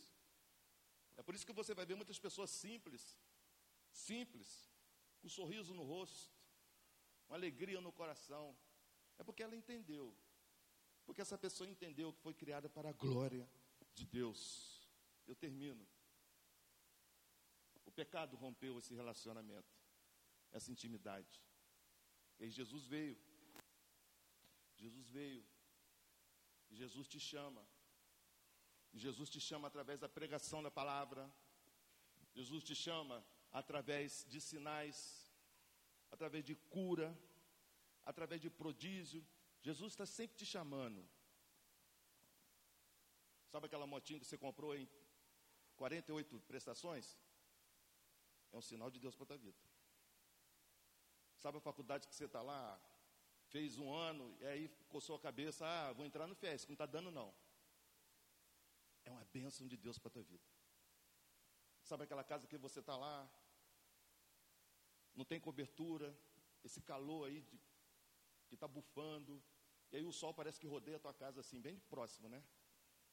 É 1.16 1.22
por 1.22 1.34
isso 1.34 1.44
que 1.44 1.52
você 1.52 1.74
vai 1.74 1.84
ver 1.84 1.96
muitas 1.96 2.18
pessoas 2.18 2.50
simples, 2.50 3.18
simples, 3.90 4.69
com 5.20 5.26
um 5.26 5.30
sorriso 5.30 5.74
no 5.74 5.84
rosto, 5.84 6.34
uma 7.28 7.36
alegria 7.36 7.80
no 7.80 7.92
coração. 7.92 8.56
É 9.18 9.22
porque 9.22 9.42
ela 9.42 9.54
entendeu. 9.54 10.16
Porque 11.04 11.20
essa 11.20 11.36
pessoa 11.36 11.68
entendeu 11.68 12.12
que 12.12 12.20
foi 12.20 12.34
criada 12.34 12.68
para 12.68 12.90
a 12.90 12.92
glória 12.92 13.48
de 13.94 14.06
Deus. 14.06 14.88
Eu 15.26 15.34
termino. 15.34 15.86
O 17.84 17.90
pecado 17.90 18.36
rompeu 18.36 18.78
esse 18.78 18.94
relacionamento, 18.94 19.74
essa 20.52 20.70
intimidade. 20.70 21.42
E 22.38 22.48
Jesus 22.48 22.86
veio. 22.86 23.18
Jesus 24.76 25.08
veio. 25.10 25.44
E 26.70 26.76
Jesus 26.76 27.06
te 27.08 27.20
chama. 27.20 27.66
E 28.92 28.98
Jesus 28.98 29.28
te 29.28 29.40
chama 29.40 29.68
através 29.68 30.00
da 30.00 30.08
pregação 30.08 30.62
da 30.62 30.70
palavra. 30.70 31.30
Jesus 32.32 32.64
te 32.64 32.74
chama 32.74 33.24
através 33.52 34.24
de 34.28 34.40
sinais, 34.40 35.30
através 36.10 36.44
de 36.44 36.54
cura, 36.54 37.16
através 38.04 38.40
de 38.40 38.50
prodígio. 38.50 39.26
Jesus 39.60 39.92
está 39.92 40.06
sempre 40.06 40.36
te 40.36 40.46
chamando. 40.46 41.06
Sabe 43.48 43.66
aquela 43.66 43.86
motinha 43.86 44.18
que 44.18 44.26
você 44.26 44.38
comprou 44.38 44.74
em 44.76 44.88
48 45.76 46.40
prestações? 46.40 47.18
É 48.52 48.56
um 48.56 48.62
sinal 48.62 48.90
de 48.90 48.98
Deus 48.98 49.14
para 49.16 49.24
a 49.24 49.26
tua 49.28 49.38
vida. 49.38 49.58
Sabe 51.36 51.58
a 51.58 51.60
faculdade 51.60 52.06
que 52.06 52.14
você 52.14 52.26
está 52.26 52.42
lá, 52.42 52.80
fez 53.48 53.78
um 53.78 53.92
ano, 53.92 54.36
e 54.40 54.46
aí 54.46 54.68
coçou 54.88 55.16
a 55.16 55.20
cabeça, 55.20 55.66
ah, 55.66 55.92
vou 55.92 56.04
entrar 56.04 56.26
no 56.26 56.34
FES, 56.34 56.66
não 56.66 56.74
está 56.74 56.86
dando 56.86 57.10
não. 57.10 57.34
É 59.04 59.10
uma 59.10 59.24
bênção 59.24 59.66
de 59.66 59.76
Deus 59.76 59.98
para 59.98 60.08
a 60.08 60.12
tua 60.12 60.22
vida. 60.22 60.44
Sabe 61.82 62.04
aquela 62.04 62.22
casa 62.22 62.46
que 62.46 62.58
você 62.58 62.80
está 62.80 62.96
lá, 62.96 63.28
não 65.14 65.24
tem 65.24 65.40
cobertura, 65.40 66.16
esse 66.64 66.80
calor 66.80 67.26
aí 67.26 67.40
de, 67.40 67.58
que 68.48 68.54
está 68.54 68.68
bufando, 68.68 69.42
e 69.90 69.96
aí 69.96 70.04
o 70.04 70.12
sol 70.12 70.32
parece 70.32 70.58
que 70.60 70.66
rodeia 70.66 70.96
a 70.96 71.00
tua 71.00 71.14
casa 71.14 71.40
assim, 71.40 71.60
bem 71.60 71.78
próximo, 71.90 72.28
né? 72.28 72.42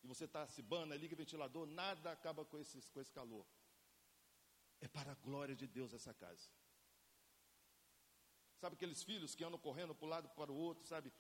E 0.03 0.07
você 0.07 0.25
está 0.25 0.45
se 0.47 0.61
bana, 0.61 0.95
liga 0.95 1.13
o 1.13 1.17
ventilador, 1.17 1.65
nada 1.65 2.11
acaba 2.11 2.45
com 2.45 2.57
esse, 2.59 2.79
com 2.91 3.01
esse 3.01 3.11
calor. 3.11 3.45
É 4.79 4.87
para 4.87 5.11
a 5.11 5.15
glória 5.15 5.55
de 5.55 5.67
Deus 5.67 5.93
essa 5.93 6.13
casa. 6.13 6.47
Sabe 8.59 8.75
aqueles 8.75 9.03
filhos 9.03 9.35
que 9.35 9.43
andam 9.43 9.59
correndo 9.59 9.93
para 9.95 10.05
um 10.05 10.09
lado 10.09 10.29
para 10.29 10.51
o 10.51 10.55
outro, 10.55 10.85
sabe? 10.85 11.11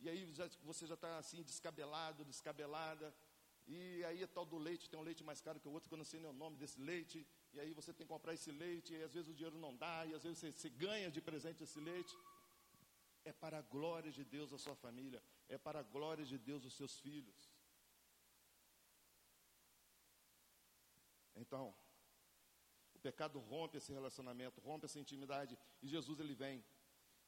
E 0.00 0.08
aí 0.08 0.32
já, 0.32 0.48
você 0.62 0.86
já 0.86 0.94
está 0.94 1.18
assim, 1.18 1.42
descabelado, 1.42 2.24
descabelada. 2.24 3.14
E 3.66 4.04
aí 4.04 4.22
é 4.22 4.26
tal 4.26 4.44
do 4.44 4.58
leite, 4.58 4.88
tem 4.88 4.98
um 4.98 5.02
leite 5.02 5.22
mais 5.22 5.40
caro 5.40 5.60
que 5.60 5.68
o 5.68 5.72
outro, 5.72 5.88
que 5.88 5.94
eu 5.94 5.98
não 5.98 6.04
sei 6.04 6.20
nem 6.20 6.30
o 6.30 6.32
nome 6.32 6.56
desse 6.56 6.80
leite. 6.80 7.26
E 7.52 7.60
aí 7.60 7.72
você 7.72 7.92
tem 7.92 8.06
que 8.06 8.12
comprar 8.12 8.34
esse 8.34 8.50
leite, 8.52 8.92
e 8.92 9.02
às 9.02 9.12
vezes 9.12 9.28
o 9.28 9.34
dinheiro 9.34 9.58
não 9.58 9.76
dá, 9.76 10.06
e 10.06 10.14
às 10.14 10.22
vezes 10.22 10.38
você, 10.38 10.52
você 10.52 10.68
ganha 10.70 11.10
de 11.10 11.20
presente 11.20 11.62
esse 11.62 11.80
leite. 11.80 12.16
É 13.24 13.32
para 13.32 13.58
a 13.58 13.62
glória 13.62 14.10
de 14.10 14.24
Deus 14.24 14.52
a 14.52 14.58
sua 14.58 14.76
família, 14.76 15.22
é 15.48 15.58
para 15.58 15.80
a 15.80 15.82
glória 15.82 16.24
de 16.24 16.38
Deus 16.38 16.64
os 16.64 16.74
seus 16.74 17.00
filhos. 17.00 17.50
Então, 21.34 21.74
o 22.94 22.98
pecado 22.98 23.38
rompe 23.38 23.78
esse 23.78 23.92
relacionamento, 23.92 24.60
rompe 24.60 24.84
essa 24.84 25.00
intimidade, 25.00 25.58
e 25.82 25.88
Jesus 25.88 26.20
ele 26.20 26.34
vem. 26.34 26.64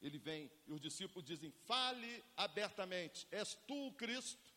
Ele 0.01 0.17
vem 0.17 0.51
e 0.67 0.71
os 0.71 0.81
discípulos 0.81 1.25
dizem: 1.25 1.51
"Fale 1.51 2.23
abertamente. 2.35 3.27
És 3.31 3.55
tu 3.67 3.87
o 3.87 3.93
Cristo?" 3.93 4.51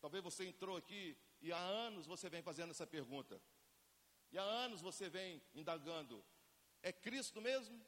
Talvez 0.00 0.24
você 0.24 0.44
entrou 0.46 0.76
aqui 0.76 1.16
e 1.42 1.52
há 1.52 1.58
anos 1.58 2.06
você 2.06 2.30
vem 2.30 2.40
fazendo 2.40 2.70
essa 2.70 2.86
pergunta. 2.86 3.42
E 4.30 4.38
há 4.38 4.42
anos 4.42 4.80
você 4.80 5.10
vem 5.10 5.42
indagando: 5.52 6.24
é 6.80 6.92
Cristo 6.92 7.40
mesmo? 7.40 7.84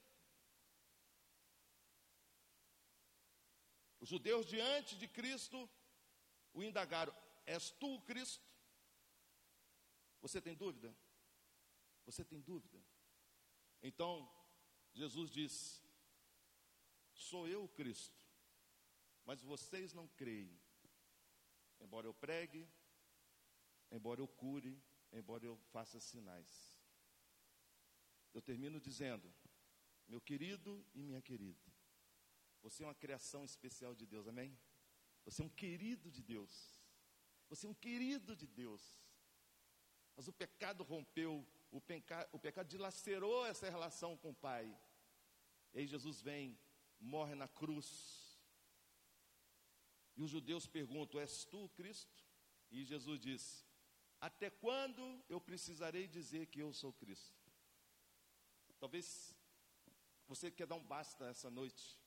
Os 4.00 4.09
judeus 4.09 4.44
diante 4.44 4.96
de 4.96 5.07
Cristo 5.07 5.70
o 6.52 6.62
indagaram: 6.62 7.16
És 7.46 7.70
tu 7.70 7.94
o 7.94 8.02
Cristo? 8.02 8.44
Você 10.20 10.40
tem 10.40 10.55
dúvida? 10.55 10.94
Você 12.05 12.24
tem 12.24 12.40
dúvida? 12.40 12.78
Então, 13.80 14.28
Jesus 14.92 15.30
diz: 15.30 15.82
Sou 17.12 17.46
eu 17.46 17.64
o 17.64 17.68
Cristo, 17.68 18.18
mas 19.24 19.40
vocês 19.40 19.92
não 19.92 20.09
creem. 20.09 20.61
Embora 21.80 22.07
eu 22.07 22.14
pregue, 22.14 22.68
embora 23.95 24.20
eu 24.20 24.26
cure, 24.26 24.82
embora 25.12 25.45
eu 25.45 25.57
faça 25.72 26.01
sinais. 26.01 26.51
Eu 28.32 28.42
termino 28.42 28.80
dizendo: 28.80 29.32
Meu 30.09 30.20
querido 30.20 30.84
e 30.92 31.03
minha 31.03 31.22
querida, 31.22 31.64
você 32.61 32.82
é 32.82 32.86
uma 32.86 32.95
criação 32.95 33.45
especial 33.45 33.95
de 33.95 34.07
Deus, 34.07 34.26
amém? 34.26 34.59
Você 35.24 35.40
é 35.42 35.45
um 35.45 35.49
querido 35.49 36.11
de 36.11 36.22
Deus. 36.22 36.53
Você 37.49 37.66
é 37.66 37.68
um 37.68 37.74
querido 37.74 38.34
de 38.34 38.47
Deus. 38.47 38.82
Mas 40.16 40.28
o 40.28 40.32
pecado 40.32 40.82
rompeu, 40.82 41.47
o, 41.70 41.80
peca, 41.80 42.28
o 42.32 42.38
pecado 42.38 42.68
dilacerou 42.68 43.47
essa 43.47 43.70
relação 43.70 44.16
com 44.16 44.30
o 44.30 44.34
Pai. 44.34 44.66
E 45.72 45.78
aí 45.78 45.86
Jesus 45.86 46.20
vem, 46.20 46.59
morre 47.01 47.34
na 47.34 47.49
cruz. 47.49 47.88
E 50.16 50.22
os 50.22 50.30
judeus 50.30 50.66
perguntam: 50.66 51.20
És 51.20 51.45
tu 51.45 51.68
Cristo? 51.70 52.24
E 52.70 52.84
Jesus 52.84 53.20
diz: 53.20 53.66
Até 54.25 54.49
quando 54.49 55.22
eu 55.29 55.39
precisarei 55.39 56.09
dizer 56.09 56.47
que 56.47 56.61
eu 56.61 56.72
sou 56.72 56.95
Cristo? 56.95 57.39
Talvez 58.81 59.37
você 60.27 60.51
quer 60.51 60.66
dar 60.66 60.77
um 60.77 60.83
basta 60.83 61.27
essa 61.27 61.51
noite. 61.51 62.01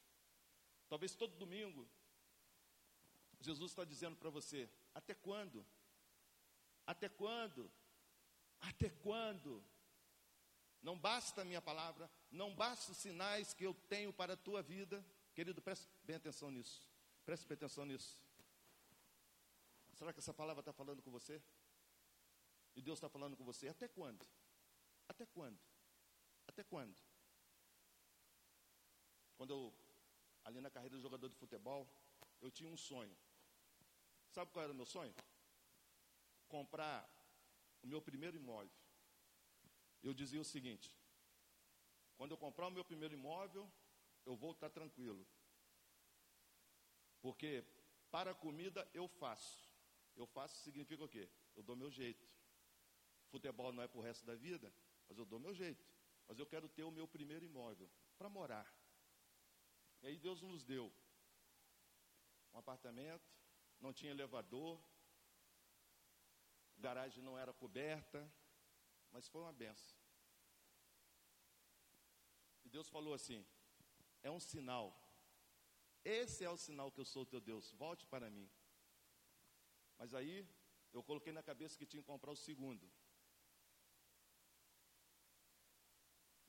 Talvez 0.89 1.13
todo 1.13 1.37
domingo 1.37 1.87
Jesus 3.39 3.69
está 3.71 3.85
dizendo 3.85 4.15
para 4.15 4.31
você: 4.31 4.67
Até 4.95 5.13
quando? 5.13 5.63
Até 6.87 7.07
quando? 7.07 7.71
Até 8.61 8.89
quando? 8.89 9.63
Não 10.81 10.97
basta 10.97 11.43
a 11.43 11.45
minha 11.45 11.61
palavra, 11.61 12.09
não 12.31 12.55
basta 12.55 12.93
os 12.93 12.97
sinais 12.97 13.53
que 13.53 13.63
eu 13.63 13.75
tenho 13.87 14.11
para 14.11 14.33
a 14.33 14.37
tua 14.37 14.63
vida. 14.63 15.05
Querido, 15.35 15.61
preste 15.61 15.87
bem 16.03 16.15
atenção 16.15 16.49
nisso. 16.49 16.81
Preste 17.23 17.45
bem 17.45 17.53
atenção 17.53 17.85
nisso. 17.85 18.19
Será 19.93 20.11
que 20.11 20.19
essa 20.19 20.33
palavra 20.33 20.61
está 20.61 20.73
falando 20.73 21.03
com 21.03 21.11
você? 21.11 21.39
E 22.77 22.81
Deus 22.81 22.99
está 22.99 23.09
falando 23.09 23.35
com 23.35 23.43
você? 23.43 23.67
Até 23.67 23.87
quando? 23.87 24.23
Até 25.09 25.25
quando? 25.25 25.59
Até 26.47 26.63
quando? 26.63 26.95
Quando 29.35 29.49
eu, 29.49 29.73
ali 30.45 30.61
na 30.61 30.69
carreira 30.69 30.95
de 30.95 31.01
jogador 31.01 31.27
de 31.27 31.35
futebol, 31.35 31.89
eu 32.39 32.51
tinha 32.51 32.69
um 32.69 32.77
sonho. 32.77 33.17
Sabe 34.29 34.51
qual 34.51 34.63
era 34.63 34.71
o 34.71 34.75
meu 34.75 34.85
sonho? 34.85 35.15
Comprar 36.47 37.09
o 37.81 37.87
meu 37.87 37.99
primeiro 37.99 38.37
imóvel. 38.37 38.77
Eu 40.03 40.13
dizia 40.13 40.39
o 40.39 40.45
seguinte: 40.45 40.95
quando 42.15 42.31
eu 42.31 42.37
comprar 42.37 42.67
o 42.67 42.71
meu 42.71 42.85
primeiro 42.85 43.15
imóvel, 43.15 43.67
eu 44.23 44.35
vou 44.35 44.51
estar 44.51 44.69
tranquilo. 44.69 45.25
Porque 47.21 47.65
para 48.11 48.35
comida 48.35 48.87
eu 48.93 49.07
faço. 49.07 49.67
Eu 50.15 50.27
faço 50.27 50.57
significa 50.57 51.03
o 51.03 51.09
quê? 51.09 51.27
Eu 51.55 51.63
dou 51.63 51.75
meu 51.75 51.89
jeito. 51.89 52.36
Futebol 53.29 53.71
não 53.73 53.83
é 53.83 53.87
para 53.87 53.99
o 53.99 54.01
resto 54.01 54.25
da 54.25 54.35
vida, 54.35 54.73
mas 55.07 55.17
eu 55.17 55.25
dou 55.25 55.39
meu 55.39 55.53
jeito. 55.53 55.85
Mas 56.27 56.39
eu 56.39 56.45
quero 56.45 56.67
ter 56.67 56.83
o 56.83 56.91
meu 56.91 57.07
primeiro 57.07 57.45
imóvel 57.45 57.89
para 58.17 58.29
morar. 58.29 58.67
E 60.01 60.07
aí 60.07 60.17
Deus 60.17 60.41
nos 60.41 60.63
deu 60.63 60.93
um 62.53 62.57
apartamento, 62.57 63.29
não 63.79 63.93
tinha 63.93 64.11
elevador, 64.11 64.79
garagem 66.77 67.23
não 67.23 67.37
era 67.37 67.53
coberta, 67.53 68.31
mas 69.11 69.27
foi 69.27 69.41
uma 69.41 69.53
benção. 69.53 69.97
E 72.63 72.69
Deus 72.69 72.89
falou 72.89 73.13
assim: 73.13 73.45
é 74.21 74.29
um 74.29 74.39
sinal. 74.39 74.95
Esse 76.03 76.43
é 76.43 76.49
o 76.49 76.57
sinal 76.57 76.91
que 76.91 76.99
eu 76.99 77.05
sou 77.05 77.25
teu 77.25 77.41
Deus. 77.41 77.71
Volte 77.73 78.05
para 78.05 78.29
mim. 78.29 78.49
Mas 79.97 80.13
aí 80.13 80.47
eu 80.93 81.03
coloquei 81.03 81.33
na 81.33 81.43
cabeça 81.43 81.77
que 81.77 81.85
tinha 81.85 82.01
que 82.01 82.07
comprar 82.07 82.31
o 82.31 82.35
segundo. 82.35 82.89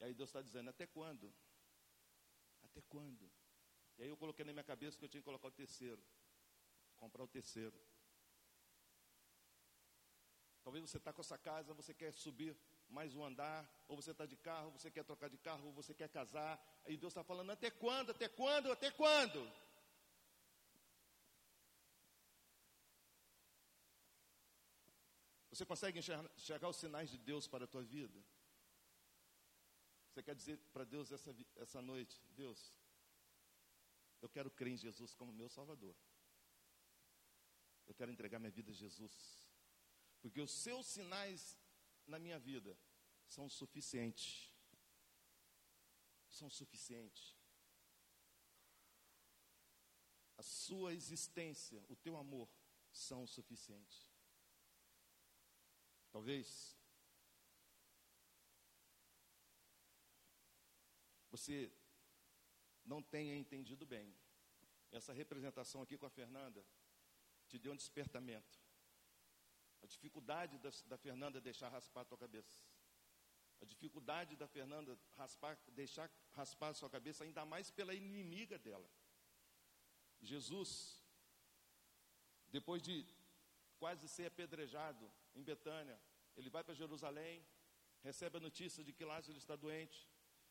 Aí 0.08 0.14
Deus 0.14 0.28
está 0.28 0.42
dizendo: 0.42 0.70
até 0.70 0.86
quando? 0.86 1.32
Até 2.62 2.82
quando? 2.82 3.30
E 3.98 4.02
aí 4.02 4.08
eu 4.08 4.16
coloquei 4.16 4.44
na 4.44 4.52
minha 4.52 4.64
cabeça 4.64 4.98
que 4.98 5.04
eu 5.04 5.08
tinha 5.08 5.20
que 5.20 5.24
colocar 5.24 5.48
o 5.48 5.52
terceiro. 5.52 6.02
Comprar 6.96 7.22
o 7.22 7.28
terceiro. 7.28 7.78
Talvez 10.62 10.88
você 10.88 10.98
está 10.98 11.12
com 11.12 11.20
essa 11.20 11.38
casa, 11.38 11.72
você 11.72 11.94
quer 11.94 12.12
subir 12.12 12.56
mais 12.88 13.14
um 13.14 13.24
andar, 13.24 13.68
ou 13.86 13.96
você 13.96 14.10
está 14.10 14.26
de 14.26 14.36
carro, 14.36 14.70
você 14.70 14.90
quer 14.90 15.04
trocar 15.04 15.28
de 15.28 15.38
carro, 15.38 15.66
ou 15.66 15.72
você 15.72 15.94
quer 15.94 16.08
casar. 16.08 16.60
Aí 16.84 16.96
Deus 16.96 17.12
está 17.12 17.22
falando: 17.22 17.50
até 17.50 17.70
quando? 17.70 18.10
Até 18.10 18.28
quando? 18.28 18.72
Até 18.72 18.90
quando? 18.90 19.50
Você 25.50 25.66
consegue 25.66 25.98
enxergar, 25.98 26.30
enxergar, 26.36 26.68
os 26.68 26.76
sinais 26.76 27.10
de 27.10 27.18
Deus 27.18 27.48
para 27.48 27.64
a 27.64 27.66
tua 27.66 27.82
vida? 27.82 28.22
Você 30.10 30.22
quer 30.22 30.34
dizer 30.34 30.58
para 30.72 30.84
Deus 30.84 31.12
essa, 31.12 31.34
essa 31.56 31.82
noite: 31.82 32.20
Deus, 32.30 32.74
eu 34.20 34.28
quero 34.28 34.50
crer 34.50 34.72
em 34.72 34.76
Jesus 34.76 35.14
como 35.14 35.32
meu 35.32 35.48
Salvador. 35.48 35.96
Eu 37.86 37.94
quero 37.94 38.10
entregar 38.10 38.38
minha 38.38 38.50
vida 38.50 38.70
a 38.70 38.74
Jesus. 38.74 39.46
Porque 40.20 40.40
os 40.40 40.50
seus 40.50 40.86
sinais 40.86 41.58
na 42.06 42.18
minha 42.18 42.38
vida 42.38 42.78
são 43.26 43.48
suficientes. 43.48 44.52
São 46.28 46.50
suficientes. 46.50 47.36
A 50.36 50.42
sua 50.42 50.94
existência, 50.94 51.84
o 51.88 51.96
teu 51.96 52.16
amor 52.16 52.48
são 52.92 53.26
suficientes. 53.26 54.08
Talvez 56.10 56.77
você 61.38 61.72
não 62.84 63.00
tenha 63.02 63.34
entendido 63.36 63.86
bem. 63.86 64.14
Essa 64.90 65.12
representação 65.12 65.82
aqui 65.82 65.96
com 65.96 66.06
a 66.06 66.10
Fernanda 66.10 66.64
te 67.46 67.58
deu 67.58 67.72
um 67.72 67.76
despertamento. 67.76 68.58
A 69.82 69.86
dificuldade 69.86 70.58
da, 70.58 70.70
da 70.86 70.98
Fernanda 70.98 71.40
deixar 71.40 71.68
raspar 71.68 72.02
a 72.02 72.04
tua 72.04 72.18
cabeça. 72.18 72.60
A 73.60 73.64
dificuldade 73.64 74.36
da 74.36 74.46
Fernanda 74.46 74.98
raspar, 75.16 75.58
deixar 75.68 76.10
raspar 76.32 76.68
a 76.70 76.74
sua 76.74 76.90
cabeça, 76.90 77.24
ainda 77.24 77.44
mais 77.44 77.70
pela 77.70 77.94
inimiga 77.94 78.58
dela. 78.58 78.88
Jesus, 80.20 80.72
depois 82.48 82.82
de 82.82 83.06
quase 83.78 84.08
ser 84.08 84.26
apedrejado 84.26 85.10
em 85.34 85.42
Betânia, 85.42 86.00
ele 86.36 86.50
vai 86.50 86.62
para 86.64 86.74
Jerusalém, 86.74 87.44
recebe 88.02 88.36
a 88.36 88.40
notícia 88.40 88.82
de 88.84 88.92
que 88.92 89.04
Lázaro 89.04 89.38
está 89.38 89.56
doente 89.56 90.08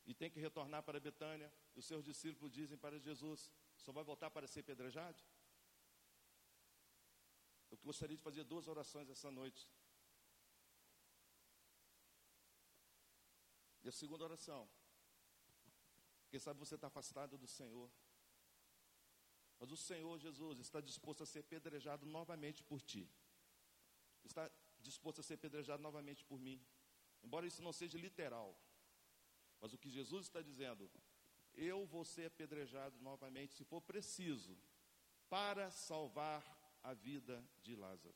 e 0.08 0.14
tem 0.14 0.32
que 0.32 0.40
retornar 0.40 0.82
para 0.84 1.00
Betânia. 1.00 1.54
Os 1.76 1.86
seus 1.86 2.04
discípulos 2.04 2.52
dizem 2.52 2.78
para 2.78 2.98
Jesus: 2.98 3.52
só 3.76 3.92
vai 3.92 4.04
voltar 4.04 4.30
para 4.32 4.48
ser 4.48 4.62
apedrejado? 4.62 5.22
Eu 7.70 7.78
gostaria 7.84 8.16
de 8.16 8.24
fazer 8.24 8.46
duas 8.46 8.68
orações 8.68 9.10
essa 9.10 9.30
noite. 9.30 9.70
E 13.84 13.90
a 13.90 13.92
segunda 13.92 14.24
oração. 14.24 14.68
Quem 16.30 16.40
sabe 16.40 16.60
você 16.60 16.76
está 16.76 16.88
afastado 16.88 17.38
do 17.38 17.48
Senhor. 17.48 17.90
Mas 19.60 19.72
o 19.72 19.78
Senhor 19.78 20.18
Jesus 20.20 20.60
está 20.60 20.80
disposto 20.80 21.24
a 21.24 21.26
ser 21.26 21.44
pedrejado 21.44 22.06
novamente 22.06 22.64
por 22.64 22.82
ti. 22.82 23.10
Está 24.24 24.50
disposto 24.80 25.20
a 25.20 25.24
ser 25.24 25.38
pedrejado 25.38 25.82
novamente 25.82 26.24
por 26.24 26.40
mim. 26.40 26.62
Embora 27.24 27.48
isso 27.48 27.62
não 27.62 27.74
seja 27.74 27.98
literal. 27.98 28.58
Mas 29.60 29.74
o 29.74 29.78
que 29.78 29.90
Jesus 29.90 30.26
está 30.26 30.42
dizendo, 30.42 30.90
eu 31.54 31.86
vou 31.86 32.06
ser 32.06 32.26
apedrejado 32.26 33.00
novamente, 33.02 33.56
se 33.56 33.64
for 33.64 33.82
preciso, 33.82 34.58
para 35.30 35.72
salvar 35.72 36.44
a 36.84 36.94
vida 36.94 37.44
de 37.62 37.76
Lázaro. 37.76 38.16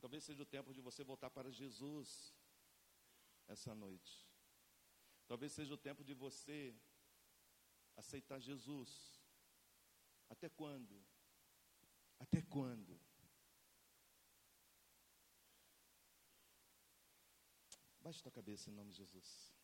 Talvez 0.00 0.22
seja 0.22 0.42
o 0.42 0.46
tempo 0.46 0.72
de 0.72 0.80
você 0.80 1.02
voltar 1.02 1.30
para 1.30 1.50
Jesus 1.50 2.32
essa 3.48 3.74
noite. 3.74 4.28
Talvez 5.26 5.52
seja 5.52 5.74
o 5.74 5.78
tempo 5.78 6.04
de 6.04 6.14
você 6.14 6.74
aceitar 7.96 8.38
Jesus. 8.38 9.20
Até 10.28 10.48
quando? 10.48 11.04
Até 12.18 12.42
quando? 12.42 12.98
Baixe 18.08 18.22
tua 18.22 18.32
cabeça 18.32 18.70
em 18.70 18.72
nome 18.72 18.90
de 18.90 18.96
Jesus. 18.96 19.54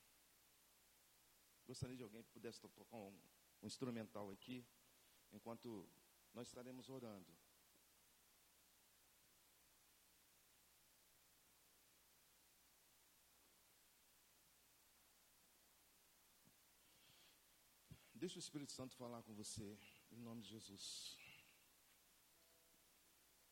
Gostaria 1.67 1.97
de 1.97 2.03
alguém 2.03 2.23
que 2.23 2.31
pudesse 2.31 2.61
tocar 2.61 2.99
um, 2.99 3.19
um 3.63 3.67
instrumental 3.67 4.31
aqui, 4.31 4.63
enquanto 5.33 5.89
nós 6.35 6.49
estaremos 6.49 6.91
orando. 6.91 7.35
Deixa 18.13 18.37
o 18.37 18.41
Espírito 18.41 18.73
Santo 18.73 18.95
falar 18.95 19.23
com 19.23 19.35
você, 19.35 19.79
em 20.11 20.21
nome 20.21 20.43
de 20.43 20.51
Jesus. 20.51 21.24